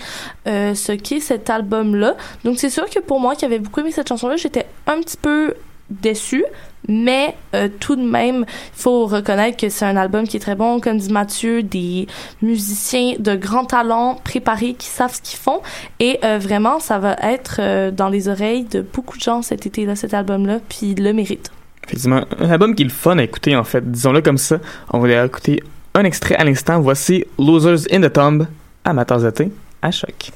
euh, 0.48 0.76
ce 0.76 0.92
qu'est 0.92 1.20
cet 1.22 1.50
album-là. 1.50 2.16
Donc, 2.44 2.60
c'est 2.60 2.70
sûr 2.70 2.88
que 2.90 3.00
pour 3.00 3.20
moi, 3.20 3.36
qui 3.36 3.46
avait 3.46 3.60
beaucoup 3.60 3.80
aimé 3.80 3.92
cette 3.92 4.10
chanson-là, 4.10 4.36
j'étais 4.36 4.68
un 4.88 5.00
petit 5.00 5.18
peu 5.18 5.54
déçu, 5.90 6.44
mais 6.88 7.36
euh, 7.56 7.70
tout 7.80 7.96
de 7.96 8.02
même, 8.02 8.46
il 8.48 8.82
faut 8.82 9.06
reconnaître 9.06 9.58
que 9.58 9.70
c'est 9.70 9.86
un 9.86 9.98
album 9.98 10.28
qui 10.28 10.38
est 10.38 10.40
très 10.40 10.56
bon, 10.56 10.80
comme 10.80 10.98
dit 10.98 11.12
Mathieu, 11.12 11.64
des 11.64 12.08
musiciens 12.42 13.16
de 13.20 13.36
grand 13.36 13.66
talent, 13.66 14.20
préparés, 14.24 14.74
qui 14.74 14.88
savent 14.88 15.14
ce 15.14 15.22
qu'ils 15.22 15.40
font, 15.40 15.62
et 16.00 16.20
euh, 16.24 16.38
vraiment, 16.40 16.80
ça 16.80 17.00
va 17.00 17.16
être 17.22 17.58
euh, 17.60 17.92
dans 17.92 18.10
les 18.10 18.28
oreilles 18.28 18.64
de 18.66 18.82
beaucoup 18.82 19.18
de 19.18 19.24
gens 19.24 19.42
cet 19.42 19.66
été-là, 19.66 19.96
cet 19.96 20.14
album-là, 20.14 20.60
puis 20.68 20.94
il 20.96 21.04
le 21.04 21.14
mérite. 21.14 21.52
Effectivement, 21.86 22.26
un 22.40 22.50
album 22.50 22.76
qui 22.76 22.84
est 22.84 22.86
le 22.86 22.92
fun 22.92 23.18
à 23.18 23.24
écouter, 23.24 23.56
en 23.56 23.64
fait. 23.64 23.90
Disons-le 23.90 24.22
comme 24.22 24.38
ça. 24.38 24.58
On 24.92 25.00
va 25.00 25.26
écouter 25.26 25.64
un 25.94 26.04
extrait 26.04 26.36
à 26.36 26.44
l'instant. 26.44 26.82
Voici 26.82 27.24
Losers 27.40 27.88
in 27.92 28.02
the 28.02 28.12
Tomb, 28.12 28.46
amateurs 28.84 29.22
de 29.22 29.50
à 29.82 29.92
choc. 29.92 30.32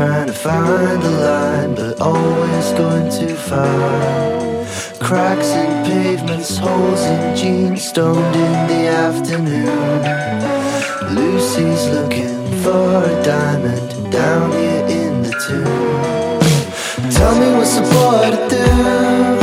Trying 0.00 0.26
to 0.26 0.32
find 0.32 1.02
the 1.02 1.10
line, 1.10 1.74
but 1.74 2.00
always 2.00 2.72
going 2.72 3.10
too 3.10 3.34
far. 3.36 4.64
Cracks 4.98 5.48
in 5.48 5.84
pavements, 5.84 6.56
holes 6.56 7.02
in 7.02 7.36
jeans, 7.36 7.82
stoned 7.82 8.34
in 8.34 8.58
the 8.72 8.82
afternoon. 9.04 10.00
Lucy's 11.14 11.84
looking 11.88 12.40
for 12.62 13.04
a 13.12 13.22
diamond 13.22 14.10
down 14.10 14.50
here 14.52 14.86
in 14.86 15.22
the 15.22 15.34
tomb. 15.46 17.10
Tell 17.10 17.34
me 17.38 17.48
what's 17.58 17.74
the 17.74 17.82
boy 17.82 18.30
to 18.36 18.48
do? 18.48 19.39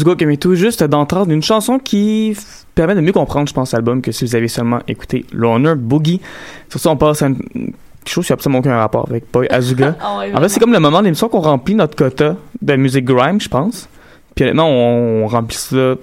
Azuga 0.00 0.16
qui 0.16 0.24
vient 0.24 0.36
tout 0.36 0.54
juste 0.54 0.82
d'entendre 0.84 1.30
une 1.30 1.42
chanson 1.42 1.78
qui 1.78 2.36
permet 2.74 2.94
de 2.94 3.00
mieux 3.00 3.12
comprendre, 3.12 3.48
je 3.48 3.54
pense, 3.54 3.72
l'album 3.72 4.00
que 4.02 4.12
si 4.12 4.24
vous 4.24 4.34
avez 4.34 4.48
seulement 4.48 4.80
écouté 4.88 5.24
Loner 5.32 5.74
Boogie. 5.76 6.20
Sur 6.68 6.80
ça, 6.80 6.90
on 6.90 6.96
passe 6.96 7.22
à 7.22 7.26
une 7.26 7.72
quelque 8.04 8.14
chose 8.14 8.26
qui 8.26 8.32
n'a 8.32 8.34
absolument 8.34 8.60
aucun 8.60 8.76
rapport 8.76 9.06
avec 9.08 9.24
Boy 9.32 9.46
Azuga. 9.50 9.96
Ah 10.00 10.22
en 10.34 10.40
fait, 10.40 10.48
c'est 10.48 10.60
comme 10.60 10.72
le 10.72 10.80
moment 10.80 11.00
de 11.00 11.04
l'émission 11.04 11.28
qu'on 11.28 11.40
remplit 11.40 11.74
notre 11.74 11.94
quota 11.94 12.36
de 12.62 12.76
musique 12.76 13.04
grime, 13.04 13.40
je 13.40 13.48
pense. 13.48 13.88
Puis 14.34 14.44
honnêtement, 14.44 14.68
on, 14.68 15.24
on 15.24 15.26
remplit 15.26 15.56
ça, 15.56 15.94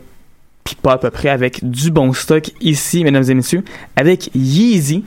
puis 0.64 0.76
pas 0.76 0.94
à 0.94 0.98
peu 0.98 1.10
près, 1.10 1.30
avec 1.30 1.68
du 1.68 1.92
bon 1.92 2.14
stock 2.14 2.52
ici, 2.62 3.04
mesdames 3.04 3.24
et 3.28 3.34
messieurs, 3.34 3.64
avec 3.96 4.30
Yeezy. 4.36 5.04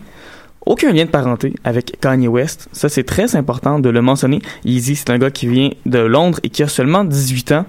Aucun 0.66 0.92
lien 0.92 1.04
de 1.04 1.10
parenté 1.10 1.54
avec 1.64 1.98
Kanye 2.00 2.28
West. 2.28 2.68
Ça, 2.72 2.88
c'est 2.88 3.04
très 3.04 3.34
important 3.34 3.78
de 3.78 3.88
le 3.88 4.02
mentionner. 4.02 4.42
Yeezy, 4.64 4.96
c'est 4.96 5.10
un 5.10 5.18
gars 5.18 5.30
qui 5.30 5.46
vient 5.46 5.70
de 5.86 5.98
Londres 5.98 6.38
et 6.42 6.50
qui 6.50 6.62
a 6.62 6.68
seulement 6.68 7.04
18 7.04 7.52
ans. 7.52 7.64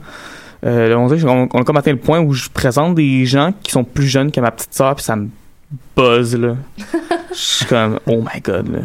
Euh, 0.63 0.93
on, 0.95 1.07
dirait 1.07 1.21
qu'on- 1.21 1.49
on 1.53 1.61
a 1.61 1.63
comme 1.63 1.77
atteint 1.77 1.91
le 1.91 1.97
point 1.97 2.19
où 2.19 2.33
je 2.33 2.49
présente 2.49 2.95
des 2.95 3.25
gens 3.25 3.51
qui 3.63 3.71
sont 3.71 3.83
plus 3.83 4.07
jeunes 4.07 4.31
que 4.31 4.39
ma 4.39 4.51
petite 4.51 4.73
sœur, 4.73 4.95
puis 4.95 5.03
ça 5.03 5.15
me 5.15 5.27
buzz, 5.95 6.35
là. 6.37 6.55
Je 7.31 7.35
suis 7.37 7.65
comme, 7.65 7.99
oh 8.05 8.17
my 8.21 8.41
god, 8.41 8.71
là. 8.71 8.79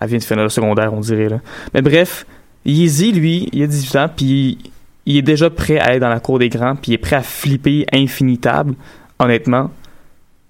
Elle 0.00 0.08
vient 0.08 0.18
de 0.18 0.22
finir 0.24 0.42
le 0.44 0.48
secondaire, 0.50 0.92
on 0.92 1.00
dirait, 1.00 1.28
là. 1.28 1.40
Mais 1.74 1.82
bref, 1.82 2.26
Yeezy, 2.64 3.12
lui, 3.12 3.48
il 3.52 3.62
a 3.62 3.66
18 3.66 3.96
ans, 3.96 4.10
puis 4.14 4.58
il 5.06 5.16
est 5.16 5.22
déjà 5.22 5.48
prêt 5.50 5.78
à 5.78 5.86
aller 5.86 5.98
dans 6.00 6.08
la 6.08 6.20
cour 6.20 6.38
des 6.38 6.48
grands, 6.50 6.76
puis 6.76 6.92
il 6.92 6.94
est 6.94 6.98
prêt 6.98 7.16
à 7.16 7.22
flipper 7.22 7.86
infinitable, 7.92 8.74
honnêtement. 9.18 9.70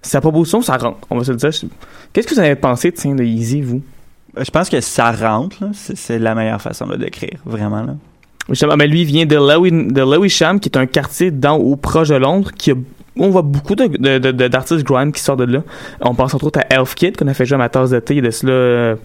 Sa 0.02 0.20
proposition, 0.20 0.60
ça 0.62 0.76
rentre, 0.76 0.98
on 1.10 1.18
va 1.18 1.24
se 1.24 1.30
le 1.32 1.36
dire. 1.38 1.50
Qu'est-ce 2.12 2.26
que 2.26 2.34
vous 2.34 2.40
avez 2.40 2.56
pensé, 2.56 2.92
tiens, 2.92 3.14
de 3.14 3.24
Yeezy, 3.24 3.60
vous? 3.62 3.82
Euh, 4.36 4.44
Je 4.44 4.50
pense 4.50 4.68
que 4.68 4.80
ça 4.80 5.12
rentre, 5.12 5.56
là. 5.62 5.70
C'est, 5.72 5.96
c'est 5.96 6.18
la 6.18 6.34
meilleure 6.34 6.60
façon 6.60 6.86
de 6.86 6.92
le 6.92 6.98
décrire, 6.98 7.38
vraiment. 7.44 7.82
Là. 7.82 7.94
Justement, 8.48 8.76
mais 8.76 8.86
lui 8.86 9.04
vient 9.04 9.26
de, 9.26 9.34
de 9.36 10.00
Lewisham, 10.16 10.60
qui 10.60 10.68
est 10.68 10.76
un 10.78 10.86
quartier 10.86 11.30
dans 11.30 11.58
ou 11.58 11.76
proche 11.76 12.08
de 12.08 12.14
Londres, 12.16 12.50
qui 12.56 12.72
on 13.18 13.30
voit 13.30 13.42
beaucoup 13.42 13.74
de, 13.74 13.86
de- 13.86 14.18
de- 14.18 14.30
de- 14.30 14.48
d'artistes 14.48 14.84
qui 15.12 15.20
sortent 15.20 15.40
de 15.40 15.44
là. 15.52 15.62
On 16.00 16.14
pense 16.14 16.34
entre 16.34 16.44
autres 16.44 16.60
à 16.60 16.74
Elf 16.74 16.94
Kid, 16.94 17.16
qu'on 17.16 17.26
a 17.28 17.34
fait 17.34 17.46
jouer 17.46 17.56
à 17.56 17.58
ma 17.58 17.68
tasse 17.68 17.90
de 17.90 17.98
thé, 17.98 18.20
de 18.20 18.30
cela... 18.30 18.52
euh, 18.52 18.96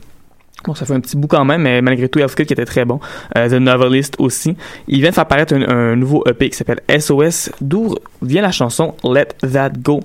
Bon, 0.64 0.76
ça 0.76 0.86
fait 0.86 0.94
un 0.94 1.00
petit 1.00 1.18
bout 1.18 1.28
quand 1.28 1.44
même, 1.44 1.64
mais 1.64 1.82
malgré 1.82 2.08
tout, 2.08 2.20
Elf 2.20 2.36
Kid 2.36 2.46
qui 2.46 2.54
était 2.54 2.66
très 2.66 2.86
bon. 2.86 3.00
Euh, 3.36 3.50
The 3.50 3.54
Novelist 3.54 4.16
aussi. 4.20 4.56
Il 4.88 5.00
vient 5.00 5.10
de 5.10 5.16
faire 5.16 5.24
apparaître 5.24 5.56
un, 5.56 5.96
nouveau 5.96 6.24
EP 6.28 6.50
qui 6.52 6.58
s'appelle 6.58 6.82
SOS, 7.00 7.50
d'où 7.62 7.96
vient 8.22 8.44
la 8.44 8.52
chanson 8.52 8.94
Let 9.04 9.30
That 9.52 9.72
Go? 9.80 10.02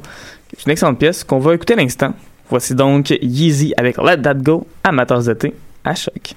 C'est 0.56 0.64
une 0.64 0.72
excellente 0.72 0.98
pièce 0.98 1.24
qu'on 1.24 1.40
va 1.40 1.54
écouter 1.54 1.74
à 1.74 1.76
l'instant. 1.76 2.14
Voici 2.48 2.74
donc 2.74 3.10
Yeezy 3.10 3.74
avec 3.76 3.98
Let 3.98 4.22
That 4.22 4.34
Go 4.34 4.66
à 4.82 4.92
ma 4.92 5.04
de 5.04 5.32
thé 5.34 5.52
à 5.84 5.94
choc. 5.94 6.34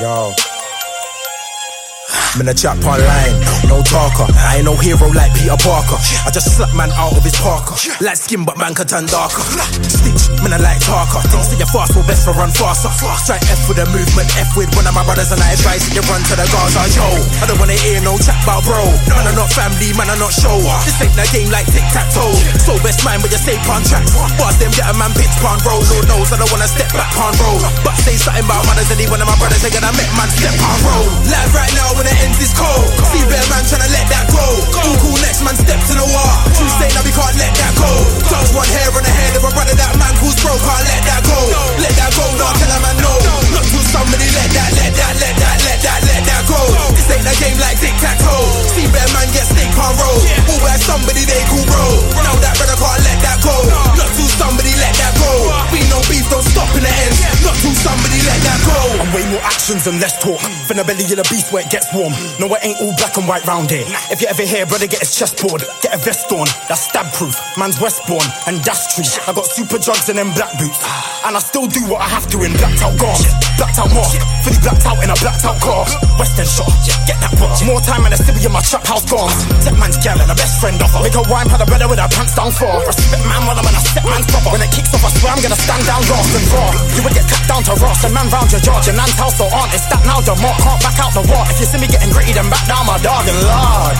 Y'all. 0.00 0.47
In 2.40 2.48
a 2.48 2.54
chat 2.56 2.80
online, 2.86 3.36
no 3.68 3.84
talker. 3.84 4.24
I 4.32 4.56
ain't 4.56 4.64
no 4.64 4.72
hero 4.80 5.12
like 5.12 5.28
Peter 5.36 5.58
Parker. 5.60 6.00
I 6.24 6.32
just 6.32 6.56
slap 6.56 6.72
man 6.72 6.88
out 6.96 7.12
of 7.12 7.20
his 7.20 7.36
parker. 7.36 7.76
Light 8.00 8.16
skin, 8.16 8.48
but 8.48 8.56
man 8.56 8.72
can 8.72 8.88
turn 8.88 9.04
darker. 9.04 9.44
Stitch, 9.84 10.32
man, 10.40 10.56
I 10.56 10.60
like 10.62 10.80
talker. 10.80 11.20
Thinks 11.28 11.52
that 11.52 11.60
you're 11.60 11.68
fast, 11.68 11.92
well, 11.92 12.06
best 12.08 12.24
for 12.24 12.32
run 12.32 12.48
faster. 12.48 12.88
Strike 13.20 13.44
F 13.52 13.60
with 13.68 13.82
a 13.82 13.86
movement, 13.92 14.30
F 14.40 14.56
with 14.56 14.72
one 14.72 14.88
of 14.88 14.96
my 14.96 15.04
brothers, 15.04 15.36
and 15.36 15.40
I 15.44 15.52
advise 15.52 15.84
that 15.84 15.92
you 15.92 16.04
run 16.08 16.24
to 16.32 16.34
the 16.38 16.48
Gaza. 16.48 16.80
Yo, 16.96 17.04
I 17.42 17.44
don't 17.44 17.60
wanna 17.60 17.76
hear 17.76 18.00
no 18.00 18.16
chat 18.16 18.40
about 18.40 18.64
bro. 18.64 18.88
Man, 19.12 19.28
I'm 19.28 19.36
not 19.36 19.52
family, 19.52 19.92
man, 19.92 20.08
I'm 20.08 20.16
not 20.16 20.32
show. 20.32 20.56
This 20.88 20.96
ain't 21.04 21.12
no 21.12 21.28
game 21.28 21.52
like 21.52 21.68
tic 21.68 21.84
tac 21.92 22.08
toe. 22.16 22.32
So 22.64 22.80
best 22.80 23.04
mind, 23.04 23.20
but 23.20 23.34
you 23.34 23.40
stay 23.42 23.60
on 23.68 23.84
track. 23.84 24.06
Boss 24.40 24.56
them 24.56 24.72
get 24.72 24.88
a 24.88 24.94
man 24.96 25.12
pitch 25.12 25.34
pound 25.44 25.60
roll. 25.68 25.84
Lord 25.92 26.08
knows 26.08 26.32
I 26.32 26.40
don't 26.40 26.48
wanna 26.54 26.70
step 26.70 26.88
back 26.96 27.12
pound 27.12 27.36
roll. 27.42 27.60
But 27.84 28.00
say 28.00 28.16
something 28.16 28.48
about 28.48 28.64
mothers, 28.64 28.88
any 28.94 29.04
one 29.10 29.20
of 29.20 29.28
my 29.28 29.36
brothers, 29.36 29.60
they 29.60 29.74
gonna 29.74 29.92
make 29.98 30.08
man 30.14 30.30
step 30.32 30.54
pound 30.56 30.80
roll. 30.86 31.08
Live 31.26 31.52
right 31.52 31.74
now 31.74 31.97
when 31.98 32.06
it 32.06 32.14
ends 32.22 32.38
is 32.38 32.54
cold. 32.54 32.86
See 33.10 33.26
bear 33.26 33.47
and 59.88 60.00
less 60.00 60.20
talk. 60.20 60.38
Finna 60.68 60.84
belly 60.84 61.08
in 61.08 61.18
a 61.18 61.26
beast 61.32 61.50
where 61.50 61.64
it 61.64 61.70
gets 61.72 61.88
warm. 61.96 62.12
No, 62.38 62.46
it 62.52 62.60
ain't 62.62 62.78
all 62.84 62.92
black 63.00 63.16
and 63.16 63.26
white 63.26 63.44
round 63.48 63.70
here. 63.72 63.88
If 64.12 64.20
you 64.20 64.28
ever 64.28 64.44
hear, 64.44 64.66
brother, 64.66 64.86
get 64.86 65.00
his 65.00 65.16
chest 65.16 65.40
bored. 65.40 65.64
Get 65.80 65.96
a 65.96 65.98
vest 65.98 66.30
on, 66.30 66.46
that's 66.68 66.84
stab 66.84 67.08
proof. 67.16 67.34
Man's 67.56 67.80
Westbourne 67.80 68.28
and 68.46 68.60
that's 68.62 68.94
tree. 68.94 69.08
I 69.26 69.32
got 69.32 69.48
super 69.48 69.80
drugs 69.80 70.08
and 70.12 70.18
them 70.20 70.30
black 70.36 70.52
boots. 70.60 70.78
And 71.24 71.34
I 71.34 71.40
still 71.40 71.66
do 71.66 71.80
what 71.88 72.04
I 72.04 72.08
have 72.12 72.28
to 72.30 72.36
in 72.44 72.52
blacked 72.60 72.84
out 72.84 72.94
garb. 73.00 73.18
Blacked 73.58 73.78
out 73.80 73.90
mask. 73.90 74.20
Fully 74.44 74.60
blacked 74.62 74.86
out 74.86 74.98
in 75.02 75.10
a 75.10 75.16
blacked 75.18 75.44
out 75.48 75.58
car. 75.58 75.82
Western 76.20 76.46
shot, 76.46 76.70
get 77.08 77.18
that 77.24 77.34
box. 77.40 77.64
More 77.64 77.80
time 77.82 78.04
and 78.04 78.14
a 78.14 78.18
civvy 78.20 78.46
in 78.46 78.52
my 78.52 78.62
trap 78.62 78.86
house 78.86 79.02
gone. 79.08 79.32
Tech 79.64 79.74
man's 79.80 79.98
gal 79.98 80.20
and 80.20 80.30
a 80.30 80.36
best 80.38 80.60
friend 80.62 80.78
offer. 80.78 81.02
Make 81.02 81.16
a 81.18 81.24
rhyme, 81.26 81.48
had 81.50 81.64
a 81.64 81.66
brother 81.66 81.88
with 81.88 81.98
her 81.98 82.10
pants 82.12 82.36
down 82.38 82.52
for. 82.54 82.70
Respect 82.86 83.24
man 83.26 83.42
while 83.48 83.58
I'm 83.58 83.66
in 83.66 83.74
a 83.74 83.82
step 83.82 84.04
man's 84.06 84.26
proper. 84.30 84.50
When 84.54 84.62
it 84.62 84.70
kicks 84.70 84.94
off, 84.94 85.02
I 85.02 85.10
swear 85.18 85.32
I'm 85.34 85.42
gonna 85.42 85.58
stand 85.58 85.82
down 85.88 86.02
Ross 86.06 86.30
and 86.38 86.46
raw. 86.54 86.70
You 86.94 87.00
would 87.02 87.14
get 87.18 87.26
cut 87.26 87.44
down 87.50 87.62
to 87.66 87.74
Ross 87.82 88.00
and 88.06 88.14
man 88.14 88.26
round 88.30 88.48
your 88.54 88.62
jaw. 88.62 88.78
Your 88.86 88.94
nan's 88.94 89.18
house 89.18 89.38
or 89.42 89.50
aunt, 89.50 89.70
it's 89.78 89.86
that 89.94 90.02
now 90.02 90.18
the 90.18 90.34
mark. 90.42 90.58
Can't 90.58 90.82
back 90.82 90.98
out 90.98 91.14
the 91.14 91.22
war. 91.30 91.46
If 91.46 91.62
you 91.62 91.66
see 91.70 91.78
me 91.78 91.86
getting 91.86 92.10
gritty, 92.10 92.34
then 92.34 92.50
back 92.50 92.66
down 92.66 92.82
my 92.90 92.98
dog 92.98 93.30
and 93.30 93.38
lord. 93.46 93.94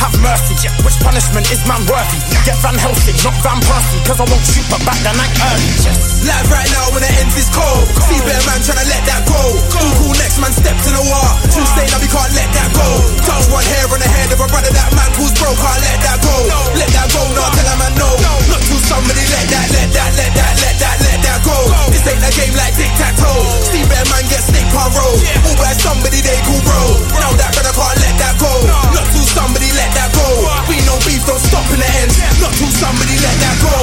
Have 0.00 0.16
mercy, 0.24 0.56
yeah. 0.64 0.72
Which 0.80 0.96
punishment 1.04 1.44
is 1.52 1.60
man 1.68 1.84
worthy? 1.84 2.16
Get 2.48 2.56
Van 2.64 2.72
Helsing, 2.80 3.20
not 3.20 3.36
Van 3.44 3.60
Persie, 3.60 4.00
cause 4.08 4.16
I 4.16 4.24
won't 4.24 4.40
shoot 4.48 4.64
but 4.72 4.80
back 4.88 4.96
the 5.04 5.12
night 5.12 5.28
early. 5.44 5.68
Yes. 5.84 6.24
Live 6.24 6.48
right 6.48 6.64
now 6.72 6.88
when 6.96 7.04
it 7.04 7.12
ends 7.20 7.36
is 7.36 7.52
cold. 7.52 7.84
See 8.08 8.16
bear 8.24 8.40
man 8.48 8.64
tryna 8.64 8.88
let 8.88 9.04
that 9.04 9.28
go. 9.28 9.36
All 9.36 9.92
cool 10.00 10.16
next 10.16 10.40
man 10.40 10.56
step 10.56 10.72
to 10.72 10.90
the 10.96 11.04
wall. 11.04 11.32
Tuesday 11.52 11.84
now 11.92 12.00
we 12.00 12.08
can't 12.08 12.32
let 12.32 12.48
that 12.56 12.72
go. 12.72 12.88
Touch 13.28 13.44
one 13.52 13.60
hair 13.60 13.84
on 13.92 14.00
the 14.00 14.08
head 14.08 14.32
of 14.32 14.40
a 14.40 14.48
brother 14.48 14.72
that 14.72 14.88
man 14.96 15.10
calls 15.20 15.36
bro. 15.36 15.52
Can't 15.52 15.80
let 15.84 16.00
that 16.00 16.18
go. 16.24 16.32
Let 16.80 16.90
that 16.96 17.08
go 17.12 17.20
now 17.36 17.52
tell 17.52 17.68
a 17.68 17.74
man 17.76 17.92
no. 18.00 18.08
Not 18.48 18.62
till 18.64 18.80
somebody 18.88 19.20
let 19.20 19.46
that, 19.52 19.68
let 19.68 19.88
that, 19.92 20.10
let 20.16 20.32
that, 20.32 20.52
let 20.64 20.76
that, 20.80 20.96
let 20.96 21.12
that 21.12 21.19
go. 21.44 21.56
This 21.90 22.04
ain't 22.06 22.22
a 22.22 22.30
game 22.32 22.54
like 22.56 22.74
tic 22.76 22.92
tac 22.96 23.14
toe. 23.16 23.40
See 23.68 23.84
bear 23.88 24.04
man 24.12 24.24
get 24.28 24.42
snake 24.44 24.70
on 24.72 24.90
roll. 24.94 25.16
Always 25.48 25.78
somebody 25.80 26.20
they 26.20 26.38
call 26.46 26.60
bro. 26.62 26.82
Now 27.20 27.32
that 27.36 27.50
brother 27.56 27.74
can't 27.74 27.98
let 28.00 28.16
that 28.20 28.34
go. 28.40 28.52
Not 28.94 29.06
till 29.12 29.26
somebody 29.26 29.68
let 29.76 29.90
that 29.96 30.10
go. 30.12 30.28
We 30.68 30.80
no 30.86 30.96
beef 31.06 31.24
don't 31.26 31.40
stop 31.40 31.66
in 31.72 31.80
the 31.80 31.90
end. 32.04 32.12
Not 32.40 32.52
till 32.56 32.72
somebody 32.76 33.16
let 33.20 33.36
that 33.40 33.56
go. 33.64 33.76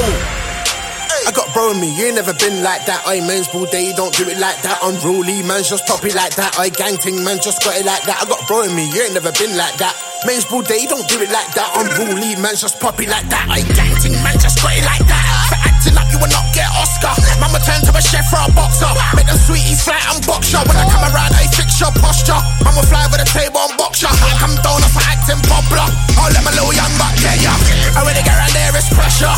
I 1.28 1.32
got 1.32 1.51
bro 1.51 1.72
in 1.76 1.82
me, 1.82 1.91
you 1.91 2.08
ain't 2.08 2.16
never 2.16 2.32
been 2.32 2.64
like 2.64 2.86
that. 2.88 3.03
I 3.03 3.20
man's 3.20 3.51
all 3.51 3.66
day, 3.68 3.91
don't 3.91 4.16
do 4.16 4.24
it 4.30 4.39
like 4.39 4.62
that. 4.64 4.80
Unruly, 4.80 5.43
man's 5.43 5.68
just 5.68 5.86
poppy 5.86 6.16
like 6.16 6.36
that. 6.39 6.55
I 6.55 6.70
gang 6.70 6.95
ting, 6.95 7.20
man, 7.24 7.41
just 7.43 7.60
got 7.64 7.76
it 7.76 7.84
like 7.84 8.03
that. 8.08 8.24
I 8.24 8.26
got 8.30 8.47
bro 8.47 8.64
in 8.64 8.72
me, 8.72 8.88
you 8.95 9.01
ain't 9.03 9.14
never 9.14 9.36
been 9.36 9.58
like 9.58 9.76
that. 9.76 9.91
Man's 10.26 10.45
all 10.47 10.62
day, 10.62 10.88
don't 10.88 11.03
do 11.10 11.20
it 11.20 11.28
like 11.28 11.51
that. 11.60 11.68
Unruly, 11.76 12.39
man's 12.39 12.62
just 12.62 12.80
poppy 12.80 13.08
like 13.08 13.28
that. 13.28 13.43
I 13.51 13.60
gang 13.76 13.91
ting, 13.99 14.16
man, 14.24 14.39
just 14.39 14.62
got 14.64 14.72
it 14.72 14.86
like 14.86 15.03
that. 15.03 15.47
Acting 15.88 16.03
up, 16.03 16.11
you 16.11 16.19
will 16.19 16.33
not 16.35 16.51
get 16.51 16.67
Oscar. 16.75 17.15
Man 17.39 17.47
will 17.47 17.63
turn 17.63 17.79
to 17.88 17.95
a 17.95 18.03
chef 18.03 18.27
or 18.35 18.43
a 18.43 18.51
boxer. 18.51 18.91
Make 19.15 19.31
them 19.31 19.39
sweeties 19.39 19.79
fly 19.88 19.95
and 20.11 20.19
box 20.27 20.51
ya. 20.51 20.59
When 20.67 20.75
I 20.75 20.83
come 20.91 21.07
around, 21.07 21.31
I 21.31 21.47
fix 21.47 21.79
your 21.79 21.95
posture. 21.95 22.35
Will 22.75 22.83
fly 22.83 23.07
over 23.07 23.15
the 23.15 23.23
table 23.23 23.63
and 23.63 23.71
box 23.79 24.03
ya. 24.03 24.11
I 24.11 24.35
come 24.35 24.51
down 24.59 24.83
for 24.83 24.99
acting 25.07 25.39
popular. 25.47 25.88
I'll 26.19 26.27
oh, 26.27 26.35
let 26.35 26.43
my 26.43 26.51
little 26.51 26.75
young 26.75 26.91
buck 26.99 27.15
get 27.23 27.39
ya. 27.39 27.55
I 27.95 28.03
really 28.03 28.19
get 28.19 28.35
around 28.35 28.51
there, 28.51 28.75
it's 28.75 28.91
pressure. 28.91 29.31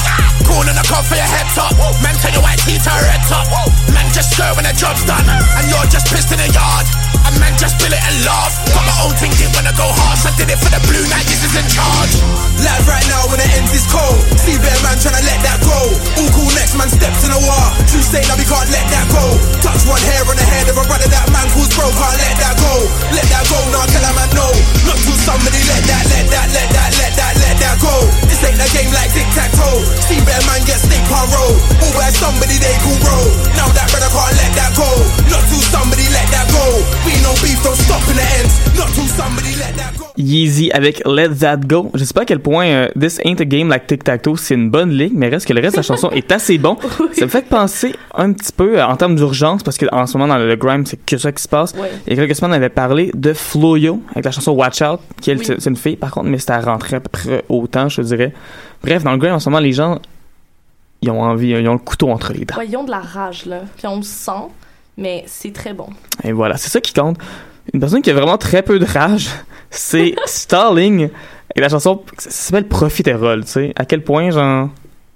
Cool 0.50 0.66
in 0.66 0.74
the 0.74 0.86
cup 0.90 1.06
for 1.06 1.22
your 1.22 1.30
head 1.30 1.46
top. 1.54 1.70
Man, 2.02 2.18
tell 2.18 2.34
your 2.34 2.42
white 2.42 2.58
teeth 2.66 2.82
to 2.82 2.90
a 2.90 2.98
red 2.98 3.22
top. 3.30 3.46
Man, 3.94 4.10
just 4.10 4.34
go 4.34 4.50
when 4.58 4.66
the 4.66 4.74
job's 4.74 5.06
done. 5.06 5.30
And 5.30 5.70
you're 5.70 5.86
just 5.94 6.10
pissed 6.10 6.34
in 6.34 6.42
the 6.42 6.50
yard. 6.50 7.09
And 7.28 7.36
man, 7.40 7.54
just 7.60 7.76
bill 7.80 7.92
it 7.92 8.00
and 8.00 8.18
laugh. 8.24 8.54
Got 8.72 8.86
my 8.86 8.96
own 9.04 9.16
thing, 9.20 9.32
didn't 9.36 9.56
wanna 9.56 9.76
go 9.76 9.88
harsh. 9.90 10.26
I 10.28 10.32
did 10.38 10.50
it 10.52 10.60
for 10.60 10.72
the 10.72 10.82
blue 10.88 11.06
night, 11.10 11.26
this 11.28 11.44
is 11.44 11.54
in 11.56 11.68
charge. 11.68 12.14
Live 12.60 12.86
right 12.88 13.08
now 13.08 13.24
when 13.32 13.40
it 13.40 13.50
ends 13.56 13.72
is 13.72 13.88
cold. 13.88 14.20
See 14.36 14.60
bear 14.60 14.76
man 14.84 15.00
tryna 15.00 15.24
let 15.24 15.40
that 15.48 15.60
go. 15.64 15.80
All 16.20 16.30
cool 16.36 16.52
next 16.60 16.76
man 16.76 16.92
steps 16.92 17.24
in 17.24 17.32
the 17.32 17.40
wall. 17.40 17.70
Tuesday 17.88 18.20
now 18.28 18.36
we 18.36 18.44
can't 18.44 18.68
let 18.68 18.84
that 18.92 19.08
go. 19.12 19.24
Touch 19.64 19.84
one 19.88 20.02
hair 20.04 20.24
on 20.28 20.36
the 20.36 20.44
head 20.44 20.68
of 20.68 20.76
a 20.76 20.84
brother 20.84 21.08
that 21.08 21.28
man 21.32 21.48
calls 21.56 21.72
bro. 21.72 21.88
Can't 21.88 22.18
let 22.20 22.36
that 22.44 22.56
go. 22.60 22.74
Let 23.16 23.28
that 23.32 23.46
go 23.48 23.60
now 23.72 23.88
tell 23.88 24.04
a 24.04 24.12
man 24.12 24.30
no. 24.36 24.48
Not 24.84 25.00
till 25.00 25.16
somebody 25.24 25.60
let 25.72 25.84
that, 25.88 26.04
let 26.12 26.28
that, 26.28 26.48
let 26.52 26.68
that, 26.76 26.90
let 27.00 27.14
that, 27.16 27.34
let 27.40 27.56
that 27.64 27.76
go. 27.80 27.96
This 28.28 28.44
ain't 28.44 28.60
a 28.60 28.68
game 28.76 28.92
like 28.92 29.12
tic 29.16 29.28
tac 29.32 29.56
toe. 29.56 29.80
See 30.04 30.20
bear 30.28 30.42
man 30.52 30.60
get 30.68 30.84
snake 30.84 31.08
on 31.16 31.32
roll. 31.32 31.56
Always 31.80 32.16
somebody 32.20 32.60
they 32.60 32.76
call 32.84 33.00
bro. 33.00 33.20
Now 33.56 33.72
that 33.72 33.88
brother 33.88 34.12
can't 34.12 34.36
let 34.36 34.52
that 34.60 34.72
go. 34.76 34.90
Not 35.32 35.44
till 35.48 35.64
somebody 35.72 36.12
let 36.12 36.28
that 36.36 36.48
go. 36.52 36.66
Yeezy 40.18 40.72
avec 40.72 41.02
Let 41.08 41.30
That 41.40 41.58
Go. 41.58 41.90
Je 41.94 42.04
sais 42.04 42.14
pas 42.14 42.22
à 42.22 42.26
quel 42.26 42.40
point 42.40 42.66
euh, 42.68 42.88
This 43.00 43.20
Ain't 43.24 43.40
a 43.40 43.46
Game 43.46 43.70
Like 43.70 43.88
Tic 43.88 44.04
Tac 44.04 44.22
Toe, 44.22 44.36
c'est 44.38 44.54
une 44.56 44.70
bonne 44.70 44.92
ligue, 44.92 45.14
mais 45.16 45.30
reste 45.30 45.48
que 45.48 45.54
le 45.54 45.62
reste 45.62 45.76
de 45.76 45.80
la 45.80 45.84
chanson 45.84 46.10
est 46.12 46.32
assez 46.32 46.58
bon. 46.58 46.78
Ça 47.14 47.26
me 47.26 47.30
fait 47.30 47.48
penser 47.48 47.96
un 48.14 48.34
petit 48.34 48.52
peu 48.52 48.80
euh, 48.80 48.86
en 48.86 48.96
termes 48.98 49.16
d'urgence, 49.16 49.64
parce 49.64 49.78
qu'en 49.78 50.06
ce 50.06 50.18
moment 50.18 50.34
dans 50.34 50.38
le 50.40 50.56
grime, 50.56 50.86
c'est 50.86 50.98
que 51.04 51.18
ça 51.18 51.32
qui 51.32 51.42
se 51.42 51.48
passe. 51.48 51.74
Y 52.08 52.14
a 52.14 52.16
quelques 52.16 52.36
semaines, 52.36 52.52
on 52.52 52.56
avait 52.56 52.70
parlé 52.70 53.12
de 53.16 53.34
Floyo 53.34 54.02
avec 54.12 54.26
la 54.26 54.32
chanson 54.32 54.52
Watch 54.52 54.82
Out, 54.82 55.00
qui 55.22 55.32
Oui. 55.34 55.42
c'est 55.46 55.66
une 55.66 55.78
fille 55.78 55.96
par 55.96 56.12
contre, 56.12 56.28
mais 56.28 56.38
c'était 56.38 56.54
à 56.54 56.62
rentrer 56.62 56.98
à 56.98 57.00
peu 57.00 57.10
près 57.10 57.44
autant, 57.50 57.88
je 57.90 57.98
te 57.98 58.02
dirais. 58.08 58.34
Bref, 58.84 59.04
dans 59.04 59.12
le 59.14 59.18
grime, 59.18 59.34
en 59.34 59.40
ce 59.40 59.50
moment, 59.50 59.60
les 59.62 59.74
gens, 59.74 60.00
ils 61.02 61.10
ont 61.10 61.22
envie, 61.22 61.50
ils 61.50 61.68
ont 61.70 61.74
le 61.74 61.80
couteau 61.80 62.10
entre 62.10 62.34
les 62.34 62.46
dents. 62.46 62.58
Ouais, 62.58 62.68
ils 62.68 62.76
ont 62.76 62.84
de 62.84 62.92
la 62.92 63.00
rage, 63.00 63.46
là. 63.46 63.62
Puis 63.78 63.88
on 63.88 63.98
le 63.98 64.04
sent, 64.04 64.32
mais 65.00 65.24
c'est 65.28 65.54
très 65.54 65.74
bon. 65.74 65.88
Et 66.24 66.32
voilà, 66.32 66.58
c'est 66.58 66.70
ça 66.70 66.82
qui 66.82 66.94
compte. 66.94 67.18
Une 67.74 67.80
personne 67.80 68.02
qui 68.02 68.10
a 68.12 68.14
vraiment 68.14 68.38
très 68.38 68.62
peu 68.64 68.80
de 68.80 68.86
rage, 68.86 69.30
c'est 69.70 70.16
Starling. 70.26 71.10
Et 71.56 71.62
la 71.62 71.70
chanson, 71.70 72.02
ça 72.18 72.30
s'appelle 72.30 72.68
Profiterole, 72.68 73.44
tu 73.46 73.52
sais. 73.52 73.74
À 73.76 73.86
quel 73.86 74.04
point, 74.04 74.30
genre. 74.32 74.70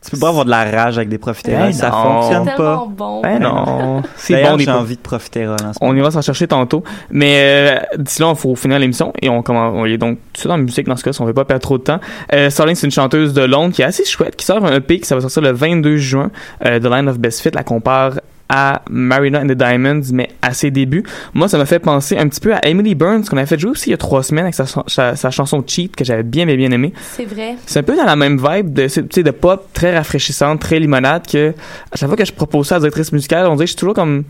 Tu 0.03 0.11
peux 0.11 0.19
pas 0.19 0.29
avoir 0.29 0.43
de 0.43 0.49
la 0.49 0.65
rage 0.69 0.97
avec 0.97 1.07
des 1.07 1.17
profiteroles, 1.17 1.61
Ben 1.67 1.71
ça 1.71 1.89
non. 1.89 2.03
fonctionne 2.03 2.43
C'est 2.43 2.57
pas. 2.57 2.75
tellement 2.75 2.87
bon. 2.87 3.21
Ben 3.21 3.39
non. 3.39 4.03
C'est 4.17 4.43
bon, 4.43 4.57
j'ai 4.57 4.69
envie 4.69 4.97
de 4.97 5.01
profiterole 5.01 5.55
en 5.65 5.71
On 5.79 5.95
ira 5.95 6.11
s'en 6.11 6.21
chercher 6.21 6.45
tantôt. 6.45 6.83
Mais 7.09 7.37
euh, 7.39 7.79
d'ici 7.97 8.21
là, 8.21 8.29
il 8.31 8.35
faut 8.35 8.53
finir 8.57 8.79
l'émission 8.79 9.13
et 9.21 9.29
on 9.29 9.41
commence. 9.41 9.73
On 9.73 9.85
est 9.85 9.97
donc 9.97 10.17
tout 10.17 10.23
de 10.33 10.37
suite 10.39 10.47
dans 10.49 10.57
la 10.57 10.63
musique 10.63 10.87
dans 10.87 10.97
ce 10.97 11.05
cas, 11.05 11.13
si 11.13 11.21
on 11.21 11.25
veut 11.25 11.33
pas 11.33 11.45
perdre 11.45 11.61
trop 11.61 11.77
de 11.77 11.83
temps. 11.83 12.01
Euh, 12.33 12.49
Starling, 12.49 12.75
c'est 12.75 12.85
une 12.87 12.91
chanteuse 12.91 13.33
de 13.33 13.43
Londres 13.43 13.73
qui 13.73 13.81
est 13.81 13.85
assez 13.85 14.03
chouette, 14.03 14.35
qui 14.35 14.45
sort 14.45 14.65
un 14.65 14.73
EP 14.75 14.99
qui 14.99 15.07
ça 15.07 15.15
va 15.15 15.21
sortir 15.21 15.41
le 15.41 15.51
22 15.53 15.95
juin. 15.95 16.31
Euh, 16.65 16.81
The 16.81 16.85
Line 16.91 17.07
of 17.07 17.17
Best 17.17 17.39
Fit 17.39 17.51
la 17.53 17.63
compare 17.63 18.15
à 18.49 18.81
Marina 18.89 19.39
and 19.41 19.47
the 19.47 19.53
Diamonds, 19.53 20.11
mais 20.13 20.29
à 20.41 20.53
ses 20.53 20.69
débuts. 20.69 21.03
Moi, 21.33 21.47
ça 21.47 21.57
m'a 21.57 21.65
fait 21.65 21.79
penser 21.79 22.17
un 22.17 22.27
petit 22.27 22.39
peu 22.39 22.53
à 22.53 22.65
Emily 22.67 22.93
Burns, 22.93 23.23
qu'on 23.25 23.37
avait 23.37 23.45
fait 23.47 23.57
jouer 23.57 23.71
aussi 23.71 23.89
il 23.89 23.91
y 23.91 23.93
a 23.95 23.97
trois 23.97 24.21
semaines 24.21 24.43
avec 24.45 24.53
sa, 24.55 24.65
sa, 24.87 25.15
sa 25.15 25.31
chanson 25.31 25.63
Cheat, 25.65 25.95
que 25.95 26.03
j'avais 26.03 26.23
bien, 26.23 26.45
bien, 26.45 26.55
bien 26.55 26.71
aimé. 26.71 26.93
C'est 27.15 27.25
vrai. 27.25 27.55
C'est 27.65 27.79
un 27.79 27.83
peu 27.83 27.95
dans 27.95 28.03
la 28.05 28.15
même 28.15 28.37
vibe 28.37 28.73
de, 28.73 29.21
de 29.21 29.31
pop 29.31 29.67
très 29.73 29.95
rafraîchissante, 29.95 30.59
très 30.59 30.79
limonade, 30.79 31.25
que 31.25 31.53
à 31.91 31.95
chaque 31.95 32.07
fois 32.09 32.17
que 32.17 32.25
je 32.25 32.33
propose 32.33 32.67
ça 32.67 32.75
à 32.75 32.77
la 32.77 32.81
directrice 32.81 33.11
musicale, 33.11 33.47
on 33.47 33.55
dirait 33.55 33.65
que 33.65 33.67
je 33.67 33.71
suis 33.71 33.79
toujours 33.79 33.95
comme, 33.95 34.23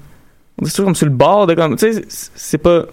on 0.61 0.65
suis 0.65 0.73
toujours 0.73 0.85
comme 0.85 0.95
sur 0.95 1.07
le 1.07 1.11
bord 1.13 1.47
de 1.47 1.55
comme, 1.55 1.75
tu 1.75 1.91
sais, 1.93 2.01
c'est- 2.07 2.57
pas, 2.59 2.83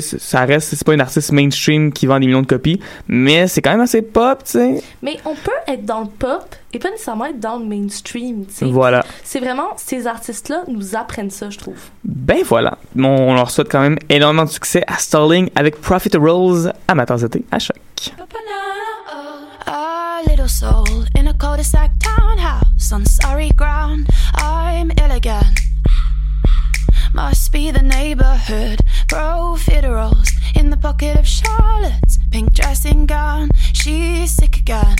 ça 0.00 0.44
reste, 0.44 0.70
c'est 0.70 0.84
pas 0.84 0.94
une 0.94 1.00
artiste 1.00 1.32
mainstream 1.32 1.92
qui 1.92 2.06
vend 2.06 2.18
des 2.18 2.26
millions 2.26 2.42
de 2.42 2.46
copies, 2.46 2.80
mais 3.08 3.46
c'est 3.46 3.62
quand 3.62 3.70
même 3.70 3.80
assez 3.80 4.02
pop, 4.02 4.42
tu 4.44 4.52
sais. 4.52 4.82
Mais 5.02 5.18
on 5.24 5.34
peut 5.34 5.50
être 5.68 5.84
dans 5.84 6.00
le 6.00 6.08
pop 6.08 6.54
et 6.72 6.78
pas 6.78 6.90
nécessairement 6.90 7.26
être 7.26 7.40
dans 7.40 7.58
le 7.58 7.64
mainstream, 7.64 8.46
tu 8.46 8.54
sais. 8.54 8.66
Voilà. 8.66 9.04
C'est 9.22 9.40
vraiment, 9.40 9.68
ces 9.76 10.06
artistes-là 10.06 10.64
nous 10.68 10.96
apprennent 10.96 11.30
ça, 11.30 11.50
je 11.50 11.58
trouve. 11.58 11.78
Ben 12.04 12.42
voilà. 12.44 12.78
Bon, 12.94 13.08
on 13.08 13.34
leur 13.34 13.50
souhaite 13.50 13.70
quand 13.70 13.80
même 13.80 13.98
énormément 14.08 14.44
de 14.44 14.50
succès 14.50 14.82
à 14.86 14.98
Starling 14.98 15.50
avec 15.54 15.80
Profit 15.80 16.16
Rolls 16.16 16.72
amateurs 16.88 17.18
d'été 17.18 17.44
à 17.50 17.58
choc. 17.58 17.76
A 19.68 20.20
little 20.28 20.48
soul 20.48 21.04
in 21.16 21.26
a 21.26 21.32
cul-de-sac 21.32 21.90
townhouse 21.98 22.66
on 22.92 23.04
sorry 23.04 23.50
ground. 23.50 24.06
I'm 24.36 24.90
again. 25.10 25.65
Must 27.16 27.50
be 27.50 27.70
the 27.70 27.82
neighborhood. 27.82 28.80
Profiteroles 29.08 30.28
in 30.54 30.68
the 30.68 30.76
pocket 30.76 31.16
of 31.16 31.26
Charlotte's 31.26 32.18
pink 32.30 32.52
dressing 32.52 33.06
gown. 33.06 33.48
She's 33.72 34.32
sick 34.32 34.58
again. 34.58 34.96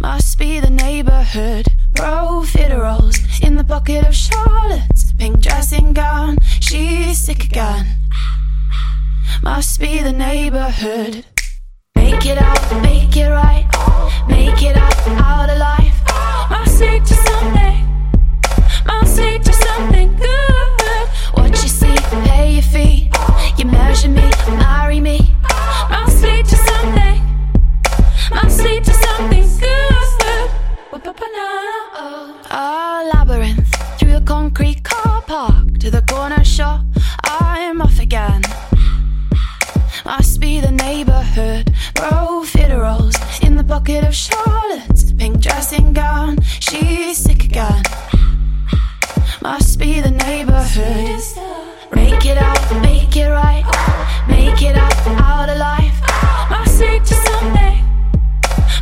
Must 0.00 0.38
be 0.38 0.60
the 0.60 0.70
neighborhood. 0.70 1.66
Profiteroles 1.94 3.18
in 3.44 3.56
the 3.56 3.64
pocket 3.64 4.06
of 4.06 4.14
Charlotte's 4.14 5.12
pink 5.14 5.40
dressing 5.40 5.94
gown. 5.94 6.36
She's 6.60 7.18
sick 7.18 7.42
again. 7.42 7.98
Must 9.42 9.80
be 9.80 10.00
the 10.00 10.12
neighborhood. 10.12 11.24
Make 11.96 12.24
it 12.24 12.38
out, 12.38 12.82
make 12.82 13.16
it 13.16 13.30
right. 13.30 13.66
Make 14.28 14.62
it 14.62 14.76
out, 14.76 15.08
out 15.08 15.50
of 15.50 15.58
life. 15.58 15.98
Must 16.50 16.78
to 16.78 17.14
something. 17.14 17.61
Pay 22.72 22.84
your 22.84 23.10
fee. 23.10 23.10
You 23.56 23.66
measure 23.66 24.08
me, 24.08 24.30
marry 24.48 25.00
me. 25.00 25.34
Must 25.90 26.22
lead 26.22 26.46
to 26.46 26.56
something. 26.56 27.20
Must 28.30 28.62
lead 28.62 28.84
to 28.84 28.94
something 28.94 29.48
good. 29.58 30.50
A 32.50 33.10
labyrinth 33.14 33.74
through 33.98 34.12
the 34.12 34.22
concrete 34.26 34.82
car 34.84 35.22
park 35.22 35.78
to 35.78 35.90
the 35.90 36.02
corner 36.02 36.44
shop. 36.44 36.84
I'm 37.24 37.80
off 37.80 37.98
again. 37.98 38.42
Must 40.04 40.40
be 40.40 40.60
the 40.60 40.70
neighborhood. 40.70 41.72
Profiteroles 41.94 43.16
in 43.42 43.56
the 43.56 43.64
pocket 43.64 44.04
of 44.04 44.14
Charlotte's 44.14 45.12
pink 45.12 45.40
dressing 45.40 45.92
gown. 45.92 46.38
She's 46.60 47.18
sick 47.18 47.44
again. 47.44 47.82
Must 49.42 49.76
be 49.76 50.00
the 50.00 50.12
neighborhood. 50.12 51.20
Make 51.92 52.24
it 52.24 52.38
up, 52.38 52.80
make 52.80 53.16
it 53.16 53.28
right. 53.28 53.64
Make 54.28 54.62
it 54.62 54.76
up 54.76 54.92
out 55.20 55.48
of 55.48 55.58
life. 55.58 56.00
Must 56.48 56.80
lead 56.80 57.04
to 57.04 57.14
something. 57.14 57.84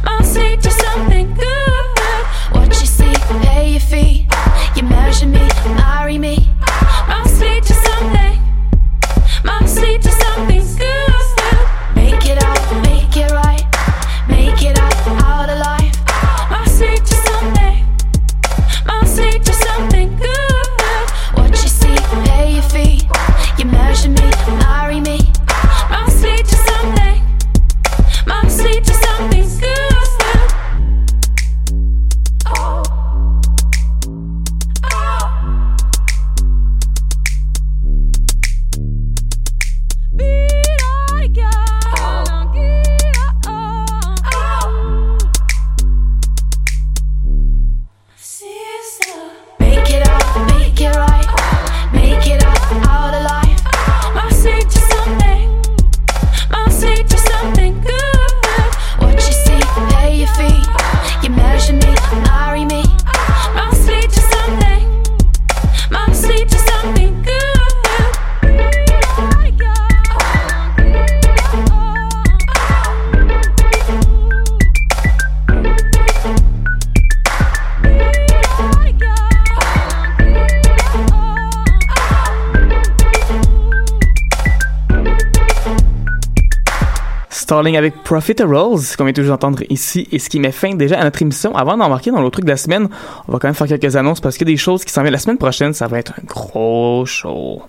Must 0.05 0.37
lead 0.37 0.61
to 0.61 0.71
something 0.71 1.33
good. 1.33 2.27
What 2.53 2.69
you 2.79 2.87
see, 2.87 3.15
pay 3.41 3.71
your 3.71 3.81
fee. 3.81 4.29
Starling 87.61 87.77
avec 87.77 88.03
Profiteroles, 88.03 88.81
qu'on 88.97 89.05
vient 89.05 89.13
toujours 89.13 89.37
d'entendre 89.37 89.63
ici, 89.69 90.09
et 90.13 90.19
ce 90.19 90.31
qui 90.31 90.41
met 90.41 90.51
fin 90.51 90.75
déjà 90.75 90.99
à 90.99 91.05
notre 91.05 91.21
émission. 91.21 91.55
Avant 91.55 91.77
d'embarquer 91.77 92.11
dans 92.11 92.23
l'autre 92.23 92.39
truc 92.39 92.47
de 92.47 92.51
la 92.51 92.57
semaine, 92.57 92.89
on 93.29 93.33
va 93.33 93.39
quand 93.39 93.49
même 93.49 93.55
faire 93.55 93.67
quelques 93.67 93.97
annonces 93.97 94.19
parce 94.19 94.39
qu'il 94.39 94.49
y 94.49 94.51
a 94.51 94.55
des 94.55 94.57
choses 94.57 94.83
qui 94.83 94.91
s'en 94.91 95.03
viennent 95.03 95.13
la 95.13 95.19
semaine 95.19 95.37
prochaine. 95.37 95.75
Ça 95.75 95.87
va 95.87 95.99
être 95.99 96.15
un 96.19 96.25
gros 96.25 97.05
show. 97.05 97.61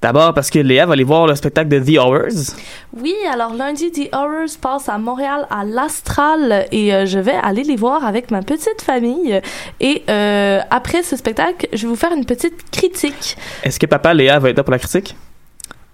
D'abord 0.00 0.34
parce 0.34 0.50
que 0.50 0.60
Léa 0.60 0.86
va 0.86 0.92
aller 0.92 1.02
voir 1.02 1.26
le 1.26 1.34
spectacle 1.34 1.68
de 1.68 1.80
The 1.80 1.98
Hours. 1.98 2.54
Oui, 2.96 3.16
alors 3.28 3.54
lundi, 3.54 3.90
The 3.90 4.14
Horrors 4.14 4.56
passe 4.60 4.88
à 4.88 4.98
Montréal 4.98 5.48
à 5.50 5.64
l'Astral 5.64 6.66
et 6.70 6.94
euh, 6.94 7.04
je 7.04 7.18
vais 7.18 7.34
aller 7.42 7.64
les 7.64 7.74
voir 7.74 8.04
avec 8.04 8.30
ma 8.30 8.42
petite 8.42 8.82
famille. 8.82 9.40
Et 9.80 10.04
euh, 10.08 10.60
après 10.70 11.02
ce 11.02 11.16
spectacle, 11.16 11.66
je 11.72 11.82
vais 11.82 11.88
vous 11.88 11.96
faire 11.96 12.12
une 12.12 12.24
petite 12.24 12.70
critique. 12.70 13.36
Est-ce 13.64 13.80
que 13.80 13.86
papa 13.86 14.14
Léa 14.14 14.38
va 14.38 14.50
être 14.50 14.58
là 14.58 14.62
pour 14.62 14.70
la 14.70 14.78
critique? 14.78 15.16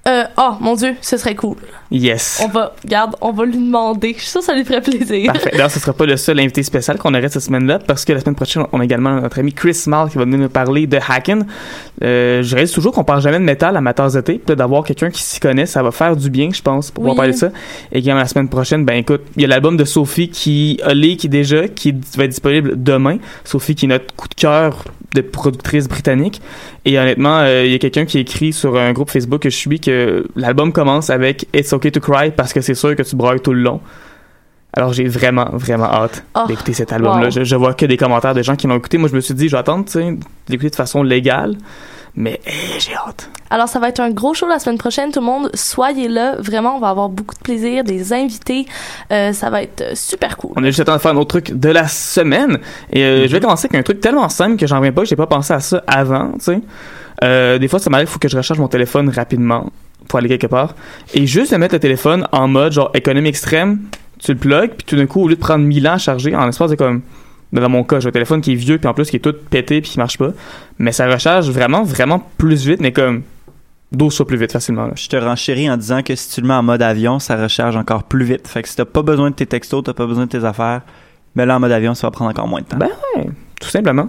Euh, 0.07 0.25
oh, 0.37 0.51
mon 0.61 0.75
Dieu, 0.75 0.97
ce 1.01 1.17
serait 1.17 1.35
cool. 1.35 1.57
Yes. 1.91 2.43
On 2.45 2.49
va, 2.49 2.75
regarde, 2.83 3.17
on 3.23 3.33
va 3.33 3.45
lui 3.47 3.57
demander. 3.57 4.13
Je 4.15 4.21
suis 4.21 4.29
sûre 4.29 4.41
que 4.41 4.47
ça 4.47 4.55
lui 4.55 4.65
ferait 4.65 4.83
plaisir. 4.83 5.33
Parfait. 5.33 5.51
D'ailleurs, 5.53 5.71
ce 5.71 5.81
sera 5.81 5.93
pas 5.95 6.05
le 6.05 6.17
seul 6.19 6.39
invité 6.41 6.63
spécial 6.63 6.99
qu'on 6.99 7.15
aurait 7.15 7.29
cette 7.29 7.43
semaine-là, 7.43 7.79
parce 7.79 8.05
que 8.05 8.13
la 8.13 8.21
semaine 8.21 8.35
prochaine, 8.35 8.65
on 8.73 8.81
a 8.81 8.85
également 8.85 9.19
notre 9.21 9.39
ami 9.39 9.53
Chris 9.55 9.85
Mal 9.87 10.11
qui 10.11 10.19
va 10.19 10.25
venir 10.25 10.39
nous 10.39 10.49
parler 10.51 10.87
de 10.87 10.99
Hacken. 10.99 11.47
Euh, 12.03 12.43
je 12.43 12.55
réalise 12.55 12.73
toujours 12.73 12.93
qu'on 12.93 13.05
parle 13.05 13.23
jamais 13.23 13.39
de 13.39 13.45
métal 13.45 13.77
à 13.77 13.79
Amateurs 13.79 14.13
d'été. 14.13 14.35
Peut-être 14.39 14.59
d'avoir 14.59 14.85
quelqu'un 14.85 15.11
qui 15.11 15.23
s'y 15.23 15.41
connaît, 15.41 15.67
ça 15.67 15.83
va 15.83 15.91
faire 15.91 16.17
du 16.17 16.29
bien, 16.29 16.51
je 16.53 16.61
pense, 16.61 16.91
pour 16.91 17.03
pouvoir 17.05 17.13
Oui. 17.15 17.17
parler 17.17 17.33
de 17.33 17.39
ça. 17.39 17.49
Et 17.93 17.99
également, 17.99 18.21
la 18.21 18.27
semaine 18.29 18.49
prochaine, 18.49 18.85
ben 18.85 18.97
écoute, 18.97 19.23
il 19.37 19.43
y 19.43 19.45
a 19.47 19.49
l'album 19.49 19.77
de 19.79 19.85
Sophie 19.85 20.29
qui 20.29 20.81
a 20.85 20.93
leak 20.93 21.31
déjà, 21.31 21.69
qui 21.69 21.93
va 22.17 22.25
être 22.25 22.31
disponible 22.31 22.83
demain. 22.83 23.17
Sophie 23.45 23.75
qui 23.75 23.87
est 23.87 23.89
notre 23.89 24.15
coup 24.17 24.29
de 24.29 24.35
cœur 24.35 24.85
de 25.15 25.21
productrice 25.23 25.89
britannique. 25.89 26.43
Et 26.85 26.99
honnêtement, 26.99 27.39
euh, 27.39 27.65
il 27.65 27.73
y 27.73 27.75
a 27.75 27.79
quelqu'un 27.79 28.05
qui 28.05 28.19
écrit 28.19 28.53
sur 28.53 28.77
un 28.77 28.93
groupe 28.93 29.11
Facebook 29.11 29.41
que 29.43 29.49
je 29.51 29.57
suis 29.57 29.81
que 29.81 30.27
l'album 30.37 30.73
commence 30.73 31.09
avec 31.09 31.47
It's 31.55 31.73
okay 31.73 31.91
to 31.91 32.01
cry 32.01 32.31
parce 32.37 32.53
que 32.53 32.61
c'est 32.61 32.75
sûr 32.75 32.95
que 32.97 33.03
tu 33.03 33.17
brailles 33.17 33.41
tout 33.41 33.53
le 33.55 33.61
long. 33.63 33.81
Alors 34.77 34.93
j'ai 34.93 35.05
vraiment, 35.07 35.49
vraiment 35.53 35.85
hâte 35.85 36.25
Oh, 36.37 36.41
d'écouter 36.49 36.73
cet 36.73 36.93
album-là. 36.93 37.27
wow. 37.27 37.31
Je, 37.31 37.45
je 37.45 37.57
vois 37.57 37.75
que 37.75 37.87
des 37.87 37.97
commentaires 37.97 38.35
de 38.35 38.43
gens 38.43 38.57
qui 38.57 38.67
l'ont 38.67 38.77
écouté. 38.77 38.99
Moi, 38.99 39.09
je 39.09 39.15
me 39.15 39.21
suis 39.21 39.35
dit, 39.35 39.47
je 39.49 39.53
vais 39.53 39.61
attendre, 39.61 39.85
d'écouter 40.49 40.71
de 40.71 40.75
façon 40.75 41.05
légale. 41.05 41.55
Mais 42.17 42.41
eh, 42.47 42.79
j'ai 42.79 42.95
hâte. 42.95 43.29
Alors, 43.51 43.69
ça 43.69 43.81
va 43.81 43.89
être 43.89 44.01
un 44.01 44.11
gros 44.11 44.35
show 44.35 44.47
la 44.47 44.59
semaine 44.59 44.79
prochaine. 44.79 45.11
Tout 45.11 45.21
le 45.21 45.27
monde, 45.27 45.51
soyez 45.55 46.09
là. 46.09 46.37
Vraiment, 46.39 46.77
on 46.77 46.81
va 46.81 46.89
avoir 46.89 47.09
beaucoup 47.09 47.35
de 47.35 47.41
plaisir, 47.41 47.83
des 47.83 48.13
invités. 48.13 48.67
Euh, 49.13 49.33
ça 49.33 49.51
va 49.51 49.63
être 49.63 49.97
super 49.97 50.37
cool. 50.37 50.53
On 50.57 50.63
a 50.63 50.67
juste 50.67 50.79
le 50.79 50.85
temps 50.85 50.95
de 50.95 51.01
faire 51.01 51.11
un 51.11 51.17
autre 51.17 51.41
truc 51.41 51.59
de 51.59 51.69
la 51.69 51.89
semaine. 51.89 52.59
Et 52.93 53.03
euh, 53.03 53.27
je 53.27 53.33
vais 53.33 53.41
commencer 53.41 53.67
avec 53.67 53.79
un 53.79 53.83
truc 53.83 54.01
tellement 54.01 54.29
simple 54.29 54.57
que 54.57 54.67
j'en 54.67 54.77
reviens 54.77 54.93
pas, 54.93 55.03
que 55.03 55.09
j'ai 55.09 55.17
pas 55.17 55.27
pensé 55.27 55.53
à 55.53 55.61
ça 55.61 55.83
avant, 55.87 56.33
tu 56.35 56.45
sais. 56.45 56.61
Euh, 57.23 57.59
des 57.59 57.69
fois, 57.69 57.79
ça 57.79 57.91
m'arrive, 57.91 58.09
il 58.09 58.13
faut 58.13 58.19
que 58.19 58.29
je 58.29 58.37
recharge 58.37 58.59
mon 58.59 58.69
téléphone 58.69 59.09
rapidement 59.09 59.71
pour 60.09 60.19
aller 60.19 60.29
quelque 60.29 60.47
part. 60.47 60.75
Et 61.15 61.27
juste 61.27 61.53
de 61.53 61.57
mettre 61.57 61.75
le 61.75 61.81
téléphone 61.81 62.29
en 62.33 62.49
mode 62.49 62.73
genre 62.73 62.91
économie 62.95 63.29
extrême, 63.29 63.81
tu 64.19 64.33
le 64.33 64.39
plugs, 64.39 64.73
puis 64.77 64.87
tout 64.87 64.97
d'un 64.97 65.07
coup, 65.07 65.23
au 65.23 65.29
lieu 65.29 65.35
de 65.35 65.41
prendre 65.41 65.65
1000 65.65 65.89
ans 65.89 65.93
à 65.95 65.99
charger, 65.99 66.35
en 66.35 66.49
espace 66.49 66.71
de 66.71 66.77
comme. 66.77 67.03
Dans 67.61 67.69
mon 67.69 67.85
cas, 67.85 68.01
j'ai 68.01 68.09
un 68.09 68.13
téléphone 68.13 68.41
qui 68.41 68.53
est 68.53 68.57
vieux, 68.57 68.79
puis 68.79 68.89
en 68.89 68.95
plus 68.95 69.09
qui 69.09 69.17
est 69.17 69.21
tout 69.21 69.35
pété, 69.51 69.81
puis 69.81 69.93
qui 69.93 69.99
marche 69.99 70.19
pas. 70.19 70.31
Mais 70.79 70.93
ça 70.93 71.07
recharge 71.07 71.49
vraiment, 71.51 71.85
vraiment 71.85 72.21
plus 72.37 72.67
vite, 72.67 72.81
mais 72.81 72.93
comme 72.93 73.23
12 73.93 74.17
fois 74.17 74.27
plus 74.27 74.37
vite 74.37 74.53
facilement. 74.53 74.87
là. 74.87 74.93
Je 74.97 75.09
te 75.09 75.17
renchéris 75.17 75.71
en 75.71 75.77
disant 75.77 76.03
que 76.03 76.15
si 76.17 76.31
tu 76.31 76.41
le 76.41 76.49
mets 76.49 76.55
en 76.55 76.63
mode 76.63 76.83
avion, 76.83 77.19
ça 77.19 77.37
recharge 77.41 77.77
encore 77.77 78.03
plus 78.05 78.25
vite. 78.25 78.49
Fait 78.49 78.63
que 78.63 78.69
si 78.69 78.77
t'as 78.77 78.85
pas 78.85 79.03
besoin 79.03 79.31
de 79.31 79.37
tes 79.37 79.47
textos, 79.47 79.85
t'as 79.85 79.93
pas 79.93 80.07
besoin 80.07 80.27
de 80.27 80.31
tes 80.31 80.45
affaires, 80.45 80.83
mais 81.37 81.47
là 81.47 81.57
en 81.57 81.61
mode 81.61 81.73
avion, 81.73 81.95
ça 81.95 82.09
va 82.09 82.11
prendre 82.11 82.31
encore 82.31 82.49
moins 82.49 82.61
de 82.61 82.67
temps. 82.67 82.77
Ben 82.77 82.91
ouais, 83.17 83.29
tout 83.61 83.69
simplement. 83.69 84.09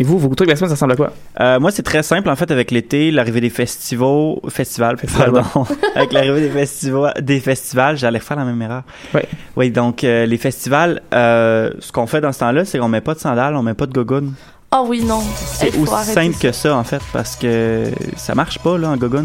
Et 0.00 0.02
vous, 0.02 0.18
vos 0.18 0.34
trucs 0.34 0.48
de 0.48 0.52
la 0.52 0.56
semaine, 0.56 0.70
ça 0.70 0.74
ressemble 0.76 0.92
à 0.92 0.96
quoi? 0.96 1.12
Euh, 1.40 1.60
moi, 1.60 1.70
c'est 1.70 1.82
très 1.82 2.02
simple 2.02 2.30
en 2.30 2.34
fait 2.36 2.50
avec 2.50 2.70
l'été, 2.70 3.10
l'arrivée 3.10 3.42
des 3.42 3.50
festivals, 3.50 4.36
festivals, 4.48 4.96
Festival, 4.96 5.30
pardon, 5.32 5.66
avec 5.94 6.12
l'arrivée 6.14 6.40
des 6.40 6.48
festivals, 6.50 7.12
des 7.20 7.38
festivals, 7.38 7.98
j'allais 7.98 8.18
faire 8.18 8.38
la 8.38 8.44
même 8.46 8.60
erreur. 8.62 8.82
Ouais. 9.14 9.28
Oui, 9.56 9.70
donc 9.70 10.02
euh, 10.02 10.24
les 10.24 10.38
festivals, 10.38 11.02
euh, 11.12 11.70
ce 11.80 11.92
qu'on 11.92 12.06
fait 12.06 12.22
dans 12.22 12.32
ce 12.32 12.38
temps-là, 12.40 12.64
c'est 12.64 12.78
qu'on 12.78 12.88
met 12.88 13.02
pas 13.02 13.12
de 13.14 13.18
sandales, 13.20 13.54
on 13.56 13.62
met 13.62 13.74
pas 13.74 13.84
de 13.86 13.92
gogoon. 13.92 14.32
Ah 14.70 14.82
oui, 14.86 15.04
non. 15.04 15.20
C'est 15.36 15.76
aussi 15.76 16.12
simple 16.14 16.32
ça. 16.34 16.40
que 16.48 16.52
ça 16.52 16.76
en 16.76 16.84
fait 16.84 17.02
parce 17.12 17.36
que 17.36 17.84
ça 18.16 18.34
marche 18.34 18.58
pas 18.60 18.78
là 18.78 18.90
en 18.90 18.96
piler 18.96 19.20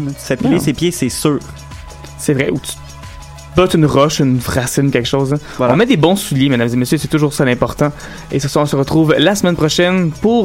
Non. 0.56 0.60
ses 0.60 0.72
pieds, 0.74 0.90
c'est 0.90 1.08
sûr. 1.08 1.38
C'est 2.18 2.34
vrai, 2.34 2.50
ou 2.50 2.58
tu 2.58 2.72
bottes 3.56 3.72
une 3.74 3.86
roche, 3.86 4.18
une 4.18 4.38
racine, 4.44 4.90
quelque 4.90 5.06
chose. 5.08 5.32
hein. 5.32 5.38
Voilà. 5.56 5.72
On 5.72 5.76
met 5.76 5.86
des 5.86 5.96
bons 5.96 6.16
souliers, 6.16 6.48
mesdames 6.50 6.68
et 6.70 6.76
messieurs, 6.76 6.98
c'est 6.98 7.08
toujours 7.08 7.32
ça 7.32 7.44
l'important. 7.46 7.90
Et 8.32 8.38
ce 8.38 8.48
soir, 8.48 8.64
on 8.64 8.66
se 8.66 8.76
retrouve 8.76 9.14
la 9.16 9.34
semaine 9.34 9.56
prochaine 9.56 10.10
pour 10.10 10.34